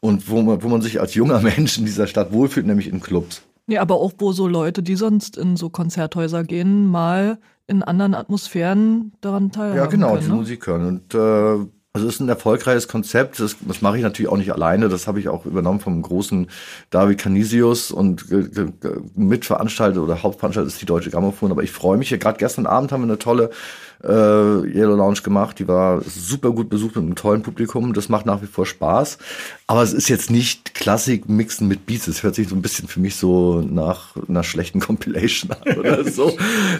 und 0.00 0.28
wo 0.28 0.42
man, 0.42 0.62
wo 0.62 0.68
man 0.68 0.82
sich 0.82 1.00
als 1.00 1.14
junger 1.14 1.40
Mensch 1.42 1.78
in 1.78 1.86
dieser 1.86 2.06
Stadt 2.06 2.32
wohlfühlt, 2.32 2.66
nämlich 2.66 2.88
in 2.88 3.00
Clubs. 3.00 3.42
Nee, 3.66 3.78
aber 3.78 3.94
auch 3.96 4.12
wo 4.18 4.32
so 4.32 4.46
Leute, 4.46 4.82
die 4.82 4.96
sonst 4.96 5.38
in 5.38 5.56
so 5.56 5.70
Konzerthäuser 5.70 6.44
gehen, 6.44 6.86
mal 6.86 7.38
in 7.66 7.82
anderen 7.82 8.14
Atmosphären 8.14 9.12
daran 9.22 9.50
teilhaben 9.50 9.76
Ja, 9.78 9.86
genau, 9.86 10.08
können. 10.08 10.18
diese 10.20 10.30
ne? 10.32 10.36
Musik 10.36 10.66
hören. 10.66 10.86
Und 10.86 11.14
äh, 11.14 11.66
also 11.96 12.08
es 12.08 12.14
ist 12.14 12.20
ein 12.20 12.28
erfolgreiches 12.28 12.88
Konzept. 12.88 13.38
Das, 13.38 13.54
das 13.60 13.80
mache 13.80 13.96
ich 13.98 14.02
natürlich 14.02 14.28
auch 14.28 14.36
nicht 14.36 14.52
alleine. 14.52 14.88
Das 14.88 15.06
habe 15.06 15.20
ich 15.20 15.28
auch 15.28 15.46
übernommen 15.46 15.78
vom 15.78 16.02
großen 16.02 16.48
David 16.90 17.18
Canisius 17.18 17.92
und 17.92 18.26
Mitveranstalter 19.16 20.02
oder 20.02 20.20
Hauptveranstalter 20.20 20.66
ist 20.66 20.82
die 20.82 20.86
Deutsche 20.86 21.10
Grammophon. 21.10 21.52
Aber 21.52 21.62
ich 21.62 21.70
freue 21.70 21.96
mich 21.96 22.08
hier. 22.08 22.18
Gerade 22.18 22.38
gestern 22.38 22.66
Abend 22.66 22.90
haben 22.90 23.02
wir 23.02 23.06
eine 23.06 23.20
tolle 23.20 23.50
äh, 24.06 24.76
Yellow 24.76 24.96
Lounge 24.96 25.20
gemacht. 25.22 25.58
Die 25.58 25.68
war 25.68 26.02
super 26.02 26.50
gut 26.52 26.68
besucht 26.68 26.96
mit 26.96 27.04
einem 27.04 27.14
tollen 27.14 27.42
Publikum. 27.42 27.92
Das 27.92 28.08
macht 28.08 28.26
nach 28.26 28.42
wie 28.42 28.46
vor 28.46 28.66
Spaß. 28.66 29.18
Aber 29.66 29.82
es 29.82 29.92
ist 29.92 30.08
jetzt 30.08 30.30
nicht 30.30 30.74
Klassik 30.74 31.28
mixen 31.28 31.68
mit 31.68 31.86
Beats. 31.86 32.06
Es 32.06 32.22
hört 32.22 32.34
sich 32.34 32.48
so 32.48 32.54
ein 32.54 32.62
bisschen 32.62 32.88
für 32.88 33.00
mich 33.00 33.16
so 33.16 33.60
nach 33.60 34.14
einer 34.28 34.44
schlechten 34.44 34.80
Compilation 34.80 35.52
an 35.52 35.78
oder 35.78 36.04
so. 36.04 36.28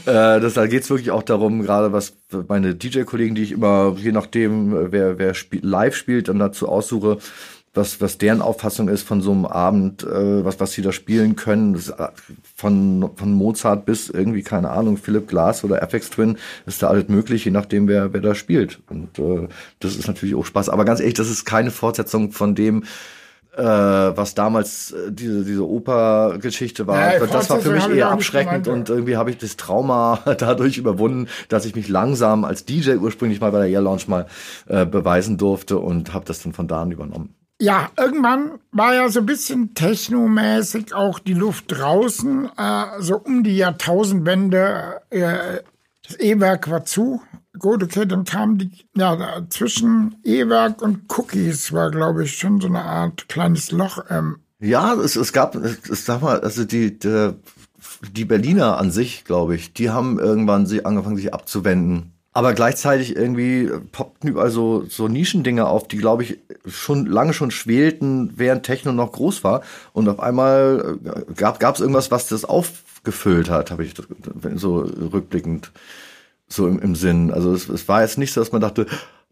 äh, 0.07 0.41
das, 0.41 0.55
da 0.55 0.67
geht 0.67 0.83
es 0.83 0.91
wirklich 0.91 1.11
auch 1.11 1.23
darum, 1.23 1.63
gerade 1.63 1.93
was 1.93 2.15
meine 2.49 2.75
DJ-Kollegen, 2.75 3.35
die 3.35 3.43
ich 3.43 3.53
immer, 3.53 3.97
je 3.99 4.13
nachdem, 4.13 4.77
äh, 4.77 4.93
wer, 4.93 5.19
wer 5.19 5.35
spiel, 5.35 5.61
live 5.63 5.97
spielt, 5.97 6.29
dann 6.29 6.39
dazu 6.39 6.69
aussuche, 6.69 7.19
was, 7.75 8.01
was 8.01 8.19
deren 8.19 8.41
Auffassung 8.41 8.89
ist 8.89 9.03
von 9.03 9.21
so 9.21 9.33
einem 9.33 9.47
Abend, 9.47 10.05
äh, 10.05 10.45
was, 10.45 10.61
was 10.61 10.73
sie 10.73 10.83
da 10.83 10.93
spielen 10.93 11.37
können. 11.37 11.75
Äh, 11.75 12.09
von, 12.55 13.11
von 13.17 13.33
Mozart 13.33 13.85
bis 13.85 14.09
irgendwie, 14.09 14.43
keine 14.43 14.71
Ahnung, 14.71 14.97
Philip 14.97 15.29
Glass 15.29 15.65
oder 15.65 15.83
FX 15.83 16.11
Twin 16.11 16.39
ist 16.67 16.83
da 16.83 16.89
alles 16.89 17.09
möglich, 17.09 17.45
je 17.45 17.51
nachdem, 17.51 17.89
wer, 17.89 18.13
wer 18.13 18.21
da 18.21 18.35
spielt. 18.35 18.81
Und 18.89 19.19
äh, 19.19 19.49
das 19.81 19.97
ist 19.97 20.07
natürlich 20.07 20.35
auch 20.35 20.47
Spaß. 20.47 20.69
Aber 20.69 20.85
ganz 20.85 21.01
ehrlich, 21.01 21.15
das 21.15 21.31
ist 21.31 21.45
keine 21.45 21.71
Fortsetzung 21.71 22.31
von 22.31 22.55
dem, 22.55 22.85
äh, 23.57 23.63
was 23.63 24.35
damals 24.35 24.93
äh, 24.93 25.13
diese, 25.13 25.45
diese 25.45 25.69
Oper-Geschichte 25.69 26.87
war. 26.87 27.15
Ja, 27.15 27.27
das 27.27 27.51
war 27.51 27.61
für 27.61 27.71
mich 27.71 27.89
eher 27.89 28.11
abschreckend 28.11 28.69
und 28.69 28.89
irgendwie 28.89 29.17
habe 29.17 29.31
ich 29.31 29.39
das 29.39 29.57
Trauma 29.57 30.21
dadurch 30.39 30.77
überwunden, 30.77 31.29
dass 31.49 31.65
ich 31.65 31.75
mich 31.75 31.89
langsam 31.89 32.45
als 32.45 32.65
DJ 32.65 32.97
ursprünglich 32.97 33.41
mal 33.41 33.51
bei 33.51 33.61
der 33.61 33.69
Air 33.69 33.83
Lounge 33.83 34.03
mal 34.07 34.27
äh, 34.67 34.87
beweisen 34.87 35.39
durfte 35.39 35.79
und 35.79 36.15
habe 36.15 36.25
das 36.25 36.43
dann 36.43 36.53
von 36.53 36.69
da 36.69 36.83
an 36.83 36.91
übernommen. 36.91 37.35
Ja, 37.61 37.91
irgendwann 37.97 38.59
war 38.73 38.95
ja 38.95 39.09
so 39.09 39.21
ein 39.21 39.27
bisschen 39.27 39.75
technomäßig 39.75 40.93
auch 40.93 41.19
die 41.19 41.35
Luft 41.35 41.67
draußen. 41.69 42.51
Äh, 42.57 42.85
so 43.01 43.17
um 43.17 43.45
die 43.45 43.57
Jahrtausendwende, 43.57 45.01
äh, 45.11 45.61
das 46.07 46.19
E-Werk 46.19 46.69
war 46.71 46.85
zu. 46.85 47.23
Gut, 47.59 47.83
okay, 47.85 48.07
dann 48.07 48.25
kam 48.25 48.59
die, 48.59 48.71
ja, 48.97 49.43
zwischen 49.49 50.17
E-Werk 50.25 50.83
und 50.83 51.05
Cookies 51.17 51.73
war, 51.73 51.91
glaube 51.93 52.25
ich, 52.25 52.37
schon 52.37 52.61
so 52.61 52.67
eine 52.67 52.83
Art 52.83 53.29
kleines 53.29 53.71
Loch. 53.71 54.05
Ähm, 54.11 54.39
Ja, 54.59 54.95
es, 54.95 55.15
es 55.15 55.33
gab, 55.33 55.55
es, 55.55 56.05
sag 56.05 56.21
mal, 56.23 56.41
also 56.41 56.65
die, 56.65 56.99
die, 56.99 57.35
die 58.11 58.25
Berliner 58.25 58.79
an 58.79 58.91
sich, 58.91 59.25
glaube 59.25 59.55
ich, 59.55 59.73
die 59.73 59.91
haben 59.91 60.19
irgendwann 60.19 60.67
sie 60.67 60.85
angefangen, 60.85 61.17
sich 61.17 61.33
abzuwenden. 61.33 62.14
Aber 62.37 62.53
gleichzeitig 62.53 63.15
irgendwie 63.15 63.71
poppten 63.93 64.29
überall 64.29 64.51
so, 64.51 64.85
so 64.89 65.07
Nischendinge 65.07 65.69
auf, 65.69 65.87
die, 65.87 65.99
glaube 65.99 66.25
ich, 66.25 66.39
schon 66.67 67.07
lange 67.07 67.33
schon 67.33 67.53
schwelten, 67.53 68.33
während 68.35 68.65
Techno 68.65 68.91
noch 68.91 69.13
groß 69.13 69.45
war. 69.45 69.63
Und 69.93 70.09
auf 70.09 70.19
einmal 70.19 70.99
äh, 71.05 71.35
gab 71.37 71.75
es 71.75 71.81
irgendwas, 71.81 72.11
was 72.11 72.27
das 72.27 72.45
aufgefüllt 72.45 73.49
hat, 73.49 73.71
habe 73.71 73.85
ich 73.85 73.95
so 74.57 74.79
rückblickend 74.79 75.71
so 76.49 76.67
im, 76.67 76.81
im 76.81 76.97
Sinn. 76.97 77.31
Also 77.31 77.53
es, 77.55 77.69
es 77.69 77.87
war 77.87 78.03
jetzt 78.03 78.19
nicht 78.19 78.33
so, 78.33 78.41
dass 78.41 78.51
man 78.51 78.61
dachte, 78.61 78.87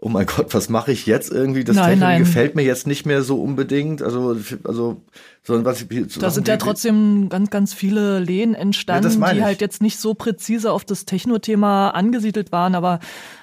oh 0.04 0.08
mein 0.08 0.26
Gott, 0.26 0.52
was 0.52 0.68
mache 0.68 0.90
ich 0.90 1.06
jetzt 1.06 1.30
irgendwie? 1.30 1.62
Das 1.62 1.76
Nein, 1.76 1.90
Techno 1.90 2.06
nein. 2.06 2.18
gefällt 2.18 2.56
mir 2.56 2.62
jetzt 2.62 2.88
nicht 2.88 3.06
mehr 3.06 3.22
so 3.22 3.40
unbedingt. 3.40 4.02
Also, 4.02 4.36
also, 4.64 5.00
sondern 5.44 5.64
was 5.64 5.86
so 6.08 6.20
Da 6.20 6.30
sind 6.30 6.48
ja 6.48 6.56
trotzdem 6.56 7.28
ganz, 7.28 7.50
ganz 7.50 7.72
viele 7.72 8.18
Lehen 8.18 8.54
Ja, 8.54 8.58
entstanden, 8.58 9.16
meine 9.20 9.34
die 9.34 9.38
ich. 9.38 9.44
halt 9.44 9.60
jetzt 9.60 9.80
nicht 9.80 10.00
so 10.00 10.14
präzise 10.14 10.72
auf 10.72 10.84
das 10.84 11.04
Techno-Thema 11.04 11.90
angesiedelt 11.90 12.50
waren, 12.50 12.74
aber 12.74 12.98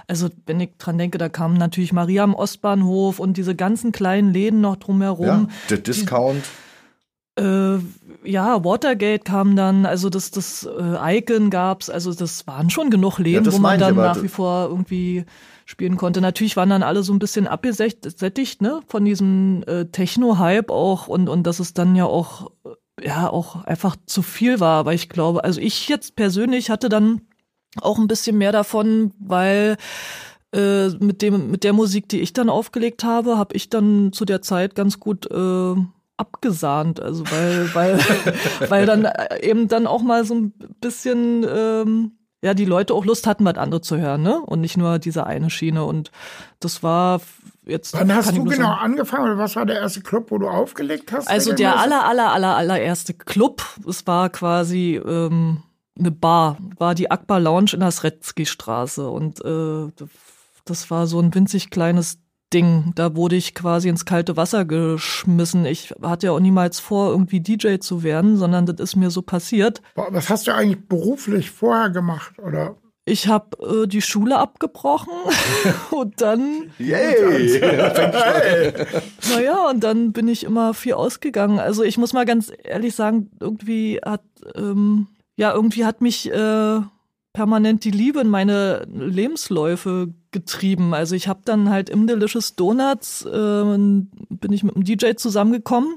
also 0.08 0.28
wenn 0.46 0.60
ich 0.60 0.72
dran 0.78 0.98
denke, 0.98 1.18
da 1.18 1.30
kam 1.30 1.54
natürlich 1.54 1.94
Maria 1.94 2.24
am 2.24 2.36
Ostbahnhof 2.36 3.20
und 3.20 3.38
diese 3.38 3.56
ganzen 3.56 3.94
kleinen 3.94 4.34
Läden 4.34 4.60
noch 4.60 4.76
ja, 4.76 4.80
drumherum. 4.80 5.50
der 5.70 5.78
Discount. 5.78 6.44
Äh, 7.40 7.78
ja, 8.26 8.66
Watergate 8.66 9.24
kam 9.24 9.56
dann, 9.56 9.86
also 9.86 10.10
das, 10.10 10.32
das 10.32 10.68
äh, 10.68 11.20
Icon 11.20 11.50
gab's, 11.50 11.90
also 11.90 12.14
das 12.14 12.46
waren 12.48 12.70
schon 12.70 12.90
genug 12.90 13.18
Läden, 13.18 13.46
das 13.46 13.54
wo 13.54 13.60
man 13.60 13.76
ich, 13.76 13.80
dann 13.80 13.96
nach 13.96 14.22
wie 14.22 14.28
vor 14.28 14.68
irgendwie 14.70 15.24
spielen 15.70 15.98
konnte. 15.98 16.20
Natürlich 16.20 16.58
waren 16.58 16.72
dann 16.72 16.82
alle 16.82 17.04
so 17.04 17.14
ein 17.14 17.20
bisschen 17.20 17.48
abgesättigt, 17.48 18.62
ne, 18.64 18.82
von 18.88 19.06
diesem 19.06 19.64
äh, 19.68 19.86
Techno-Hype 19.86 20.72
auch 20.72 21.08
und, 21.08 21.30
und 21.30 21.44
dass 21.44 21.60
es 21.60 21.76
dann 21.76 21.96
ja 21.96 22.06
auch, 22.06 22.52
ja, 23.00 23.30
auch 23.30 23.66
einfach 23.66 23.96
zu 24.08 24.24
viel 24.24 24.60
war, 24.60 24.80
aber 24.80 24.96
ich 24.96 25.10
glaube, 25.10 25.44
also 25.44 25.62
ich 25.62 25.88
jetzt 25.88 26.16
persönlich 26.16 26.72
hatte 26.72 26.90
dann 26.90 27.22
auch 27.82 28.00
ein 28.00 28.08
bisschen 28.08 28.40
mehr 28.40 28.52
davon, 28.52 29.14
weil 29.20 29.78
äh, 30.56 30.88
mit 30.88 31.22
dem 31.22 31.52
mit 31.52 31.64
der 31.64 31.74
Musik, 31.74 32.10
die 32.10 32.20
ich 32.20 32.34
dann 32.34 32.50
aufgelegt 32.50 33.04
habe, 33.04 33.38
habe 33.38 33.56
ich 33.56 33.70
dann 33.70 34.12
zu 34.12 34.26
der 34.26 34.42
Zeit 34.42 34.74
ganz 34.74 35.00
gut 35.00 35.30
äh, 35.30 35.76
abgesahnt, 36.18 37.00
also 37.00 37.24
weil 37.30 37.76
weil 37.76 38.00
weil 38.70 38.86
dann 38.88 39.08
eben 39.40 39.68
dann 39.68 39.86
auch 39.86 40.02
mal 40.02 40.26
so 40.26 40.34
ein 40.34 40.52
bisschen 40.82 41.46
ähm, 41.48 42.19
ja 42.42 42.54
die 42.54 42.66
Leute 42.66 42.94
auch 42.94 43.06
Lust 43.06 43.28
hatten, 43.28 43.46
was 43.46 43.56
anderes 43.56 43.86
zu 43.86 43.98
hören, 43.98 44.22
ne? 44.22 44.40
Und 44.42 44.62
nicht 44.62 44.78
nur 44.78 45.00
diese 45.00 45.26
eine 45.26 45.50
Schiene. 45.50 45.84
Und 45.86 46.12
das 46.60 46.84
war 46.84 47.22
jetzt. 47.66 47.94
wann 47.94 48.14
hast 48.14 48.36
du 48.36 48.44
genau 48.44 48.68
sagen- 48.70 48.82
angefangen 48.82 49.26
oder 49.26 49.38
was 49.38 49.56
war 49.56 49.66
der 49.66 49.78
erste 49.80 50.02
Club, 50.02 50.32
wo 50.32 50.38
du 50.38 50.48
aufgelegt 50.48 51.12
hast? 51.12 51.28
Also 51.30 51.54
der 51.54 51.72
regelmäßig? 51.74 51.94
aller, 51.94 52.06
aller, 52.06 52.32
aller, 52.34 52.56
allererste 52.56 53.14
Club, 53.14 53.64
es 53.88 54.08
war 54.08 54.30
quasi 54.30 54.96
ähm, 55.06 55.64
eine 55.98 56.12
Bar, 56.12 56.58
war 56.78 56.96
die 56.96 57.12
Akbar 57.12 57.40
Lounge 57.40 57.72
in 57.74 57.82
der 57.82 57.92
Sretzky-Straße 57.92 59.10
und 59.10 59.44
äh, 59.44 59.92
das 60.66 60.90
war 60.90 61.08
so 61.08 61.20
ein 61.20 61.34
winzig 61.36 61.70
kleines 61.72 62.20
Ding. 62.54 62.94
Da 62.96 63.16
wurde 63.16 63.36
ich 63.36 63.54
quasi 63.56 63.90
ins 63.90 64.06
kalte 64.06 64.38
Wasser 64.38 64.66
geschmissen. 64.66 65.66
Ich 65.66 65.94
hatte 66.02 66.28
ja 66.28 66.32
auch 66.34 66.40
niemals 66.40 66.80
vor, 66.80 67.10
irgendwie 67.10 67.40
DJ 67.40 67.78
zu 67.78 68.04
werden, 68.04 68.38
sondern 68.38 68.66
das 68.66 68.80
ist 68.80 68.96
mir 68.96 69.10
so 69.12 69.22
passiert. 69.22 69.82
Was 69.96 70.30
hast 70.30 70.48
du 70.48 70.54
eigentlich 70.54 70.88
beruflich 70.88 71.52
vorher 71.52 71.90
gemacht? 71.90 72.34
Oder? 72.40 72.76
Ich 73.06 73.28
habe 73.28 73.84
äh, 73.84 73.88
die 73.88 74.02
Schule 74.02 74.38
abgebrochen 74.38 75.14
und 75.92 76.22
dann 76.22 76.72
Yay! 76.78 77.60
Naja, 79.34 79.70
und 79.70 79.84
dann 79.84 80.12
bin 80.12 80.28
ich 80.28 80.44
immer 80.44 80.74
viel 80.74 80.94
ausgegangen. 80.94 81.60
Also 81.60 81.84
ich 81.84 81.98
muss 81.98 82.14
mal 82.14 82.26
ganz 82.26 82.52
ehrlich 82.64 82.96
sagen, 82.96 83.32
irgendwie 83.40 84.00
hat, 84.06 84.24
ähm, 84.56 85.08
ja, 85.38 85.54
irgendwie 85.54 85.86
hat 85.86 86.02
mich 86.02 86.32
äh, 86.32 86.82
permanent 87.34 87.84
die 87.84 87.92
Liebe 87.92 88.22
in 88.22 88.30
meine 88.30 88.86
Lebensläufe 88.88 90.14
getrieben. 90.32 90.94
Also 90.94 91.16
ich 91.16 91.28
habe 91.28 91.42
dann 91.46 91.70
halt 91.70 91.90
im 91.90 92.08
Delicious 92.08 92.56
Donuts, 92.56 93.26
äh, 93.26 93.30
bin 93.32 94.52
ich 94.52 94.64
mit 94.64 94.76
einem 94.76 94.84
DJ 94.86 95.14
zusammengekommen 95.16 95.96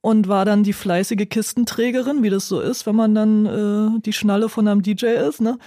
und 0.00 0.28
war 0.28 0.44
dann 0.44 0.62
die 0.62 0.72
fleißige 0.72 1.28
Kistenträgerin, 1.28 2.22
wie 2.22 2.30
das 2.30 2.48
so 2.48 2.60
ist, 2.60 2.86
wenn 2.86 2.96
man 2.96 3.14
dann 3.14 3.46
äh, 3.98 4.00
die 4.00 4.12
Schnalle 4.12 4.48
von 4.48 4.66
einem 4.68 4.82
DJ 4.82 5.06
ist, 5.06 5.40
ne? 5.40 5.58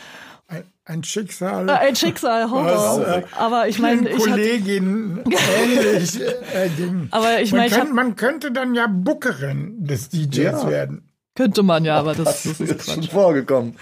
Ein, 0.47 0.63
ein 0.85 1.03
Schicksal. 1.03 1.69
Äh, 1.69 1.73
ein 1.73 1.95
Schicksal, 1.95 2.49
Horror. 2.49 2.99
Was, 3.01 3.07
äh, 3.17 3.23
Aber 3.37 3.67
ich 3.67 3.79
meine, 3.79 4.09
ich 4.09 4.15
hatte, 4.17 4.29
Kolleginnen 4.31 5.23
ähnlich 5.63 6.19
äh, 6.19 6.69
ging. 6.75 7.07
aber 7.11 7.41
ich 7.41 7.51
man, 7.51 7.61
meine, 7.69 7.75
hab, 7.75 7.93
man 7.93 8.15
könnte 8.15 8.51
dann 8.51 8.73
ja 8.75 8.87
Bookerin 8.87 9.75
des 9.85 10.09
DJs 10.09 10.35
Ja. 10.63 10.67
werden. 10.69 11.09
könnte 11.35 11.63
man 11.63 11.85
ja, 11.85 11.97
aber 11.99 12.13
das, 12.15 12.43
Das 12.43 12.43
das 12.43 12.59
ist 12.61 12.71
ist 12.87 12.91
schon 12.91 13.03
vorgekommen. 13.03 13.75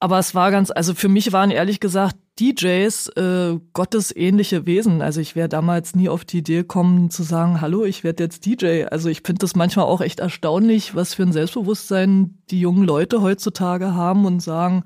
Aber 0.00 0.18
es 0.18 0.34
war 0.34 0.50
ganz, 0.50 0.70
also 0.70 0.94
für 0.94 1.08
mich 1.08 1.32
waren 1.32 1.50
ehrlich 1.50 1.80
gesagt 1.80 2.16
DJs 2.40 3.08
äh, 3.16 3.58
gottesähnliche 3.72 4.66
Wesen. 4.66 5.02
Also 5.02 5.20
ich 5.20 5.36
wäre 5.36 5.48
damals 5.48 5.94
nie 5.94 6.08
auf 6.08 6.24
die 6.24 6.38
Idee 6.38 6.58
gekommen 6.58 7.10
zu 7.10 7.22
sagen, 7.22 7.60
hallo, 7.60 7.84
ich 7.84 8.02
werde 8.02 8.24
jetzt 8.24 8.44
DJ. 8.44 8.84
Also 8.90 9.08
ich 9.08 9.22
finde 9.24 9.40
das 9.40 9.54
manchmal 9.54 9.86
auch 9.86 10.00
echt 10.00 10.20
erstaunlich, 10.20 10.94
was 10.94 11.14
für 11.14 11.22
ein 11.22 11.32
Selbstbewusstsein 11.32 12.38
die 12.50 12.60
jungen 12.60 12.84
Leute 12.84 13.22
heutzutage 13.22 13.94
haben 13.94 14.24
und 14.26 14.40
sagen, 14.40 14.82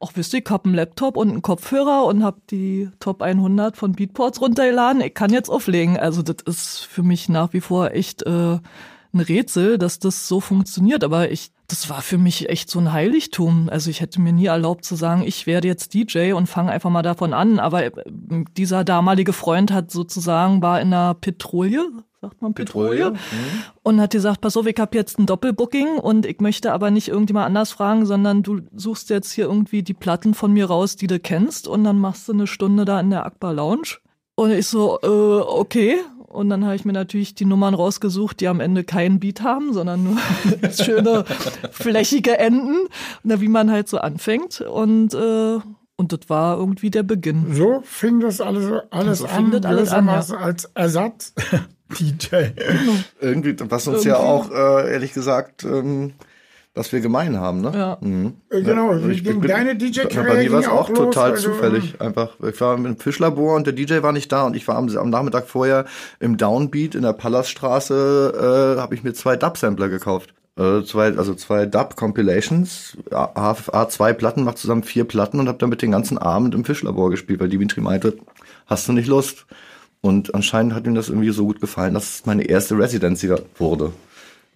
ach 0.00 0.12
wisst 0.14 0.34
ihr, 0.34 0.40
ich 0.44 0.50
hab 0.50 0.64
einen 0.64 0.74
Laptop 0.74 1.16
und 1.16 1.30
einen 1.30 1.42
Kopfhörer 1.42 2.04
und 2.04 2.22
hab 2.22 2.46
die 2.48 2.88
Top 3.00 3.22
100 3.22 3.76
von 3.76 3.92
Beatports 3.92 4.40
runtergeladen. 4.40 5.02
Ich 5.02 5.14
kann 5.14 5.32
jetzt 5.32 5.48
auflegen. 5.48 5.96
Also 5.96 6.22
das 6.22 6.36
ist 6.44 6.78
für 6.84 7.02
mich 7.02 7.28
nach 7.28 7.52
wie 7.52 7.60
vor 7.60 7.90
echt 7.90 8.22
äh, 8.22 8.58
ein 9.16 9.20
Rätsel, 9.20 9.78
dass 9.78 9.98
das 9.98 10.28
so 10.28 10.40
funktioniert. 10.40 11.02
Aber 11.04 11.30
ich, 11.30 11.50
das 11.68 11.90
war 11.90 12.02
für 12.02 12.18
mich 12.18 12.48
echt 12.48 12.70
so 12.70 12.78
ein 12.78 12.92
Heiligtum. 12.92 13.68
Also 13.70 13.90
ich 13.90 14.00
hätte 14.00 14.20
mir 14.20 14.32
nie 14.32 14.46
erlaubt 14.46 14.84
zu 14.84 14.94
sagen, 14.94 15.22
ich 15.22 15.46
werde 15.46 15.68
jetzt 15.68 15.94
DJ 15.94 16.32
und 16.32 16.46
fange 16.46 16.70
einfach 16.70 16.90
mal 16.90 17.02
davon 17.02 17.32
an. 17.32 17.58
Aber 17.58 17.84
äh, 17.84 17.90
dieser 18.56 18.84
damalige 18.84 19.32
Freund 19.32 19.72
hat 19.72 19.90
sozusagen 19.90 20.62
war 20.62 20.80
in 20.80 20.92
einer 20.92 21.14
Petrolie, 21.14 21.82
sagt 22.20 22.42
man 22.42 22.54
Petrolie, 22.54 23.12
Petrolie, 23.12 23.18
und 23.82 24.00
hat 24.00 24.10
gesagt, 24.12 24.40
pass 24.40 24.56
auf, 24.56 24.66
ich 24.66 24.78
habe 24.78 24.96
jetzt 24.96 25.18
ein 25.18 25.26
Doppelbooking 25.26 25.98
und 25.98 26.26
ich 26.26 26.40
möchte 26.40 26.72
aber 26.72 26.90
nicht 26.90 27.08
irgendjemand 27.08 27.46
anders 27.46 27.72
fragen, 27.72 28.06
sondern 28.06 28.42
du 28.42 28.60
suchst 28.74 29.10
jetzt 29.10 29.32
hier 29.32 29.46
irgendwie 29.46 29.82
die 29.82 29.94
Platten 29.94 30.34
von 30.34 30.52
mir 30.52 30.66
raus, 30.66 30.96
die 30.96 31.06
du 31.06 31.18
kennst 31.18 31.68
und 31.68 31.84
dann 31.84 31.98
machst 31.98 32.28
du 32.28 32.32
eine 32.32 32.46
Stunde 32.46 32.84
da 32.84 33.00
in 33.00 33.10
der 33.10 33.26
Akbar 33.26 33.54
Lounge. 33.54 33.98
Und 34.36 34.50
ich 34.50 34.66
so, 34.66 34.98
äh, 35.02 35.06
okay. 35.06 35.98
Und 36.36 36.50
dann 36.50 36.64
habe 36.64 36.76
ich 36.76 36.84
mir 36.84 36.92
natürlich 36.92 37.34
die 37.34 37.46
Nummern 37.46 37.74
rausgesucht, 37.74 38.40
die 38.40 38.48
am 38.48 38.60
Ende 38.60 38.84
keinen 38.84 39.18
Beat 39.18 39.42
haben, 39.42 39.72
sondern 39.72 40.04
nur 40.04 40.18
schöne 40.70 41.24
flächige 41.70 42.38
Enden, 42.38 42.88
na, 43.22 43.40
wie 43.40 43.48
man 43.48 43.70
halt 43.70 43.88
so 43.88 43.98
anfängt. 43.98 44.60
Und 44.60 45.14
äh, 45.14 45.58
und 45.98 46.12
das 46.12 46.28
war 46.28 46.58
irgendwie 46.58 46.90
der 46.90 47.04
Beginn. 47.04 47.54
So 47.54 47.80
fing 47.82 48.20
das 48.20 48.42
alles, 48.42 48.70
alles 48.90 49.20
So 49.20 49.26
an, 49.26 49.46
alles 49.64 49.64
an, 49.64 50.04
gewissermaßen 50.04 50.36
als 50.36 50.70
Ersatz 50.74 51.32
DJ. 51.98 52.50
Irgendwie, 53.20 53.56
was 53.70 53.86
uns 53.88 54.04
ja 54.04 54.16
auch, 54.18 54.50
äh, 54.50 54.92
ehrlich 54.92 55.14
gesagt, 55.14 55.64
ähm, 55.64 56.12
was 56.76 56.92
wir 56.92 57.00
gemein 57.00 57.38
haben, 57.40 57.60
ne? 57.62 57.72
Ja. 57.74 57.98
Mhm. 58.00 58.34
Äh, 58.50 58.62
Genau, 58.62 58.92
Ja, 58.94 59.08
ich 59.08 59.24
ging 59.24 59.40
bin- 59.40 59.50
deine 59.50 59.70
Bei 59.74 59.86
DJ-Karriere 59.86 60.36
mir 60.44 60.52
war 60.52 60.60
es 60.60 60.66
ging 60.66 60.74
auch 60.74 60.88
los, 60.90 60.98
total 60.98 61.30
also, 61.32 61.50
zufällig. 61.50 62.00
Einfach, 62.00 62.30
ich 62.48 62.60
war 62.60 62.76
im 62.76 62.96
Fischlabor 62.98 63.56
und 63.56 63.66
der 63.66 63.72
DJ 63.74 64.02
war 64.02 64.12
nicht 64.12 64.30
da 64.30 64.44
und 64.46 64.54
ich 64.54 64.68
war 64.68 64.76
am, 64.76 64.88
am 64.96 65.10
Nachmittag 65.10 65.46
vorher 65.48 65.86
im 66.20 66.36
Downbeat 66.36 66.94
in 66.94 67.02
der 67.02 67.12
Palaststraße, 67.14 68.76
äh, 68.76 68.80
habe 68.80 68.94
ich 68.94 69.02
mir 69.02 69.14
zwei 69.14 69.36
Dub-Sampler 69.36 69.88
gekauft. 69.88 70.34
Äh, 70.58 70.82
zwei, 70.84 71.14
also 71.16 71.34
zwei 71.34 71.66
Dub-Compilations, 71.66 72.96
A, 73.10 73.52
A2 73.52 74.12
Platten, 74.14 74.44
macht 74.44 74.58
zusammen 74.58 74.82
vier 74.84 75.04
Platten 75.04 75.38
und 75.40 75.48
habe 75.48 75.58
damit 75.58 75.82
den 75.82 75.90
ganzen 75.90 76.18
Abend 76.18 76.54
im 76.54 76.64
Fischlabor 76.64 77.10
gespielt, 77.10 77.40
weil 77.40 77.48
Dimitri 77.48 77.80
meinte, 77.80 78.16
hast 78.66 78.88
du 78.88 78.92
nicht 78.92 79.06
Lust? 79.08 79.46
Und 80.00 80.34
anscheinend 80.34 80.74
hat 80.74 80.86
ihm 80.86 80.94
das 80.94 81.08
irgendwie 81.08 81.30
so 81.30 81.44
gut 81.46 81.60
gefallen, 81.60 81.94
dass 81.94 82.04
es 82.20 82.26
meine 82.26 82.44
erste 82.44 82.78
Residency 82.78 83.32
wurde. 83.58 83.92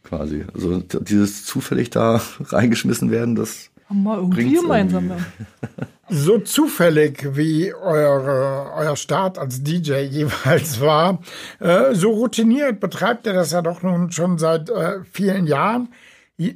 Quasi. 0.03 0.44
Also 0.55 0.80
dieses 0.80 1.44
zufällig 1.44 1.90
da 1.90 2.20
reingeschmissen 2.40 3.11
werden, 3.11 3.34
das 3.36 3.70
Haben 3.88 4.03
wir 4.03 4.16
irgendwie 4.16 4.55
gemeinsam. 4.55 5.11
Ja. 5.11 5.16
So 6.12 6.38
zufällig 6.40 7.36
wie 7.36 7.72
eure, 7.72 8.72
euer 8.74 8.96
Start 8.96 9.38
als 9.38 9.62
DJ 9.62 9.92
jeweils 10.11 10.80
war, 10.80 11.20
äh, 11.61 11.94
so 11.94 12.11
routiniert 12.11 12.80
betreibt 12.80 13.26
ihr 13.28 13.32
das 13.32 13.53
ja 13.53 13.62
doch 13.62 13.82
nun 13.82 14.11
schon 14.11 14.36
seit 14.36 14.70
äh, 14.70 15.05
vielen 15.12 15.46
Jahren. 15.46 15.90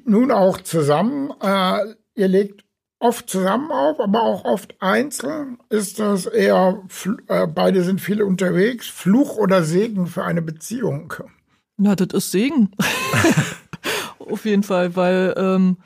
Nun 0.07 0.33
auch 0.33 0.61
zusammen. 0.61 1.33
Äh, 1.41 1.95
ihr 2.17 2.27
legt 2.27 2.65
oft 2.99 3.31
zusammen 3.31 3.71
auf, 3.71 4.01
aber 4.01 4.23
auch 4.23 4.45
oft 4.45 4.75
einzeln. 4.81 5.59
Ist 5.69 6.01
das 6.01 6.27
eher, 6.27 6.83
fl- 6.89 7.47
beide 7.47 7.85
sind 7.85 8.01
viel 8.01 8.23
unterwegs, 8.23 8.89
Fluch 8.89 9.37
oder 9.37 9.63
Segen 9.63 10.09
für 10.09 10.25
eine 10.25 10.43
Beziehung? 10.43 11.15
Na, 11.77 11.95
das 11.95 12.09
ist 12.13 12.31
Segen. 12.31 12.71
Auf 14.19 14.45
jeden 14.45 14.63
Fall, 14.63 14.97
weil 14.97 15.35
ähm, 15.37 15.77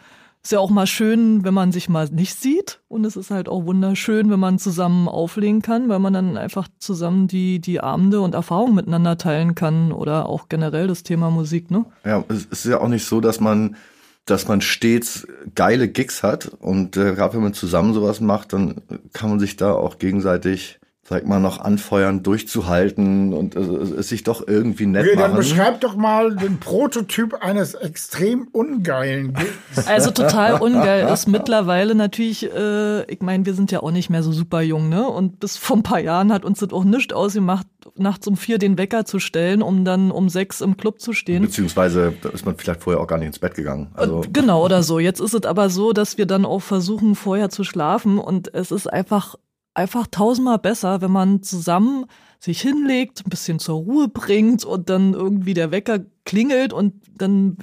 ist 0.43 0.53
ja 0.53 0.61
auch 0.61 0.71
mal 0.71 0.87
schön, 0.87 1.45
wenn 1.45 1.55
man 1.55 1.73
sich 1.73 1.89
mal 1.89 2.09
nicht 2.11 2.35
sieht. 2.35 2.81
Und 2.89 3.05
es 3.05 3.17
ist 3.17 3.31
halt 3.31 3.49
auch 3.49 3.67
wunderschön, 3.67 4.31
wenn 4.31 4.41
man 4.41 4.59
zusammen 4.59 5.09
auflegen 5.09 5.63
kann, 5.63 5.89
weil 5.89 5.99
man 5.99 6.13
dann 6.13 6.37
einfach 6.37 6.69
zusammen 6.79 7.29
die, 7.29 7.59
die 7.59 7.81
Abende 7.81 8.21
und 8.21 8.35
Erfahrungen 8.35 8.75
miteinander 8.75 9.19
teilen 9.19 9.55
kann 9.55 9.93
oder 9.93 10.27
auch 10.27 10.49
generell 10.49 10.87
das 10.87 11.03
Thema 11.03 11.31
Musik, 11.31 11.71
ne? 11.71 11.85
Ja, 12.05 12.25
es 12.29 12.47
ist 12.47 12.65
ja 12.65 12.81
auch 12.81 12.89
nicht 12.89 13.05
so, 13.05 13.21
dass 13.21 13.41
man, 13.41 13.77
dass 14.25 14.49
man 14.49 14.61
stets 14.61 15.27
geile 15.55 15.89
Gigs 15.89 16.23
hat 16.23 16.47
und 16.61 16.97
äh, 16.97 17.15
gerade 17.15 17.35
wenn 17.35 17.43
man 17.43 17.55
zusammen 17.55 17.93
sowas 17.93 18.21
macht, 18.21 18.53
dann 18.53 18.77
kann 19.13 19.31
man 19.31 19.41
sich 19.41 19.57
da 19.57 19.73
auch 19.73 19.99
gegenseitig, 19.99 20.79
sag 21.09 21.27
mal, 21.27 21.41
noch 21.41 21.59
anfeuern, 21.59 22.23
durchzuhalten 22.23 23.33
und 23.33 23.57
äh, 23.57 23.61
es 23.61 24.09
sich 24.09 24.25
doch 24.25 24.47
irgendwie 24.47 24.85
nett 24.87 25.07
Okay, 25.07 25.17
dann 25.17 25.31
machen. 25.31 25.37
beschreib 25.39 25.81
doch 25.81 25.97
mal 25.97 26.37
den 26.37 26.61
Prototyp 26.61 27.35
eines 27.41 27.75
extrem 27.75 28.49
ungeilen 28.53 29.33
Gigs. 29.33 29.87
Also 29.89 30.11
total 30.11 30.55
ungeil 30.61 31.09
ist 31.13 31.27
mittlerweile 31.27 31.95
natürlich, 31.95 32.45
äh, 32.53 33.11
ich 33.11 33.23
meine, 33.23 33.47
wir 33.47 33.55
sind 33.55 33.73
ja 33.73 33.81
auch 33.81 33.91
nicht 33.91 34.11
mehr 34.11 34.23
so 34.23 34.33
super 34.33 34.61
jung, 34.61 34.89
ne? 34.91 35.09
Und 35.09 35.41
bis 35.41 35.57
vor 35.57 35.77
ein 35.79 35.83
paar 35.83 36.01
Jahren 36.01 36.33
hat 36.33 36.45
uns 36.45 36.59
das 36.59 36.73
auch 36.73 36.85
nicht 36.85 37.15
ausgemacht, 37.15 37.67
nachts 37.97 38.27
um 38.27 38.37
vier 38.37 38.59
den 38.59 38.77
Wecker 38.77 39.07
zu 39.07 39.19
stellen, 39.19 39.63
um 39.63 39.85
dann 39.87 40.11
um 40.11 40.29
sechs 40.29 40.61
im 40.61 40.77
Club 40.77 41.01
zu 41.01 41.15
stehen. 41.15 41.43
Beziehungsweise 41.43 42.13
da 42.21 42.29
ist 42.29 42.45
man 42.45 42.57
vielleicht 42.57 42.83
vorher 42.83 43.01
auch 43.01 43.07
gar 43.07 43.17
nicht 43.19 43.29
ins 43.29 43.39
Bett 43.39 43.55
gegangen. 43.55 43.89
Also 43.95 44.23
Genau 44.31 44.63
oder 44.65 44.83
so. 44.83 44.99
Jetzt 44.99 45.21
ist 45.21 45.33
es 45.35 45.45
aber 45.45 45.71
so, 45.71 45.93
dass 45.95 46.19
wir 46.19 46.27
dann 46.27 46.45
auch 46.45 46.61
versuchen, 46.61 47.15
vorher 47.15 47.49
zu 47.49 47.65
schlafen 47.65 48.19
und 48.19 48.53
es 48.55 48.71
ist 48.71 48.87
einfach, 48.93 49.37
einfach 49.79 50.09
tausendmal 50.11 50.59
besser, 50.59 51.01
wenn 51.01 51.13
man 51.13 51.43
zusammen 51.43 52.07
sich 52.41 52.61
hinlegt, 52.61 53.23
ein 53.25 53.31
bisschen 53.31 53.59
zur 53.59 53.77
Ruhe 53.77 54.09
bringt 54.09 54.65
und 54.65 54.91
dann 54.91 55.15
irgendwie 55.15 55.55
der 55.55 55.71
Wecker 55.71 56.01
klingelt 56.25 56.73
und 56.73 56.95
dann 57.17 57.59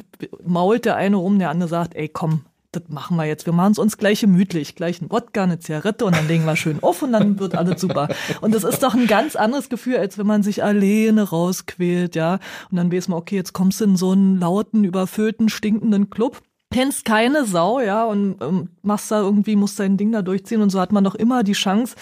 mault 0.45 0.85
der 0.85 0.95
eine 0.95 1.17
rum, 1.17 1.39
der 1.39 1.49
andere 1.49 1.69
sagt, 1.69 1.93
ey 1.95 2.09
komm, 2.09 2.41
das 2.71 2.83
machen 2.89 3.17
wir 3.17 3.25
jetzt. 3.25 3.45
Wir 3.45 3.53
machen 3.53 3.71
es 3.71 3.79
uns 3.79 3.97
gleich 3.97 4.21
gemütlich. 4.21 4.75
Gleich 4.75 5.01
ein 5.01 5.09
Wodka, 5.09 5.43
eine 5.43 5.59
Zigarette 5.59 6.05
und 6.05 6.15
dann 6.15 6.27
legen 6.27 6.45
wir 6.45 6.55
schön 6.55 6.81
auf 6.81 7.01
und 7.01 7.13
dann 7.13 7.39
wird 7.39 7.55
alles 7.55 7.79
super. 7.79 8.09
Und 8.41 8.53
das 8.53 8.63
ist 8.63 8.83
doch 8.83 8.93
ein 8.93 9.07
ganz 9.07 9.35
anderes 9.35 9.69
Gefühl, 9.69 9.97
als 9.97 10.17
wenn 10.17 10.27
man 10.27 10.43
sich 10.43 10.63
alleine 10.63 11.23
rausquält, 11.23 12.15
ja. 12.15 12.39
Und 12.69 12.77
dann 12.77 12.91
weiß 12.91 13.07
man, 13.07 13.17
okay, 13.17 13.35
jetzt 13.35 13.53
kommst 13.53 13.79
du 13.79 13.85
in 13.85 13.95
so 13.95 14.11
einen 14.11 14.39
lauten, 14.39 14.83
überfüllten, 14.83 15.47
stinkenden 15.47 16.09
Club. 16.09 16.41
Kennst 16.75 17.05
keine 17.05 17.45
Sau, 17.45 17.79
ja, 17.79 18.03
und 18.05 18.35
ähm, 18.41 18.67
machst 18.81 19.09
da 19.09 19.21
irgendwie, 19.21 19.55
musst 19.55 19.79
dein 19.79 19.95
Ding 19.95 20.11
da 20.11 20.21
durchziehen 20.21 20.61
und 20.61 20.69
so 20.71 20.79
hat 20.81 20.91
man 20.91 21.03
doch 21.05 21.15
immer 21.15 21.43
die 21.43 21.53
Chance, 21.53 21.95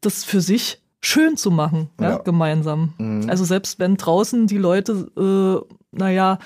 das 0.00 0.22
für 0.24 0.40
sich 0.40 0.80
schön 1.00 1.36
zu 1.36 1.50
machen, 1.50 1.90
ja, 2.00 2.10
Ja. 2.10 2.16
gemeinsam. 2.18 3.24
Also 3.28 3.44
selbst 3.44 3.80
wenn 3.80 3.96
draußen 3.96 4.46
die 4.46 4.58
Leute, 4.58 5.10
äh, 5.18 5.74
naja, 5.90 6.38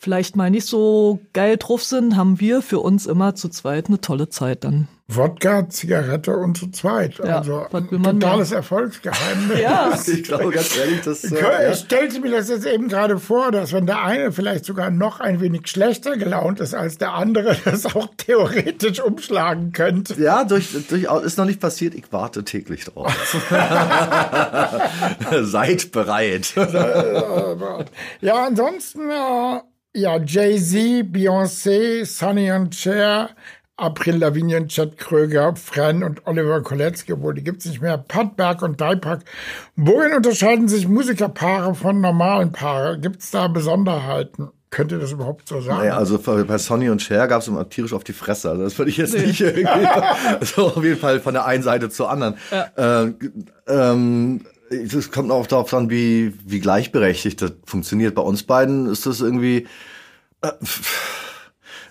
vielleicht 0.00 0.36
mal 0.36 0.50
nicht 0.50 0.66
so 0.66 1.20
geil 1.32 1.56
drauf 1.58 1.82
sind, 1.84 2.16
haben 2.16 2.40
wir 2.40 2.62
für 2.62 2.80
uns 2.80 3.06
immer 3.06 3.34
zu 3.34 3.48
zweit 3.48 3.88
eine 3.88 4.00
tolle 4.00 4.28
Zeit 4.28 4.64
dann. 4.64 4.88
Wodka, 5.10 5.70
Zigarette 5.70 6.36
und 6.36 6.58
zu 6.58 6.70
zweit. 6.70 7.16
Ja, 7.24 7.38
also 7.38 7.64
totales? 7.70 8.52
Erfolgsgeheimnis. 8.52 9.58
Ja. 9.62 9.90
ich 10.06 10.22
glaube 10.24 10.50
ganz 10.50 10.76
ehrlich, 10.76 11.00
das 11.02 11.24
äh, 11.24 11.28
Ich- 11.34 11.72
Ich 11.72 11.78
stellte 11.86 12.20
mir 12.20 12.30
das 12.30 12.50
jetzt 12.50 12.66
eben 12.66 12.88
gerade 12.88 13.18
vor, 13.18 13.50
dass 13.50 13.72
wenn 13.72 13.86
der 13.86 14.02
eine 14.04 14.32
vielleicht 14.32 14.66
sogar 14.66 14.90
noch 14.90 15.20
ein 15.20 15.40
wenig 15.40 15.66
schlechter 15.68 16.18
gelaunt 16.18 16.60
ist 16.60 16.74
als 16.74 16.98
der 16.98 17.14
andere, 17.14 17.56
das 17.64 17.86
auch 17.86 18.08
theoretisch 18.18 19.00
umschlagen 19.00 19.72
könnte. 19.72 20.20
ja, 20.20 20.44
durch, 20.44 20.76
durchaus 20.88 21.22
ist 21.24 21.38
noch 21.38 21.46
nicht 21.46 21.60
passiert. 21.60 21.94
Ich 21.94 22.12
warte 22.12 22.44
täglich 22.44 22.84
drauf. 22.84 23.10
Seid 25.42 25.90
bereit. 25.92 26.52
Ja, 28.20 28.44
ansonsten, 28.46 29.08
äh, 29.08 29.60
ja, 29.94 30.18
Jay-Z, 30.18 31.12
Beyoncé, 31.12 32.04
Sonny 32.04 32.52
und 32.52 32.74
Cher, 32.74 33.30
April 33.76 34.16
Lavigne 34.16 34.56
und 34.56 34.68
Chad 34.68 34.98
Kröger, 34.98 35.54
Fran 35.56 36.02
und 36.02 36.26
Oliver 36.26 36.62
Kolecki, 36.62 37.12
obwohl 37.12 37.34
die 37.34 37.44
gibt's 37.44 37.64
nicht 37.64 37.80
mehr, 37.80 37.96
Pat 37.96 38.36
Berg 38.36 38.62
und 38.62 38.80
Daipak. 38.80 39.20
Worin 39.76 40.14
unterscheiden 40.14 40.68
sich 40.68 40.88
Musikerpaare 40.88 41.74
von 41.74 42.00
normalen 42.00 42.52
Paaren? 42.52 43.00
Gibt's 43.00 43.30
da 43.30 43.46
Besonderheiten? 43.48 44.50
Könnt 44.70 44.92
ihr 44.92 44.98
das 44.98 45.12
überhaupt 45.12 45.48
so 45.48 45.60
sagen? 45.60 45.78
Naja, 45.78 45.96
also 45.96 46.18
bei 46.18 46.58
Sonny 46.58 46.90
und 46.90 47.00
Cher 47.00 47.26
gab 47.26 47.40
es 47.40 47.48
immer 47.48 47.68
tierisch 47.68 47.94
auf 47.94 48.04
die 48.04 48.12
Fresse. 48.12 48.50
Also 48.50 48.64
das 48.64 48.76
würde 48.76 48.90
ich 48.90 48.98
jetzt 48.98 49.16
nicht 49.16 49.40
irgendwie. 49.40 49.64
Also 50.40 50.66
auf 50.66 50.84
jeden 50.84 50.98
Fall 50.98 51.20
von 51.20 51.32
der 51.32 51.46
einen 51.46 51.62
Seite 51.62 51.88
zur 51.88 52.10
anderen. 52.10 52.34
Ähm, 52.76 53.14
ähm, 53.66 54.40
es 54.70 55.10
kommt 55.10 55.30
auch 55.30 55.46
darauf 55.46 55.72
an, 55.74 55.90
wie, 55.90 56.32
wie 56.46 56.60
gleichberechtigt 56.60 57.40
das 57.42 57.52
funktioniert. 57.64 58.14
Bei 58.14 58.22
uns 58.22 58.42
beiden 58.42 58.86
ist 58.86 59.06
das 59.06 59.20
irgendwie. 59.20 59.66
Äh, 60.42 60.52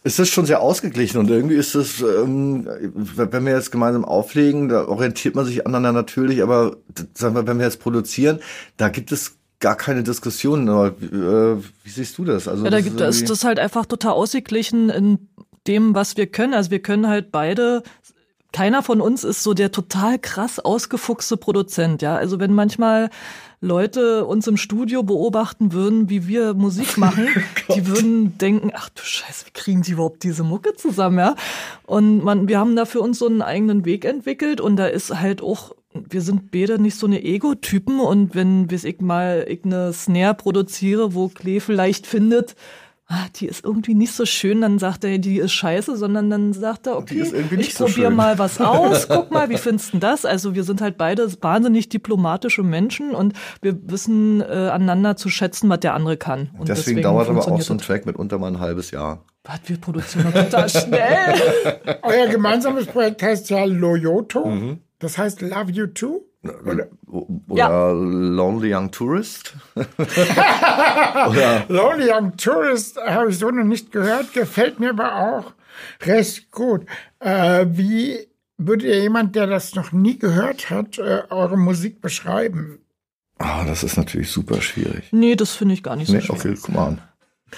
ist 0.03 0.19
das 0.19 0.29
schon 0.29 0.45
sehr 0.45 0.61
ausgeglichen 0.61 1.17
und 1.17 1.29
irgendwie 1.29 1.55
ist 1.55 1.75
das, 1.75 1.99
ähm, 2.01 2.65
wenn 2.93 3.45
wir 3.45 3.51
jetzt 3.53 3.71
gemeinsam 3.71 4.05
auflegen, 4.05 4.69
da 4.69 4.87
orientiert 4.87 5.35
man 5.35 5.43
sich 5.45 5.65
aneinander 5.65 5.91
natürlich, 5.91 6.41
aber 6.41 6.77
sagen 7.13 7.35
wir, 7.35 7.45
wenn 7.45 7.57
wir 7.57 7.65
jetzt 7.65 7.79
produzieren, 7.81 8.39
da 8.77 8.87
gibt 8.87 9.11
es 9.11 9.35
gar 9.59 9.75
keine 9.75 10.03
Diskussion. 10.03 10.69
Aber 10.69 10.87
äh, 11.01 11.57
wie 11.83 11.89
siehst 11.89 12.17
du 12.17 12.23
das? 12.23 12.47
Also 12.47 12.63
Ja, 12.63 12.69
da 12.69 12.77
das 12.77 12.85
gibt 12.85 13.01
es 13.01 13.17
irgendwie- 13.17 13.27
das 13.33 13.43
halt 13.43 13.59
einfach 13.59 13.85
total 13.85 14.13
ausgeglichen 14.13 14.89
in 14.89 15.27
dem, 15.65 15.93
was 15.93 16.15
wir 16.15 16.27
können. 16.27 16.53
Also 16.53 16.71
wir 16.71 16.79
können 16.79 17.07
halt 17.07 17.31
beide 17.31 17.83
keiner 18.53 18.81
von 18.81 19.01
uns 19.01 19.23
ist 19.23 19.43
so 19.43 19.53
der 19.53 19.71
total 19.71 20.17
krass 20.19 20.59
ausgefuchste 20.59 21.37
Produzent, 21.37 22.01
ja. 22.01 22.15
Also 22.15 22.39
wenn 22.39 22.53
manchmal 22.53 23.09
Leute 23.59 24.25
uns 24.25 24.47
im 24.47 24.57
Studio 24.57 25.03
beobachten 25.03 25.73
würden, 25.73 26.09
wie 26.09 26.27
wir 26.27 26.53
Musik 26.53 26.97
machen, 26.97 27.27
oh 27.67 27.73
die 27.73 27.87
würden 27.87 28.37
denken, 28.37 28.71
ach 28.73 28.89
du 28.89 29.03
Scheiße, 29.03 29.47
wie 29.47 29.51
kriegen 29.51 29.81
die 29.81 29.91
überhaupt 29.91 30.23
diese 30.23 30.43
Mucke 30.43 30.75
zusammen, 30.75 31.19
ja? 31.19 31.35
Und 31.85 32.23
man, 32.23 32.47
wir 32.47 32.59
haben 32.59 32.75
da 32.75 32.85
für 32.85 33.01
uns 33.01 33.19
so 33.19 33.27
einen 33.27 33.41
eigenen 33.41 33.85
Weg 33.85 34.05
entwickelt 34.05 34.61
und 34.61 34.77
da 34.77 34.87
ist 34.87 35.19
halt 35.19 35.41
auch 35.41 35.73
wir 35.93 36.21
sind 36.21 36.51
beide 36.51 36.79
nicht 36.79 36.97
so 36.97 37.07
eine 37.07 37.23
Ego-Typen 37.23 37.99
und 37.99 38.35
wenn 38.35 38.67
bis 38.67 38.83
ich 38.83 39.01
mal 39.01 39.45
ich 39.47 39.63
eine 39.63 39.93
Snare 39.93 40.35
produziere, 40.35 41.15
wo 41.15 41.27
Klee 41.29 41.59
vielleicht 41.59 42.05
findet, 42.05 42.55
ah, 43.07 43.27
die 43.35 43.47
ist 43.47 43.63
irgendwie 43.63 43.95
nicht 43.95 44.13
so 44.13 44.25
schön, 44.25 44.61
dann 44.61 44.79
sagt 44.79 45.03
er, 45.03 45.17
die 45.17 45.37
ist 45.37 45.53
scheiße, 45.53 45.95
sondern 45.95 46.29
dann 46.29 46.53
sagt 46.53 46.87
er, 46.87 46.97
okay, 46.97 47.23
ich 47.57 47.73
so 47.73 47.85
probiere 47.85 48.11
mal 48.11 48.37
was 48.37 48.59
aus, 48.61 49.07
guck 49.07 49.31
mal, 49.31 49.49
wie 49.49 49.57
findest 49.57 49.93
du 49.93 49.99
das? 49.99 50.25
Also 50.25 50.55
wir 50.55 50.63
sind 50.63 50.81
halt 50.81 50.97
beide 50.97 51.27
wahnsinnig 51.41 51.89
diplomatische 51.89 52.63
Menschen 52.63 53.11
und 53.11 53.33
wir 53.61 53.77
wissen 53.89 54.41
äh, 54.41 54.45
aneinander 54.45 55.15
zu 55.15 55.29
schätzen, 55.29 55.69
was 55.69 55.79
der 55.79 55.93
andere 55.93 56.17
kann. 56.17 56.49
Und 56.57 56.67
deswegen, 56.67 56.97
deswegen 56.97 57.01
dauert 57.01 57.29
aber 57.29 57.47
auch 57.47 57.61
so 57.61 57.73
ein 57.73 57.79
Track 57.79 58.05
mitunter 58.05 58.39
mal 58.39 58.47
ein 58.47 58.59
halbes 58.59 58.91
Jahr. 58.91 59.23
Was, 59.43 59.61
wir 59.65 59.77
produzieren 59.77 60.33
total 60.33 60.67
schnell. 60.67 61.33
Euer 62.01 62.27
gemeinsames 62.27 62.85
Projekt 62.87 63.23
heißt 63.23 63.49
ja 63.49 63.63
Loyoto. 63.63 64.45
Mhm. 64.45 64.79
Das 64.99 65.17
heißt 65.17 65.41
Love 65.41 65.71
You 65.71 65.87
Too? 65.87 66.23
Oder, 66.43 66.87
oder 67.07 67.57
ja. 67.57 67.91
Lonely 67.91 68.73
Young 68.73 68.91
Tourist? 68.91 69.55
Lonely 71.67 72.11
Young 72.11 72.37
Tourist 72.37 72.97
habe 72.97 73.29
ich 73.29 73.37
so 73.37 73.49
noch 73.49 73.63
nicht 73.63 73.91
gehört, 73.91 74.33
gefällt 74.33 74.79
mir 74.79 74.91
aber 74.91 75.15
auch 75.15 75.53
recht 76.03 76.51
gut. 76.51 76.85
Äh, 77.19 77.65
wie 77.69 78.27
würde 78.57 78.95
jemand, 78.95 79.35
der 79.35 79.47
das 79.47 79.75
noch 79.75 79.91
nie 79.91 80.17
gehört 80.17 80.69
hat, 80.69 80.97
äh, 80.97 81.23
eure 81.29 81.57
Musik 81.57 82.01
beschreiben? 82.01 82.79
Ah, 83.39 83.65
das 83.65 83.83
ist 83.83 83.97
natürlich 83.97 84.31
super 84.31 84.61
schwierig. 84.61 85.09
Nee, 85.11 85.35
das 85.35 85.51
finde 85.51 85.75
ich 85.75 85.83
gar 85.83 85.95
nicht 85.95 86.07
so 86.07 86.13
nee, 86.13 86.21
schwierig. 86.21 86.41
Okay, 86.45 86.57
guck 86.59 86.75
mal 86.75 86.87
an. 86.87 87.01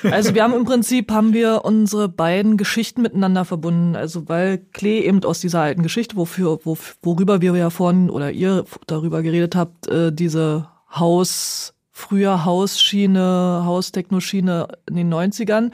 Also 0.03 0.35
wir 0.35 0.43
haben 0.43 0.53
im 0.53 0.65
Prinzip 0.65 1.11
haben 1.11 1.33
wir 1.33 1.65
unsere 1.65 2.09
beiden 2.09 2.57
Geschichten 2.57 3.01
miteinander 3.01 3.45
verbunden. 3.45 3.95
Also 3.95 4.29
weil 4.29 4.59
Klee 4.59 5.01
eben 5.01 5.23
aus 5.23 5.39
dieser 5.39 5.61
alten 5.61 5.83
Geschichte, 5.83 6.15
wofür, 6.15 6.59
wo, 6.63 6.77
worüber 7.01 7.41
wir 7.41 7.55
ja 7.55 7.69
vorhin 7.69 8.09
oder 8.09 8.31
ihr 8.31 8.65
darüber 8.87 9.21
geredet 9.21 9.55
habt, 9.55 9.87
äh, 9.87 10.13
diese 10.13 10.67
Haus, 10.93 11.73
früher 11.91 12.45
Hausschiene, 12.45 13.63
Haustechnoschiene 13.65 14.67
in 14.89 14.95
den 14.95 15.13
90ern. 15.13 15.71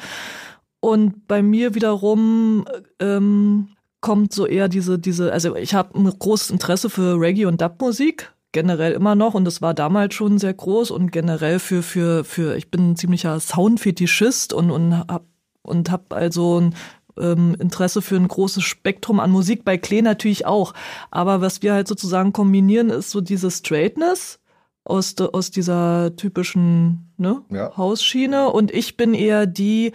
Und 0.80 1.28
bei 1.28 1.42
mir 1.42 1.76
wiederum 1.76 2.66
ähm, 3.00 3.70
kommt 4.02 4.34
so 4.34 4.46
eher 4.46 4.70
diese, 4.70 5.00
diese, 5.00 5.34
also 5.34 5.56
ich 5.56 5.74
habe 5.74 5.98
ein 5.98 6.06
großes 6.06 6.52
Interesse 6.52 6.90
für 6.90 7.20
Reggae 7.20 7.46
und 7.46 7.62
Dub-Musik 7.62 8.32
generell 8.56 8.94
immer 8.94 9.16
noch 9.16 9.34
und 9.34 9.46
es 9.50 9.62
war 9.62 9.74
damals 9.74 10.16
schon 10.16 10.40
sehr 10.40 10.54
groß 10.54 10.90
und 10.90 11.12
generell 11.12 11.60
für 11.60 11.84
für 11.84 12.24
für 12.24 12.56
ich 12.56 12.72
bin 12.72 12.92
ein 12.92 12.96
ziemlicher 12.96 13.38
Soundfetischist 13.38 14.54
und 14.54 14.72
und 14.72 14.98
hab 14.98 15.26
und 15.62 15.92
hab 15.92 16.14
also 16.14 16.62
ein 16.62 16.76
ähm, 17.20 17.58
Interesse 17.60 18.02
für 18.02 18.16
ein 18.16 18.30
großes 18.30 18.64
Spektrum 18.64 19.20
an 19.20 19.30
Musik 19.30 19.66
bei 19.66 19.78
Klee 19.78 20.02
natürlich 20.02 20.46
auch, 20.46 20.74
aber 21.12 21.42
was 21.42 21.64
wir 21.64 21.74
halt 21.74 21.90
sozusagen 21.90 22.32
kombinieren 22.32 22.90
ist 22.90 23.12
so 23.12 23.20
diese 23.20 23.52
Straightness 23.52 24.40
aus 24.86 25.16
de, 25.16 25.28
aus 25.34 25.52
dieser 25.52 26.16
typischen 26.16 27.12
ne, 27.18 27.42
ja. 27.52 27.76
Hausschiene 27.76 28.50
und 28.52 28.72
ich 28.72 28.96
bin 28.96 29.14
eher 29.14 29.48
die 29.48 29.92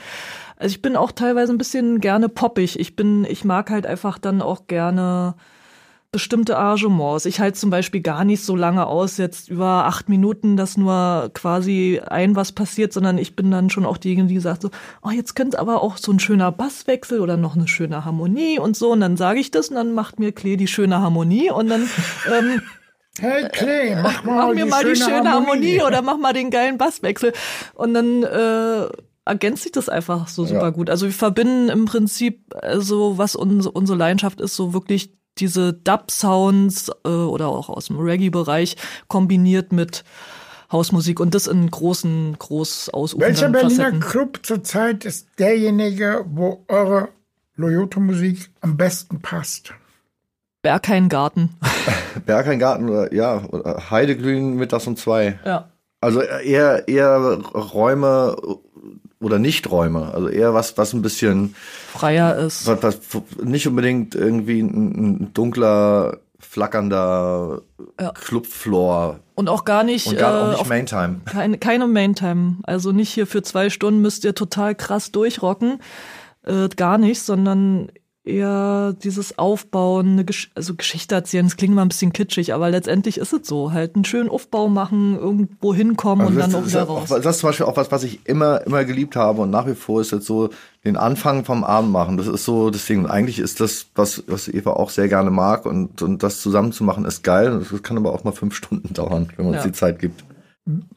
also 0.56 0.74
ich 0.74 0.82
bin 0.82 0.96
auch 0.96 1.12
teilweise 1.12 1.50
ein 1.50 1.58
bisschen 1.58 2.00
gerne 2.00 2.28
poppig. 2.28 2.78
Ich 2.78 2.94
bin 2.94 3.24
ich 3.24 3.42
mag 3.42 3.70
halt 3.70 3.86
einfach 3.86 4.18
dann 4.18 4.42
auch 4.42 4.66
gerne 4.66 5.34
bestimmte 6.12 6.56
Arrangements. 6.56 7.24
Ich 7.24 7.38
halte 7.38 7.58
zum 7.58 7.70
Beispiel 7.70 8.00
gar 8.00 8.24
nicht 8.24 8.44
so 8.44 8.56
lange 8.56 8.86
aus, 8.86 9.16
jetzt 9.16 9.48
über 9.48 9.86
acht 9.86 10.08
Minuten, 10.08 10.56
dass 10.56 10.76
nur 10.76 11.30
quasi 11.34 12.00
ein 12.04 12.34
was 12.34 12.52
passiert, 12.52 12.92
sondern 12.92 13.16
ich 13.16 13.36
bin 13.36 13.50
dann 13.50 13.70
schon 13.70 13.86
auch 13.86 13.96
diejenige, 13.96 14.28
die 14.28 14.40
sagt 14.40 14.62
so, 14.62 14.70
oh, 15.02 15.10
jetzt 15.10 15.34
könnte 15.34 15.58
aber 15.58 15.82
auch 15.82 15.96
so 15.96 16.10
ein 16.10 16.18
schöner 16.18 16.50
Basswechsel 16.50 17.20
oder 17.20 17.36
noch 17.36 17.54
eine 17.54 17.68
schöne 17.68 18.04
Harmonie 18.04 18.58
und 18.58 18.76
so. 18.76 18.90
Und 18.90 19.00
dann 19.00 19.16
sage 19.16 19.38
ich 19.38 19.50
das 19.52 19.68
und 19.68 19.76
dann 19.76 19.92
macht 19.92 20.18
mir 20.18 20.32
Klee 20.32 20.56
die 20.56 20.66
schöne 20.66 21.00
Harmonie 21.00 21.50
und 21.50 21.68
dann 21.68 21.88
ähm, 22.32 22.62
Hey 23.18 23.48
Klee, 23.50 23.96
mach 23.96 24.24
mal, 24.24 24.46
mach 24.46 24.54
mir 24.54 24.64
die 24.64 24.70
mal 24.70 24.80
schöne 24.80 24.94
die 24.94 25.00
schöne 25.00 25.30
Harmonie. 25.30 25.78
Harmonie 25.78 25.82
oder 25.82 26.02
mach 26.02 26.16
mal 26.16 26.32
den 26.32 26.50
geilen 26.50 26.78
Basswechsel. 26.78 27.32
Und 27.74 27.94
dann 27.94 28.22
äh, 28.22 28.88
ergänzt 29.24 29.62
sich 29.62 29.72
das 29.72 29.88
einfach 29.88 30.26
so 30.26 30.44
super 30.44 30.62
ja. 30.62 30.70
gut. 30.70 30.90
Also 30.90 31.06
wir 31.06 31.12
verbinden 31.12 31.68
im 31.68 31.84
Prinzip, 31.84 32.54
also 32.54 33.18
was 33.18 33.36
uns, 33.36 33.66
unsere 33.66 33.98
Leidenschaft 33.98 34.40
ist, 34.40 34.56
so 34.56 34.72
wirklich 34.72 35.19
diese 35.38 35.72
Dub-Sounds 35.72 36.90
äh, 37.04 37.08
oder 37.08 37.48
auch 37.48 37.68
aus 37.68 37.86
dem 37.86 37.98
Reggae-Bereich 37.98 38.76
kombiniert 39.08 39.72
mit 39.72 40.04
Hausmusik 40.70 41.18
und 41.18 41.34
das 41.34 41.46
in 41.46 41.70
großen, 41.70 42.36
groß 42.38 42.90
ausufernden 42.90 43.34
Welcher 43.34 43.48
Berliner 43.48 43.84
Facetten. 43.84 44.00
Club 44.00 44.40
zurzeit 44.42 45.04
ist 45.04 45.28
derjenige, 45.38 46.24
wo 46.28 46.64
eure 46.68 47.08
Loyoto-Musik 47.56 48.50
am 48.60 48.76
besten 48.76 49.20
passt? 49.20 49.74
Bergheingarten. 50.62 51.56
Bergheingarten 52.26 52.88
oder 52.88 53.12
ja, 53.12 53.42
Heideglühen 53.90 54.56
mittags 54.56 54.86
um 54.86 54.96
zwei. 54.96 55.38
Ja. 55.44 55.70
Also 56.00 56.22
eher 56.22 56.88
eher 56.88 57.38
Räume 57.54 58.36
oder 59.20 59.38
Nichträume, 59.38 60.12
also 60.14 60.28
eher 60.28 60.54
was, 60.54 60.78
was 60.78 60.92
ein 60.92 61.02
bisschen 61.02 61.54
freier 61.92 62.36
ist. 62.38 62.66
Was, 62.66 62.82
was 62.82 63.00
nicht 63.42 63.66
unbedingt 63.68 64.14
irgendwie 64.14 64.60
ein, 64.60 65.22
ein 65.22 65.34
dunkler, 65.34 66.18
flackernder 66.38 67.60
ja. 68.00 68.12
Clubfloor. 68.12 69.20
Und 69.34 69.48
auch 69.48 69.64
gar 69.64 69.84
nicht, 69.84 70.06
Und 70.06 70.18
gar 70.18 70.52
äh, 70.52 70.54
auch 70.54 70.58
nicht 70.58 70.68
Maintime. 70.68 71.20
Keine, 71.26 71.58
keine 71.58 71.86
Maintime. 71.86 72.56
Also 72.62 72.92
nicht 72.92 73.10
hier 73.10 73.26
für 73.26 73.42
zwei 73.42 73.68
Stunden 73.68 74.00
müsst 74.00 74.24
ihr 74.24 74.34
total 74.34 74.74
krass 74.74 75.12
durchrocken. 75.12 75.80
Äh, 76.44 76.68
gar 76.70 76.96
nicht, 76.96 77.22
sondern 77.22 77.92
eher 78.30 78.94
dieses 79.02 79.38
Aufbauen, 79.38 80.12
eine 80.12 80.24
Gesch 80.24 80.50
also 80.54 80.74
Geschichte 80.74 81.14
erzählen, 81.14 81.46
das 81.46 81.56
klingt 81.56 81.74
mal 81.74 81.82
ein 81.82 81.88
bisschen 81.88 82.12
kitschig, 82.12 82.54
aber 82.54 82.70
letztendlich 82.70 83.18
ist 83.18 83.32
es 83.32 83.46
so. 83.46 83.72
Halt 83.72 83.94
einen 83.94 84.04
schönen 84.04 84.28
Aufbau 84.28 84.68
machen, 84.68 85.18
irgendwo 85.18 85.74
hinkommen 85.74 86.26
also 86.26 86.40
und 86.40 86.40
dann 86.40 86.54
auch 86.54 86.66
wieder 86.66 86.82
raus. 86.84 87.08
das 87.08 87.26
ist 87.26 87.38
zum 87.40 87.48
Beispiel 87.48 87.66
auch 87.66 87.76
was, 87.76 87.90
was 87.90 88.04
ich 88.04 88.20
immer, 88.26 88.66
immer 88.66 88.84
geliebt 88.84 89.16
habe 89.16 89.42
und 89.42 89.50
nach 89.50 89.66
wie 89.66 89.74
vor 89.74 90.00
ist 90.00 90.12
jetzt 90.12 90.26
so 90.26 90.50
den 90.84 90.96
Anfang 90.96 91.44
vom 91.44 91.64
Abend 91.64 91.92
machen. 91.92 92.16
Das 92.16 92.26
ist 92.26 92.44
so 92.44 92.70
das 92.70 92.86
Ding. 92.86 93.04
Und 93.04 93.10
eigentlich 93.10 93.38
ist 93.38 93.60
das, 93.60 93.86
was, 93.94 94.24
was 94.26 94.48
Eva 94.48 94.72
auch 94.72 94.90
sehr 94.90 95.08
gerne 95.08 95.30
mag 95.30 95.66
und, 95.66 96.00
und 96.00 96.22
das 96.22 96.40
zusammen 96.40 96.72
zu 96.72 96.84
machen 96.84 97.04
ist 97.04 97.22
geil. 97.22 97.62
Das 97.70 97.82
kann 97.82 97.98
aber 97.98 98.14
auch 98.14 98.24
mal 98.24 98.32
fünf 98.32 98.54
Stunden 98.54 98.94
dauern, 98.94 99.28
wenn 99.36 99.46
man 99.46 99.54
ja. 99.54 99.60
uns 99.60 99.66
die 99.66 99.76
Zeit 99.76 99.98
gibt. 99.98 100.24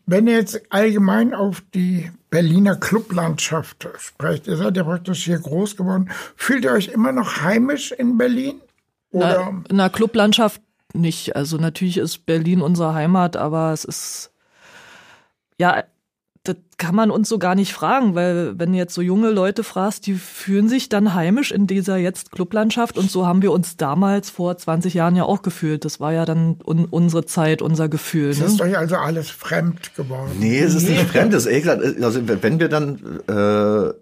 Wenn 0.06 0.28
ihr 0.28 0.36
jetzt 0.36 0.62
allgemein 0.70 1.34
auf 1.34 1.64
die 1.74 2.12
Berliner 2.30 2.76
Clublandschaft 2.76 3.88
sprecht, 3.98 4.48
ihr 4.48 4.58
seid 4.58 4.78
ja 4.78 4.84
praktisch 4.84 5.26
hier 5.26 5.40
groß 5.40 5.78
geworden, 5.78 6.10
fühlt 6.36 6.66
ihr 6.66 6.72
euch 6.72 6.90
immer 6.90 7.12
noch 7.12 7.42
heimisch 7.42 7.92
in 7.92 8.18
Berlin? 8.18 8.62
Oder? 9.12 9.52
Na, 9.52 9.64
in 9.70 9.78
der 9.78 9.90
Clublandschaft 9.90 10.62
nicht. 10.94 11.36
Also 11.36 11.58
natürlich 11.58 11.98
ist 11.98 12.26
Berlin 12.26 12.62
unsere 12.62 12.94
Heimat, 12.94 13.38
aber 13.38 13.74
es 13.74 13.86
ist 13.86 14.32
ja 15.60 15.84
das 16.44 16.58
kann 16.78 16.94
man 16.94 17.10
uns 17.10 17.30
so 17.30 17.40
gar 17.40 17.56
nicht 17.56 17.72
fragen, 17.72 18.16
weil 18.16 18.60
wenn 18.60 18.74
jetzt 18.74 18.94
so 18.94 19.02
junge 19.02 19.30
Leute 19.30 19.64
fragst, 19.64 20.06
die 20.08 20.16
fühlen 20.16 20.68
sich 20.68 20.90
dann 20.90 21.14
heimisch 21.14 21.52
in 21.52 21.68
dieser 21.68 21.96
jetzt 21.96 22.32
Clublandschaft 22.32 22.98
und 22.98 23.10
so 23.10 23.26
haben 23.26 23.42
wir 23.42 23.54
uns 23.54 23.78
damals 23.78 24.30
vor 24.30 24.58
20 24.58 24.94
Jahren 24.94 25.16
ja 25.16 25.24
auch 25.24 25.42
gefühlt. 25.42 25.86
Das 25.86 26.02
war 26.02 26.12
ja 26.12 26.26
dann 26.26 26.58
un 26.66 26.86
unsere 26.86 27.26
Zeit, 27.26 27.62
unser 27.62 27.88
Gefühl. 27.88 28.32
Es 28.32 28.40
ne? 28.40 28.46
ist 28.48 28.62
euch 28.62 28.78
also 28.78 28.98
alles 28.98 29.30
fremd 29.30 29.96
geworden. 29.96 30.32
Nee, 30.40 30.60
es 30.60 30.76
ist 30.76 30.90
nicht 30.90 31.04
fremd. 31.04 31.34
Das 31.34 31.46
ist 31.46 31.52
eh 31.52 31.62
klar. 31.62 31.80
Also 32.02 32.20
wenn 32.28 32.60
wir 32.60 32.68
dann 32.68 33.22
äh, 33.28 33.94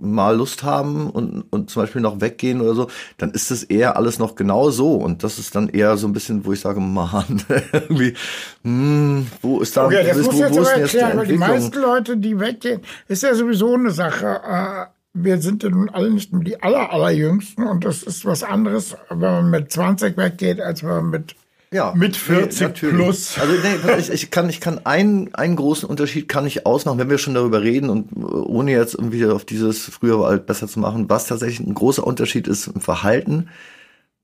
mal 0.00 0.36
Lust 0.36 0.62
haben 0.62 1.10
und, 1.10 1.44
und 1.50 1.70
zum 1.70 1.82
Beispiel 1.82 2.00
noch 2.00 2.20
weggehen 2.20 2.60
oder 2.60 2.74
so, 2.74 2.88
dann 3.16 3.30
ist 3.32 3.50
das 3.50 3.64
eher 3.64 3.96
alles 3.96 4.18
noch 4.18 4.34
genau 4.34 4.70
so. 4.70 4.94
Und 4.94 5.24
das 5.24 5.38
ist 5.38 5.54
dann 5.54 5.68
eher 5.68 5.96
so 5.96 6.06
ein 6.06 6.12
bisschen, 6.12 6.44
wo 6.44 6.52
ich 6.52 6.60
sage, 6.60 6.80
man, 6.80 7.42
irgendwie, 7.72 8.14
hm, 8.62 9.26
wo 9.42 9.60
ist 9.60 9.76
da, 9.76 9.86
okay, 9.86 10.06
das 10.06 10.18
wo, 10.18 10.26
muss 10.26 10.34
wo, 10.34 10.40
jetzt 10.40 10.56
wo 10.56 10.60
aber 10.60 10.72
erklären, 10.72 11.18
weil 11.18 11.26
die 11.26 11.38
meisten 11.38 11.80
Leute, 11.80 12.16
die 12.16 12.38
weggehen, 12.38 12.80
ist 13.08 13.22
ja 13.22 13.34
sowieso 13.34 13.74
eine 13.74 13.90
Sache. 13.90 14.40
Äh, 14.44 14.86
wir 15.14 15.38
sind 15.40 15.62
ja 15.62 15.70
nun 15.70 15.88
alle 15.88 16.10
nicht 16.10 16.32
mehr 16.32 16.44
die 16.44 16.62
aller, 16.62 16.92
allerjüngsten 16.92 17.66
und 17.66 17.84
das 17.84 18.02
ist 18.02 18.24
was 18.24 18.42
anderes, 18.42 18.96
wenn 19.08 19.18
man 19.18 19.50
mit 19.50 19.72
20 19.72 20.16
weggeht, 20.16 20.60
als 20.60 20.82
wenn 20.82 20.90
man 20.90 21.10
mit 21.10 21.34
ja, 21.70 21.92
mit 21.94 22.16
40 22.16 22.60
nee, 22.60 22.90
plus. 22.90 23.38
Also 23.38 23.52
nee, 23.52 23.98
ich, 23.98 24.10
ich 24.10 24.30
kann, 24.30 24.48
ich 24.48 24.60
kann 24.60 24.80
einen, 24.86 25.34
einen 25.34 25.56
großen 25.56 25.88
Unterschied 25.88 26.28
kann 26.28 26.46
ich 26.46 26.64
ausmachen, 26.64 26.98
wenn 26.98 27.10
wir 27.10 27.18
schon 27.18 27.34
darüber 27.34 27.62
reden 27.62 27.90
und 27.90 28.10
ohne 28.16 28.72
jetzt 28.72 28.94
irgendwie 28.94 29.26
auf 29.26 29.44
dieses 29.44 29.84
früher 29.84 30.18
war 30.18 30.30
halt 30.30 30.46
besser 30.46 30.66
zu 30.66 30.80
machen, 30.80 31.10
was 31.10 31.26
tatsächlich 31.26 31.66
ein 31.66 31.74
großer 31.74 32.06
Unterschied 32.06 32.48
ist 32.48 32.68
im 32.68 32.80
Verhalten 32.80 33.48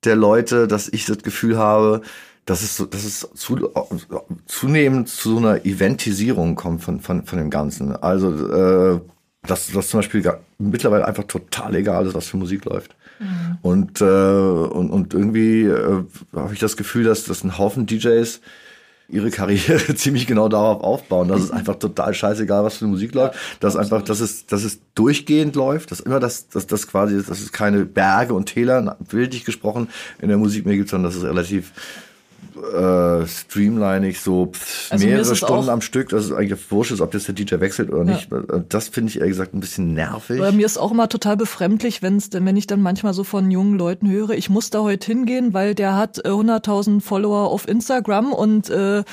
der 0.05 0.17
Leute, 0.17 0.69
dass 0.69 0.89
ich 0.89 1.07
das 1.07 1.19
Gefühl 1.19 1.59
habe, 1.59 2.03
dass 2.47 2.63
es, 2.63 2.77
so, 2.77 2.85
dass 2.85 3.05
es 3.05 3.29
zu, 3.35 3.71
zunehmend 4.47 5.09
zu 5.09 5.31
so 5.33 5.37
einer 5.39 5.65
Eventisierung 5.65 6.55
kommt 6.57 6.83
von, 6.83 7.01
von, 7.01 7.25
von 7.25 7.39
dem 7.39 7.51
Ganzen. 7.51 7.97
Also 7.97 8.31
äh, 8.49 9.01
dass 9.47 9.71
das 9.71 9.89
zum 9.89 9.99
Beispiel 9.99 10.23
gar, 10.23 10.41
mittlerweile 10.59 11.07
einfach 11.07 11.25
total 11.25 11.75
egal 11.75 12.07
ist, 12.07 12.15
was 12.15 12.29
für 12.29 12.37
Musik 12.37 12.65
läuft. 12.65 12.95
Mhm. 13.19 13.59
Und, 13.63 14.01
äh, 14.01 14.05
und, 14.05 14.91
und 14.91 15.15
irgendwie 15.15 15.65
äh, 15.65 16.05
habe 16.35 16.55
ich 16.55 16.61
das 16.61 16.77
Gefühl, 16.77 17.05
dass, 17.05 17.25
dass 17.25 17.45
ein 17.45 17.59
Haufen 17.59 17.87
DJs 17.87 18.41
ihre 19.09 19.31
Karriere 19.31 19.95
ziemlich 19.95 20.27
genau 20.27 20.49
darauf 20.49 20.83
aufbauen, 20.83 21.29
dass 21.29 21.43
es 21.43 21.51
einfach 21.51 21.77
total 21.77 22.15
scheißegal, 22.15 22.65
was 22.65 22.79
für 22.79 22.87
Musik 22.87 23.15
läuft, 23.15 23.39
dass 23.61 23.77
einfach, 23.77 24.03
dass 24.03 24.21
es, 24.21 24.47
dass 24.47 24.65
es 24.65 24.81
durchgehend 24.95 25.57
läuft, 25.57 25.91
dass 25.91 26.01
immer 26.01 26.21
das, 26.21 26.49
dass 26.49 26.67
das 26.67 26.87
quasi, 26.87 27.17
dass 27.17 27.41
es 27.41 27.53
keine 27.53 27.85
Berge 27.85 28.35
und 28.35 28.47
Täler, 28.47 28.97
bildlich 29.11 29.45
gesprochen, 29.45 29.89
in 30.21 30.29
der 30.29 30.39
Musik 30.39 30.65
mehr 30.65 30.77
gibt, 30.77 30.89
sondern 30.89 31.11
dass 31.11 31.21
es 31.21 31.29
relativ 31.29 31.73
äh, 32.57 33.27
streamlinig 33.27 34.21
so 34.21 34.53
also 34.91 35.07
mehrere 35.07 35.37
Stunden 35.37 35.69
am 35.69 35.81
Stück, 35.81 36.11
dass 36.11 36.25
es 36.25 36.33
eigentlich 36.33 36.71
wurscht 36.71 36.93
ist, 36.93 37.01
ob 37.01 37.11
das 37.11 37.25
der 37.25 37.35
DJ 37.35 37.61
wechselt 37.61 37.91
oder 37.91 38.05
nicht. 38.05 38.31
Ja. 38.31 38.63
Das 38.69 38.89
finde 38.89 39.11
ich 39.11 39.19
ehrlich 39.19 39.33
gesagt 39.33 39.55
ein 39.55 39.61
bisschen 39.61 39.95
nervig. 39.95 40.39
Bei 40.39 40.53
mir 40.53 40.67
ist 40.67 40.79
auch 40.79 40.93
immer 40.93 41.09
total 41.09 41.37
befremdlich, 41.37 42.03
wenn's, 42.03 42.31
denn 42.31 42.45
wenn 42.47 42.57
ich 42.57 42.67
dann 42.67 42.81
manchmal 42.81 43.15
so 43.15 43.25
von 43.25 43.51
jungen 43.51 43.79
Leuten 43.79 44.11
höre, 44.11 44.31
ich 44.31 44.51
muss 44.51 44.71
da 44.71 44.81
heute 44.81 45.07
hingehen, 45.07 45.55
weil 45.55 45.75
der 45.75 45.97
hat 45.97 46.19
äh, 46.19 46.29
100.000 46.29 47.01
Follower 47.01 47.51
auf 47.51 47.69
Instagram 47.69 48.33
und 48.33 48.71
äh, 48.71 49.05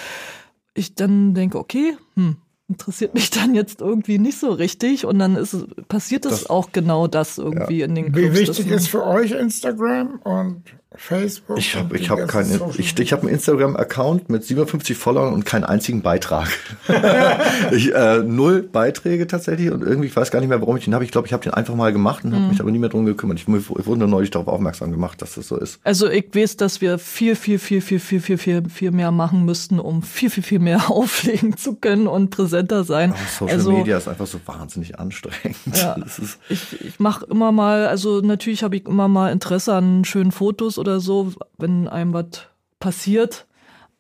ich 0.74 0.96
dann 0.96 1.34
denke, 1.34 1.58
okay, 1.58 1.98
hm, 2.16 2.38
interessiert 2.68 3.14
mich 3.14 3.30
dann 3.32 3.54
jetzt 3.54 3.82
irgendwie 3.82 4.18
nicht 4.18 4.40
so 4.40 4.52
richtig 4.52 5.06
und 5.06 5.20
dann 5.20 5.36
ist 5.36 5.56
passiert 5.88 6.26
es 6.26 6.50
auch 6.50 6.72
genau 6.72 7.08
das 7.08 7.38
irgendwie 7.38 7.80
ja. 7.80 7.86
in 7.86 7.96
den 7.96 8.12
Clubs. 8.12 8.36
Wie 8.36 8.40
wichtig 8.40 8.68
ist 8.68 8.88
für 8.88 9.06
euch 9.06 9.32
Instagram 9.32 10.20
und 10.24 10.64
Facebook? 10.96 11.58
Ich 11.58 11.76
habe 11.78 11.98
ich 11.98 12.10
hab 12.10 12.28
keine, 12.28 12.60
ich, 12.78 13.00
ich 13.00 13.14
habe 13.14 13.22
einen 13.22 13.32
Instagram-Account 13.32 14.30
mit 14.30 14.44
57 14.44 14.98
Followern 14.98 15.34
und 15.34 15.46
keinen 15.46 15.64
einzigen 15.64 16.02
Beitrag. 16.02 16.50
ich, 17.72 17.96
äh, 17.96 18.20
null 18.20 18.62
Beiträge 18.62 19.26
tatsächlich 19.26 19.72
und 19.72 19.84
irgendwie, 19.84 20.08
ich 20.08 20.16
weiß 20.16 20.32
gar 20.32 20.42
nicht 20.42 20.50
mehr, 20.50 20.60
warum 20.60 20.76
ich 20.76 20.84
den 20.84 20.94
habe. 20.94 21.06
Ich 21.06 21.12
glaube, 21.12 21.28
ich 21.28 21.34
habe 21.34 21.44
den 21.44 21.54
einfach 21.54 21.76
mal 21.76 21.94
gemacht 21.94 22.26
und 22.26 22.34
habe 22.34 22.44
mhm. 22.44 22.50
mich 22.50 22.60
aber 22.60 22.72
nie 22.72 22.80
mehr 22.80 22.90
drum 22.90 23.06
gekümmert. 23.06 23.40
Ich, 23.40 23.48
ich 23.48 23.68
wurde 23.68 24.00
nur 24.00 24.10
neulich 24.10 24.32
darauf 24.32 24.50
aufmerksam 24.50 24.92
gemacht, 24.92 25.22
dass 25.22 25.36
das 25.36 25.48
so 25.48 25.56
ist. 25.56 25.80
Also 25.86 26.10
ich 26.10 26.36
weiß, 26.36 26.58
dass 26.58 26.82
wir 26.82 27.00
viel, 27.00 27.38
viel, 27.38 27.58
viel, 27.58 27.80
viel, 27.80 28.00
viel, 28.02 28.20
viel, 28.20 28.38
viel, 28.38 28.70
viel 28.70 28.92
mehr 28.92 29.12
machen 29.12 29.46
müssten, 29.46 29.80
um 29.80 30.04
viel, 30.04 30.30
viel, 30.30 30.44
viel 30.44 30.60
mehr 30.60 30.90
auflegen 30.92 31.56
zu 31.56 31.76
können 31.76 32.08
und 32.08 32.32
präsenter 32.32 32.84
sein. 32.84 33.14
Oh, 33.14 33.46
Social 33.46 33.56
also, 33.56 33.72
Media 33.72 33.98
ist 33.98 34.10
einfach 34.10 34.28
so 34.28 34.42
wahnsinnig 34.46 35.00
anstrengend. 35.00 35.56
Ja, 35.74 35.96
ich 36.50 36.82
ich 36.82 37.00
mache 37.00 37.26
immer 37.28 37.54
mal, 37.54 37.88
also 37.88 38.20
natürlich 38.20 38.64
habe 38.64 38.76
ich 38.76 38.86
immer 38.86 39.08
mal 39.08 39.32
Interesse 39.32 39.74
an 39.74 40.04
schönen 40.04 40.32
Fotos 40.32 40.81
oder 40.82 41.00
so, 41.00 41.32
wenn 41.58 41.88
einem 41.88 42.14
was 42.14 42.48
passiert. 42.80 43.48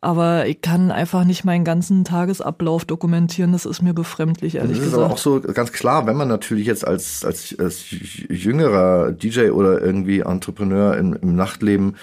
Aber 0.04 0.48
ich 0.48 0.62
kann 0.62 0.90
einfach 0.90 1.26
nicht 1.26 1.46
meinen 1.46 1.64
ganzen 1.64 2.04
Tagesablauf 2.04 2.86
dokumentieren. 2.86 3.52
Das 3.52 3.68
ist 3.68 3.84
mir 3.84 3.94
befremdlich, 3.94 4.56
ehrlich 4.56 4.80
gesagt. 4.80 4.80
Das 4.80 4.88
ist 4.88 4.94
gesagt. 4.94 5.06
aber 5.06 5.14
auch 5.14 5.18
so 5.48 5.54
ganz 5.54 5.72
klar, 5.72 6.08
wenn 6.08 6.18
man 6.18 6.28
natürlich 6.28 6.66
jetzt 6.66 6.86
als, 6.86 7.24
als, 7.24 7.56
als 7.60 7.86
jüngerer 7.92 9.12
DJ 9.12 9.52
oder 9.52 9.80
irgendwie 9.80 10.22
Entrepreneur 10.22 10.98
im, 10.98 11.14
im 11.14 11.36
Nachtleben 11.36 11.98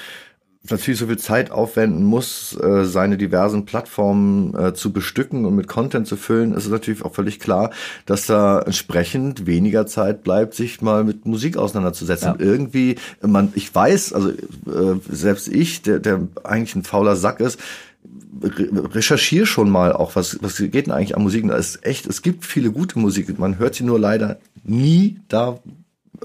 natürlich 0.69 1.01
so 1.01 1.07
viel 1.07 1.19
Zeit 1.19 1.51
aufwenden 1.51 2.05
muss, 2.05 2.57
äh, 2.61 2.85
seine 2.85 3.17
diversen 3.17 3.65
Plattformen 3.65 4.55
äh, 4.55 4.75
zu 4.75 4.93
bestücken 4.93 5.45
und 5.45 5.55
mit 5.55 5.69
Content 5.69 6.07
zu 6.07 6.17
füllen, 6.17 6.53
ist 6.53 6.67
es 6.67 6.71
natürlich 6.71 7.05
auch 7.05 7.15
völlig 7.15 7.41
klar, 7.41 7.71
dass 8.07 8.27
da 8.27 8.61
entsprechend 8.61 9.47
weniger 9.47 9.87
Zeit 9.87 10.23
bleibt, 10.23 10.55
sich 10.55 10.81
mal 10.81 11.05
mit 11.05 11.27
Musik 11.27 11.57
auseinanderzusetzen. 11.57 12.35
Ja. 12.39 12.45
irgendwie, 12.45 12.97
man, 13.23 13.53
ich 13.55 13.75
weiß, 13.75 14.13
also 14.13 14.31
äh, 14.31 15.01
selbst 15.09 15.49
ich, 15.49 15.83
der, 15.83 16.01
der 16.01 16.27
eigentlich 16.45 16.75
ein 16.75 16.85
fauler 16.85 17.17
Sack 17.17 17.41
ist, 17.41 17.59
recherchiere 18.43 19.47
schon 19.47 19.71
mal 19.71 19.93
auch, 19.93 20.17
was, 20.17 20.39
was 20.43 20.59
geht 20.59 20.87
denn 20.87 20.93
eigentlich 20.93 21.17
an 21.17 21.23
Musik? 21.23 21.45
Es 21.47 21.77
ist 21.77 21.87
echt, 21.87 22.07
es 22.07 22.23
gibt 22.23 22.45
viele 22.45 22.71
gute 22.71 22.99
Musik. 22.99 23.39
Man 23.39 23.59
hört 23.59 23.75
sie 23.75 23.85
nur 23.85 23.99
leider 23.99 24.39
nie 24.65 25.19
da, 25.29 25.59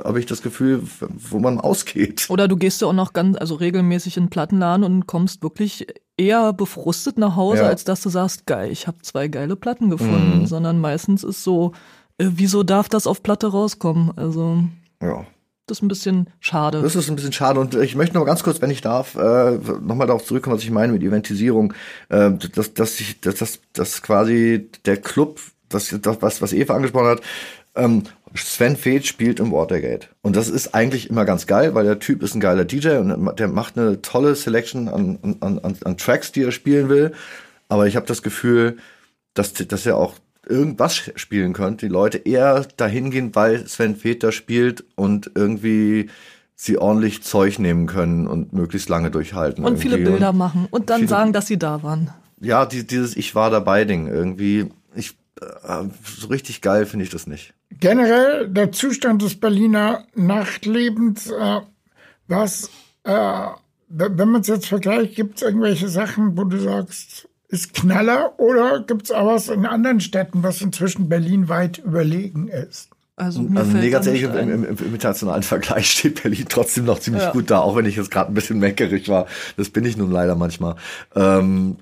habe 0.04 0.20
ich 0.20 0.26
das 0.26 0.42
Gefühl, 0.42 0.84
wo 1.00 1.40
man 1.40 1.60
ausgeht. 1.60 2.28
Oder 2.30 2.48
du 2.48 2.58
gehst 2.58 2.82
ja 2.82 2.88
auch 2.88 2.94
noch 2.94 3.14
ganz, 3.14 3.38
also 3.38 3.56
regelmäßig 3.56 4.18
in 4.18 4.26
den 4.26 4.30
Plattenladen 4.30 4.84
und 4.84 5.08
kommst 5.08 5.44
wirklich 5.44 5.88
eher 6.18 6.54
befrustet 6.54 7.18
nach 7.18 7.36
Hause, 7.36 7.64
ja. 7.64 7.68
als 7.68 7.84
dass 7.84 8.02
du 8.02 8.10
sagst, 8.10 8.46
geil, 8.46 8.72
ich 8.72 8.88
habe 8.88 8.98
zwei 9.02 9.28
geile 9.28 9.56
Platten 9.56 9.90
gefunden, 9.90 10.42
mhm. 10.42 10.46
sondern 10.46 10.80
meistens 10.80 11.24
ist 11.24 11.44
so, 11.44 11.74
äh, 12.18 12.28
wieso 12.36 12.64
darf 12.64 12.90
das 12.90 13.08
auf 13.08 13.24
Platte 13.24 13.48
rauskommen? 13.48 14.12
Also 14.16 14.64
ja. 15.02 15.26
Das 15.66 15.78
ist 15.78 15.82
ein 15.82 15.88
bisschen 15.88 16.30
schade. 16.42 16.82
Das 16.82 16.96
ist 16.96 17.10
ein 17.10 17.16
bisschen 17.16 17.32
schade. 17.32 17.58
Und 17.60 17.74
ich 17.76 17.96
möchte 17.96 18.16
noch 18.16 18.26
ganz 18.26 18.44
kurz, 18.44 18.62
wenn 18.62 18.70
ich 18.70 18.82
darf, 18.82 19.16
äh, 19.16 19.58
nochmal 19.82 20.08
darauf 20.08 20.26
zurückkommen, 20.26 20.58
was 20.58 20.64
ich 20.64 20.72
meine 20.72 20.92
mit 20.92 21.02
Eventisierung. 21.02 21.74
Äh, 22.10 22.32
dass, 22.54 22.74
dass, 22.74 23.00
ich, 23.00 23.22
dass, 23.22 23.36
dass, 23.36 23.60
dass 23.72 24.02
quasi 24.02 24.70
der 24.86 24.98
Club, 24.98 25.40
das, 25.70 25.96
das, 26.02 26.22
was, 26.22 26.42
was 26.42 26.52
Eva 26.52 26.76
angesprochen 26.76 27.08
hat, 27.08 27.22
ähm, 27.76 28.04
Sven 28.36 28.76
Feth 28.76 29.06
spielt 29.06 29.40
im 29.40 29.52
Watergate. 29.52 30.08
Und 30.22 30.36
das 30.36 30.50
ist 30.50 30.74
eigentlich 30.74 31.10
immer 31.10 31.26
ganz 31.26 31.46
geil, 31.46 31.76
weil 31.76 31.86
der 31.86 32.00
Typ 32.00 32.24
ist 32.24 32.34
ein 32.34 32.40
geiler 32.40 32.66
DJ 32.66 32.98
und 32.98 33.40
der 33.40 33.48
macht 33.48 33.78
eine 33.78 34.02
tolle 34.02 34.36
Selection 34.36 34.88
an, 34.88 35.20
an, 35.40 35.60
an, 35.60 35.78
an 35.84 35.98
Tracks, 35.98 36.32
die 36.32 36.44
er 36.44 36.52
spielen 36.52 36.90
will. 36.90 37.14
Aber 37.70 37.88
ich 37.88 37.96
habe 37.96 38.06
das 38.06 38.22
Gefühl, 38.22 38.78
dass, 39.34 39.54
dass 39.54 39.86
er 39.86 39.98
auch 39.98 40.16
irgendwas 40.48 41.12
spielen 41.16 41.54
könnte. 41.54 41.86
Die 41.86 41.92
Leute 41.92 42.18
eher 42.18 42.66
dahin 42.78 43.12
gehen, 43.12 43.34
weil 43.36 43.68
Sven 43.68 43.96
Feth 43.96 44.24
da 44.24 44.32
spielt 44.32 44.84
und 44.96 45.32
irgendwie 45.36 46.10
sie 46.56 46.78
ordentlich 46.78 47.24
Zeug 47.24 47.60
nehmen 47.60 47.88
können 47.88 48.28
und 48.28 48.54
möglichst 48.54 48.90
lange 48.90 49.12
durchhalten. 49.12 49.66
Und 49.66 49.78
viele 49.78 49.98
Bilder 49.98 50.30
und 50.30 50.38
machen 50.38 50.68
und 50.70 50.90
dann 50.90 51.08
sagen, 51.08 51.34
dass 51.34 51.48
sie 51.48 51.58
da 51.58 51.84
waren. 51.84 52.10
Ja, 52.40 52.66
dieses 52.66 53.16
Ich 53.16 53.36
war 53.36 53.50
dabei 53.50 53.86
Ding 53.86 54.08
irgendwie. 54.08 54.70
Ich 54.96 55.16
äh, 55.42 55.84
so 56.18 56.28
richtig 56.28 56.62
geil 56.62 56.86
finde 56.86 57.06
ich 57.06 57.10
das 57.10 57.28
nicht. 57.28 57.54
Generell 57.80 58.48
der 58.50 58.72
Zustand 58.72 59.22
des 59.22 59.40
Berliner 59.40 60.06
Nachtlebens, 60.16 61.32
äh, 61.32 61.62
was, 62.28 62.70
äh, 63.04 63.48
wenn 63.90 64.30
man 64.30 64.42
es 64.42 64.48
jetzt 64.48 64.68
vergleicht, 64.68 65.16
gibt 65.16 65.38
es 65.38 65.42
irgendwelche 65.44 65.88
Sachen, 65.88 66.38
wo 66.38 66.44
du 66.44 66.60
sagst, 66.60 67.28
ist 67.48 67.74
Knaller 67.74 68.40
oder 68.40 68.84
gibt 68.86 69.04
es 69.04 69.12
auch 69.12 69.28
was 69.28 69.50
in 69.50 69.66
anderen 69.66 70.00
Städten, 70.00 70.42
was 70.42 70.62
inzwischen 70.62 71.08
Berlin 71.08 71.50
weit 71.50 71.78
überlegen 71.78 72.48
ist? 72.48 72.90
Also, 73.16 73.44
mir 73.44 73.60
also 73.60 73.78
nee, 73.78 73.92
ganz 73.92 74.08
ehrlich, 74.08 74.24
im, 74.24 74.36
im, 74.36 74.64
im, 74.64 74.78
internationalen 74.78 75.44
Vergleich 75.44 75.92
steht 75.92 76.24
Berlin 76.24 76.46
trotzdem 76.50 76.86
noch 76.86 77.00
ziemlich 77.00 77.24
ja. 77.24 77.32
gut 77.32 77.52
da, 77.52 77.60
auch 77.60 77.76
wenn 77.76 77.86
ich 77.86 77.96
jetzt 77.96 78.10
gerade 78.10 78.32
ein 78.32 78.34
bisschen 78.34 78.58
meckerig 78.58 79.08
war. 79.08 79.28
Das 79.56 79.70
bin 79.70 79.86
ich 79.86 79.98
nun 79.98 80.12
leider 80.12 80.36
manchmal. 80.36 80.76
Ähm, 81.16 81.78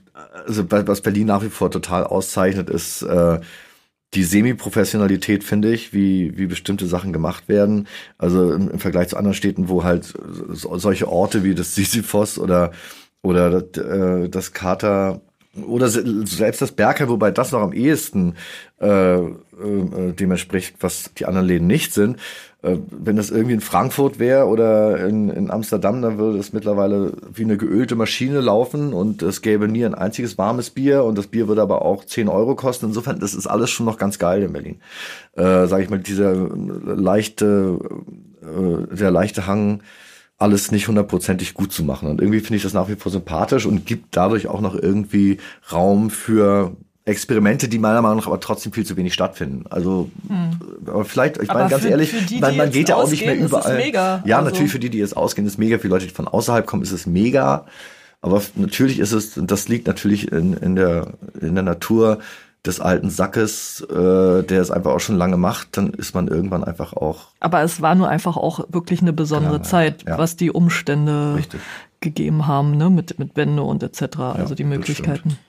also 0.46 0.66
was 0.70 1.02
Berlin 1.02 1.28
nach 1.28 1.42
wie 1.42 1.50
vor 1.50 1.72
total 1.72 2.04
auszeichnet, 2.04 2.70
ist 2.70 3.04
äh, 3.04 3.40
die 4.14 4.24
Semi-Professionalität, 4.24 5.44
finde 5.44 5.74
ich, 5.74 5.94
wie, 5.94 6.38
wie 6.38 6.46
bestimmte 6.46 6.86
Sachen 6.86 7.14
gemacht 7.14 7.48
werden. 7.48 7.88
Also 8.18 8.54
im, 8.54 8.70
im 8.70 8.80
Vergleich 8.80 9.08
zu 9.08 9.18
anderen 9.18 9.36
Städten, 9.36 9.70
wo 9.70 9.84
halt 9.84 10.14
so, 10.50 10.78
solche 10.78 11.08
Orte 11.08 11.44
wie 11.44 11.56
das 11.56 11.76
Sisyphos 11.76 12.38
oder, 12.38 12.72
oder 13.22 13.62
das, 13.62 13.84
äh, 13.84 14.30
das 14.30 14.52
Kater 14.52 15.22
oder 15.68 15.90
selbst 15.90 16.62
das 16.62 16.72
Bergheim, 16.72 17.10
wobei 17.10 17.32
das 17.32 17.52
noch 17.52 17.60
am 17.60 17.74
ehesten 17.74 18.36
äh, 18.80 19.18
äh, 19.18 20.14
dem 20.14 20.32
entspricht, 20.32 20.76
was 20.80 21.14
die 21.14 21.26
anderen 21.26 21.48
Läden 21.48 21.68
nicht 21.68 21.94
sind. 21.94 22.18
Äh, 22.64 22.78
wenn 22.92 23.16
das 23.16 23.32
irgendwie 23.32 23.56
in 23.56 23.62
Frankfurt 23.62 24.20
wäre 24.20 24.46
oder 24.46 25.06
in, 25.08 25.30
in 25.30 25.50
Amsterdam, 25.50 26.02
dann 26.02 26.18
würde 26.18 26.38
es 26.38 26.54
mittlerweile 26.54 27.14
wie 27.34 27.44
eine 27.44 27.58
geölte 27.58 27.96
Maschine 27.96 28.40
laufen 28.40 28.94
und 28.94 29.24
es 29.24 29.42
gäbe 29.42 29.68
nie 29.68 29.84
ein 29.84 29.96
einziges 29.96 30.38
warmes 30.38 30.70
Bier 30.70 31.04
und 31.04 31.18
das 31.18 31.28
Bier 31.28 31.48
würde 31.48 31.62
aber 31.62 31.82
auch 31.84 32.06
10 32.06 32.28
Euro 32.28 32.56
kosten. 32.56 32.88
Insofern, 32.88 33.20
das 33.20 33.34
ist 33.34 33.48
alles 33.48 33.72
schon 33.72 33.86
noch 33.86 33.98
ganz 33.98 34.20
geil 34.20 34.44
in 34.44 34.54
Berlin. 34.54 34.80
Äh, 35.34 35.66
Sage 35.68 35.84
ich 35.84 35.90
mal, 35.90 36.00
dieser 36.00 36.34
leichte, 36.36 37.80
äh, 38.42 38.96
der 38.96 39.12
leichte 39.12 39.48
Hang 39.48 39.82
alles 40.38 40.72
nicht 40.72 40.88
hundertprozentig 40.88 41.54
gut 41.54 41.72
zu 41.72 41.84
machen. 41.84 42.10
Und 42.10 42.20
irgendwie 42.20 42.40
finde 42.40 42.58
ich 42.58 42.64
das 42.64 42.74
nach 42.74 42.90
wie 42.90 42.96
vor 42.96 43.12
sympathisch 43.12 43.66
und 43.66 43.86
gibt 43.86 44.16
dadurch 44.16 44.48
auch 44.48 44.62
noch 44.62 44.76
irgendwie 44.76 45.38
Raum 45.72 46.10
für 46.10 46.76
Experimente, 47.04 47.68
die 47.68 47.80
meiner 47.80 48.02
Meinung 48.02 48.18
nach 48.18 48.28
aber 48.28 48.40
trotzdem 48.40 48.72
viel 48.74 48.86
zu 48.86 48.96
wenig 48.96 49.14
stattfinden. 49.14 49.66
Also, 49.70 50.12
hm. 50.28 50.60
aber 50.86 51.04
vielleicht, 51.04 51.42
ich 51.42 51.48
meine 51.48 51.70
ganz 51.70 51.84
für, 51.84 51.90
ehrlich, 51.90 52.12
für 52.12 52.24
die, 52.24 52.40
man, 52.40 52.56
man 52.56 52.72
geht 52.72 52.90
ja 52.90 52.96
auch 52.96 53.10
nicht 53.10 53.26
mehr 53.26 53.38
überall. 53.38 53.76
Mega. 53.76 54.22
Ja, 54.26 54.38
also. 54.38 54.50
natürlich 54.50 54.72
für 54.72 54.80
die, 54.80 54.92
die 54.92 55.00
jetzt 55.00 55.18
ausgehen, 55.18 55.48
ist 55.48 55.58
mega. 55.58 55.80
Für 55.80 55.88
Leute, 55.88 56.06
die 56.06 56.14
von 56.14 56.28
außerhalb 56.28 56.66
kommen, 56.66 56.84
ist 56.84 56.92
es 56.92 57.08
mega. 57.08 57.66
Aber 58.22 58.40
natürlich 58.56 59.00
ist 59.00 59.14
es, 59.14 59.36
und 59.36 59.50
das 59.50 59.68
liegt 59.68 59.88
natürlich 59.88 60.32
in, 60.32 60.54
in 60.54 60.76
der 60.76 61.14
in 61.42 61.56
der 61.56 61.64
Natur 61.64 62.20
des 62.66 62.80
alten 62.80 63.10
Sackes, 63.10 63.82
äh, 63.90 64.44
der 64.44 64.62
es 64.62 64.70
einfach 64.70 64.92
auch 64.92 65.00
schon 65.00 65.18
lange 65.18 65.38
macht, 65.38 65.78
dann 65.78 65.90
ist 65.94 66.14
man 66.14 66.28
irgendwann 66.28 66.64
einfach 66.64 66.94
auch. 66.94 67.30
Aber 67.40 67.64
es 67.64 67.82
war 67.82 67.96
nur 67.96 68.08
einfach 68.08 68.38
auch 68.38 68.66
wirklich 68.70 69.02
eine 69.02 69.14
besondere 69.14 69.58
ja, 69.58 69.64
Zeit, 69.64 70.04
ja. 70.08 70.20
was 70.20 70.36
die 70.36 70.52
Umstände 70.52 71.36
Richtig. 71.38 71.60
gegeben 72.00 72.46
haben, 72.46 72.78
ne, 72.78 72.92
mit, 72.92 73.18
mit 73.18 73.36
Wände 73.36 73.64
und 73.64 73.82
etc., 73.82 74.02
ja, 74.18 74.32
also 74.34 74.54
die 74.54 74.64
Möglichkeiten. 74.64 75.40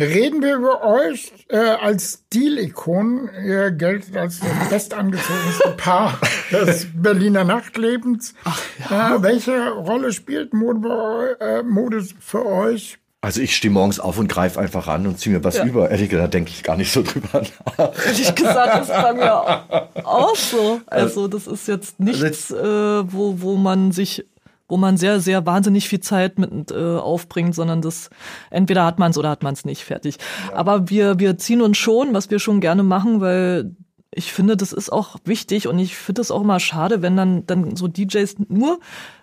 Reden 0.00 0.40
wir 0.42 0.56
über 0.56 0.82
euch 0.82 1.32
äh, 1.48 1.58
als 1.58 2.24
Stil-Ikonen. 2.26 3.28
Ihr 3.44 3.70
geltet 3.72 4.16
als 4.16 4.40
das 4.40 4.68
bestangezogenste 4.70 5.68
Paar 5.76 6.18
des 6.50 6.86
Berliner 6.94 7.44
Nachtlebens. 7.44 8.34
Ach, 8.44 8.60
ja. 8.88 9.16
äh, 9.16 9.22
welche 9.22 9.70
Rolle 9.70 10.12
spielt 10.12 10.54
Mode, 10.54 11.36
äh, 11.40 11.62
Mode 11.62 12.06
für 12.20 12.46
euch 12.46 12.98
Also 13.20 13.42
ich 13.42 13.54
stehe 13.54 13.70
morgens 13.70 14.00
auf 14.00 14.18
und 14.18 14.28
greife 14.28 14.58
einfach 14.58 14.86
ran 14.86 15.06
und 15.06 15.18
ziehe 15.18 15.36
mir 15.36 15.44
was 15.44 15.58
ja. 15.58 15.66
über. 15.66 15.90
Ehrlich 15.90 16.08
gesagt, 16.08 16.32
denke 16.32 16.50
ich 16.50 16.62
gar 16.62 16.78
nicht 16.78 16.90
so 16.90 17.02
drüber 17.02 17.42
nach. 17.76 17.92
Ehrlich 18.06 18.34
gesagt, 18.34 18.74
das 18.74 18.88
ist 18.88 19.02
bei 19.02 19.12
mir 19.12 19.34
auch 20.04 20.36
so. 20.36 20.80
Also 20.86 21.28
das 21.28 21.46
ist 21.46 21.68
jetzt 21.68 22.00
nichts, 22.00 22.50
äh, 22.50 23.12
wo, 23.12 23.42
wo 23.42 23.56
man 23.56 23.92
sich 23.92 24.24
wo 24.72 24.78
man 24.78 24.96
sehr, 24.96 25.20
sehr 25.20 25.44
wahnsinnig 25.44 25.86
viel 25.86 26.00
Zeit 26.00 26.38
mit 26.38 26.70
äh, 26.70 26.96
aufbringt, 26.96 27.54
sondern 27.54 27.82
das 27.82 28.08
entweder 28.48 28.86
hat 28.86 28.98
man 28.98 29.10
es 29.10 29.18
oder 29.18 29.28
hat 29.28 29.42
man 29.42 29.52
es 29.52 29.66
nicht 29.66 29.84
fertig. 29.84 30.16
Ja. 30.48 30.56
Aber 30.56 30.88
wir, 30.88 31.18
wir 31.18 31.36
ziehen 31.36 31.60
uns 31.60 31.76
schon, 31.76 32.14
was 32.14 32.30
wir 32.30 32.38
schon 32.38 32.62
gerne 32.62 32.82
machen, 32.82 33.20
weil 33.20 33.76
ich 34.14 34.32
finde, 34.32 34.56
das 34.56 34.72
ist 34.72 34.90
auch 34.90 35.16
wichtig 35.26 35.68
und 35.68 35.78
ich 35.78 35.94
finde 35.94 36.22
es 36.22 36.30
auch 36.30 36.40
immer 36.40 36.58
schade, 36.58 37.02
wenn 37.02 37.18
dann, 37.18 37.44
dann 37.44 37.76
so 37.76 37.86
DJs 37.86 38.36
nur 38.48 38.80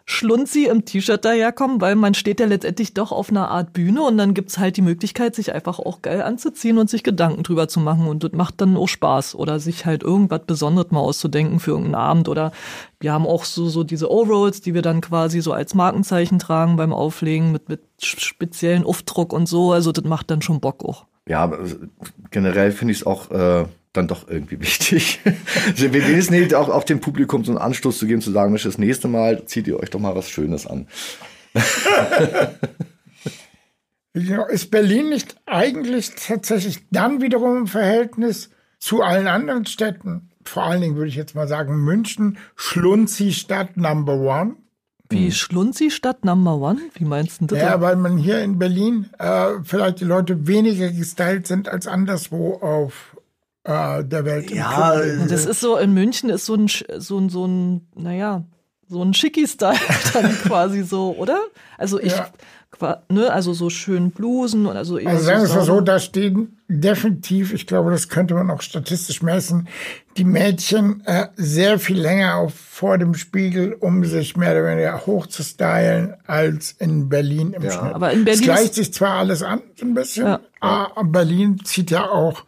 schlunzi 0.09 0.65
im 0.65 0.85
T-Shirt 0.85 1.23
daherkommen, 1.23 1.81
weil 1.81 1.95
man 1.95 2.15
steht 2.15 2.39
ja 2.39 2.47
letztendlich 2.47 2.95
doch 2.95 3.11
auf 3.11 3.29
einer 3.29 3.51
Art 3.51 3.73
Bühne 3.73 4.01
und 4.01 4.17
dann 4.17 4.33
gibt's 4.33 4.57
halt 4.57 4.75
die 4.75 4.81
Möglichkeit, 4.81 5.35
sich 5.35 5.53
einfach 5.53 5.77
auch 5.77 6.01
geil 6.01 6.23
anzuziehen 6.23 6.79
und 6.79 6.89
sich 6.89 7.03
Gedanken 7.03 7.43
drüber 7.43 7.67
zu 7.67 7.79
machen. 7.79 8.07
Und 8.07 8.23
das 8.23 8.31
macht 8.31 8.59
dann 8.59 8.75
auch 8.75 8.87
Spaß. 8.87 9.35
Oder 9.35 9.59
sich 9.59 9.85
halt 9.85 10.01
irgendwas 10.01 10.41
Besonderes 10.47 10.89
mal 10.89 11.01
auszudenken 11.01 11.59
für 11.59 11.71
irgendeinen 11.71 11.95
Abend. 11.95 12.27
Oder 12.27 12.51
wir 12.99 13.13
haben 13.13 13.27
auch 13.27 13.45
so, 13.45 13.69
so 13.69 13.83
diese 13.83 14.11
O-Rolls, 14.11 14.61
die 14.61 14.73
wir 14.73 14.81
dann 14.81 15.01
quasi 15.01 15.41
so 15.41 15.53
als 15.53 15.75
Markenzeichen 15.75 16.39
tragen 16.39 16.75
beim 16.75 16.91
Auflegen 16.91 17.51
mit, 17.51 17.69
mit 17.69 17.81
speziellen 18.01 18.85
Aufdruck 18.85 19.31
und 19.31 19.47
so, 19.47 19.73
also 19.73 19.91
das 19.91 20.05
macht 20.05 20.31
dann 20.31 20.41
schon 20.41 20.59
Bock 20.59 20.83
auch. 20.83 21.05
Ja, 21.27 21.51
generell 22.31 22.71
finde 22.71 22.93
ich 22.93 23.01
es 23.01 23.05
auch 23.05 23.29
äh, 23.29 23.65
dann 23.93 24.07
doch 24.07 24.27
irgendwie 24.27 24.59
wichtig. 24.61 25.19
wir 25.75 25.93
wissen 25.93 26.33
nicht, 26.39 26.53
auch, 26.53 26.69
auch 26.69 26.83
dem 26.83 26.99
Publikum 26.99 27.43
so 27.43 27.51
einen 27.51 27.59
Anstoß 27.59 27.97
zu 27.97 28.07
geben, 28.07 28.21
zu 28.21 28.31
sagen, 28.31 28.51
Mensch, 28.51 28.63
das 28.63 28.77
nächste 28.77 29.07
Mal 29.07 29.45
zieht 29.45 29.67
ihr 29.67 29.79
euch 29.79 29.89
doch 29.89 29.99
mal 29.99 30.15
was 30.15 30.29
Schönes 30.29 30.67
an. 30.67 30.87
Ist 34.49 34.71
Berlin 34.71 35.09
nicht 35.09 35.35
eigentlich 35.45 36.11
tatsächlich 36.15 36.79
dann 36.91 37.21
wiederum 37.21 37.57
im 37.57 37.67
Verhältnis 37.67 38.49
zu 38.79 39.01
allen 39.01 39.27
anderen 39.27 39.65
Städten? 39.65 40.29
Vor 40.43 40.63
allen 40.63 40.81
Dingen 40.81 40.95
würde 40.95 41.09
ich 41.09 41.15
jetzt 41.15 41.35
mal 41.35 41.47
sagen, 41.47 41.83
München, 41.83 42.37
Schlunzi-Stadt 42.55 43.77
Number 43.77 44.15
One. 44.15 44.55
Wie 45.09 45.25
hm. 45.25 45.31
Schlunzi-Stadt 45.31 46.25
Number 46.25 46.55
One? 46.55 46.79
Wie 46.95 47.05
meinst 47.05 47.41
du 47.41 47.45
das? 47.47 47.59
Ja, 47.59 47.81
weil 47.81 47.95
man 47.95 48.17
hier 48.17 48.41
in 48.43 48.57
Berlin 48.57 49.09
äh, 49.19 49.53
vielleicht 49.63 49.99
die 50.01 50.05
Leute 50.05 50.47
weniger 50.47 50.91
gestylt 50.91 51.45
sind 51.47 51.69
als 51.69 51.87
anderswo 51.87 52.55
auf 52.55 53.08
äh, 53.69 54.03
der 54.03 54.25
Welt. 54.25 54.51
Ja, 54.51 54.99
das 55.27 55.45
ist 55.45 55.61
so, 55.61 55.77
in 55.77 55.93
München 55.93 56.29
ist 56.29 56.45
so 56.45 56.55
ein, 56.55 56.67
so 56.67 57.17
ein, 57.19 57.29
so 57.29 57.45
ein 57.45 57.87
naja, 57.95 58.43
so 58.87 59.03
ein 59.03 59.13
Schicki-Style 59.13 59.77
dann 60.13 60.31
quasi 60.39 60.81
so, 60.83 61.15
oder? 61.15 61.39
Also 61.77 61.99
ich, 61.99 62.13
ja. 62.13 62.27
ne, 63.09 63.31
also 63.31 63.53
so 63.53 63.69
schön 63.69 64.09
Blusen 64.09 64.65
und 64.65 64.75
also 64.75 64.97
Also 64.97 65.23
sagen 65.23 65.41
wir 65.41 65.45
es 65.45 65.53
mal 65.53 65.63
so, 65.63 65.81
da 65.81 65.99
stehen 65.99 66.57
definitiv, 66.67 67.53
ich 67.53 67.67
glaube, 67.67 67.91
das 67.91 68.09
könnte 68.09 68.33
man 68.33 68.49
auch 68.49 68.63
statistisch 68.63 69.21
messen, 69.21 69.67
die 70.17 70.23
Mädchen 70.23 71.03
äh, 71.05 71.27
sehr 71.35 71.77
viel 71.77 71.99
länger 71.99 72.37
auf, 72.37 72.53
vor 72.55 72.97
dem 72.97 73.13
Spiegel, 73.13 73.73
um 73.73 74.03
sich 74.05 74.35
mehr 74.35 74.51
oder 74.51 74.65
weniger 74.65 75.05
hoch 75.05 75.27
zu 75.27 75.43
stylen, 75.43 76.15
als 76.25 76.71
in 76.71 77.09
Berlin 77.09 77.53
im 77.53 77.63
ja. 77.63 77.71
Schnitt. 77.71 77.93
Aber 77.93 78.11
in 78.11 78.25
Berlin 78.25 78.41
es 78.41 78.45
gleicht 78.45 78.73
sich 78.73 78.91
zwar 78.91 79.15
alles 79.15 79.43
an, 79.43 79.61
so 79.75 79.85
ein 79.85 79.93
bisschen, 79.93 80.25
ja. 80.25 80.39
aber 80.59 81.03
Berlin 81.03 81.59
zieht 81.63 81.91
ja 81.91 82.09
auch 82.09 82.43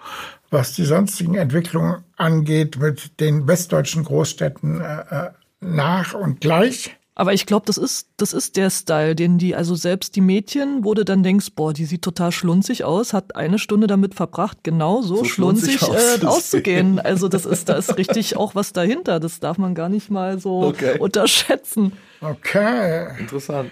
was 0.52 0.74
die 0.74 0.86
sonstigen 0.86 1.36
Entwicklungen 1.36 2.04
angeht, 2.18 2.78
mit 2.78 3.20
den 3.20 3.48
westdeutschen 3.48 4.04
Großstädten 4.04 4.82
äh, 4.82 5.02
äh 5.10 5.30
nach 5.64 6.16
und 6.16 6.42
gleich. 6.42 6.98
Aber 7.14 7.34
ich 7.34 7.46
glaube, 7.46 7.68
das 7.68 7.78
ist, 7.78 8.08
das 8.18 8.34
ist 8.34 8.58
der 8.58 8.72
Style, 8.72 9.16
den 9.16 9.38
die, 9.38 9.54
also 9.54 9.76
selbst 9.76 10.16
die 10.16 10.22
Mädchen, 10.22 10.84
wo 10.84 10.96
du 10.96 11.06
dann 11.06 11.22
denkst, 11.22 11.50
boah, 11.56 11.72
die 11.72 11.86
sieht 11.86 12.02
total 12.02 12.32
schlunzig 12.32 12.84
aus, 12.84 13.14
hat 13.14 13.36
eine 13.36 13.60
Stunde 13.60 13.86
damit 13.86 14.16
verbracht, 14.16 14.60
genau 14.64 15.04
so, 15.04 15.18
so 15.18 15.26
schlunzig, 15.26 15.78
schlunzig 15.80 16.24
äh, 16.24 16.26
auszugehen. 16.26 17.00
Also 17.00 17.28
das 17.28 17.46
ist, 17.46 17.70
da 17.70 17.76
ist 17.76 17.96
richtig 17.98 18.38
auch 18.38 18.56
was 18.56 18.74
dahinter. 18.74 19.20
Das 19.20 19.40
darf 19.40 19.60
man 19.60 19.76
gar 19.76 19.90
nicht 19.90 20.10
mal 20.10 20.40
so 20.40 20.64
okay. 20.64 20.98
unterschätzen. 20.98 21.92
Okay. 22.22 23.20
Interessant 23.20 23.70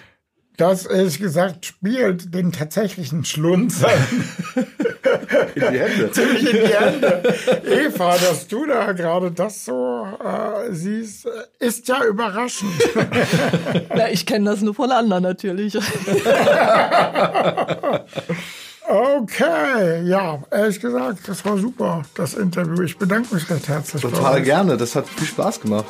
das 0.60 0.86
ehrlich 0.86 1.20
gesagt 1.20 1.66
spielt 1.66 2.34
den 2.34 2.51
tatsächlichen 2.51 3.24
Schlunzer 3.24 3.89
in 5.55 5.72
die 5.72 5.80
Hände. 5.80 6.12
ziemlich 6.12 6.53
in 6.53 6.66
die 6.66 6.74
Hände. 6.74 7.36
Eva, 7.66 8.18
dass 8.18 8.47
du 8.47 8.66
da 8.66 8.91
gerade 8.91 9.32
das 9.32 9.66
so 9.66 10.07
äh, 10.24 10.74
siehst, 10.74 11.28
ist 11.60 11.88
ja 11.88 12.03
überraschend. 12.03 12.72
Na, 13.95 14.12
ich 14.12 14.26
kenne 14.26 14.49
das 14.49 14.62
nur 14.62 14.76
von 14.76 14.91
anderen 14.91 15.24
natürlich. 15.24 15.78
Okay, 18.88 20.03
ja, 20.03 20.41
ehrlich 20.51 20.80
gesagt, 20.80 21.20
das 21.28 21.45
war 21.45 21.57
super, 21.57 22.01
das 22.16 22.34
Interview. 22.34 22.82
Ich 22.82 22.97
bedanke 22.97 23.36
mich 23.36 23.49
recht 23.49 23.68
herzlich. 23.68 24.01
Total 24.01 24.41
gerne, 24.41 24.78
das 24.78 24.95
hat 24.95 25.07
viel 25.07 25.28
Spaß 25.28 25.62
gemacht. 25.62 25.86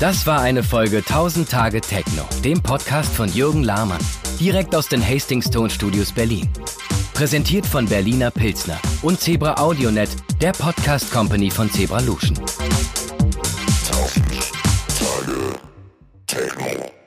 Das 0.00 0.26
war 0.26 0.40
eine 0.40 0.62
Folge 0.62 0.98
1000 0.98 1.48
Tage 1.48 1.80
Techno, 1.80 2.24
dem 2.44 2.60
Podcast 2.60 3.14
von 3.14 3.28
Jürgen 3.32 3.62
Lahmann, 3.62 4.00
direkt 4.40 4.74
aus 4.74 4.88
den 4.88 5.06
Hastings 5.06 5.48
Tonstudios 5.50 6.12
Berlin. 6.12 6.48
Präsentiert 7.14 7.64
von 7.64 7.86
Berliner 7.86 8.30
Pilsner 8.32 8.80
und 9.02 9.20
Zebra 9.20 9.60
AudioNet, 9.60 10.10
der 10.40 10.52
Podcast 10.52 11.12
Company 11.12 11.48
von 11.50 11.70
Zebra 11.70 12.00
Luschen. 12.00 12.36
1000 12.36 14.24
Tage 14.98 15.60
Techno. 16.26 17.03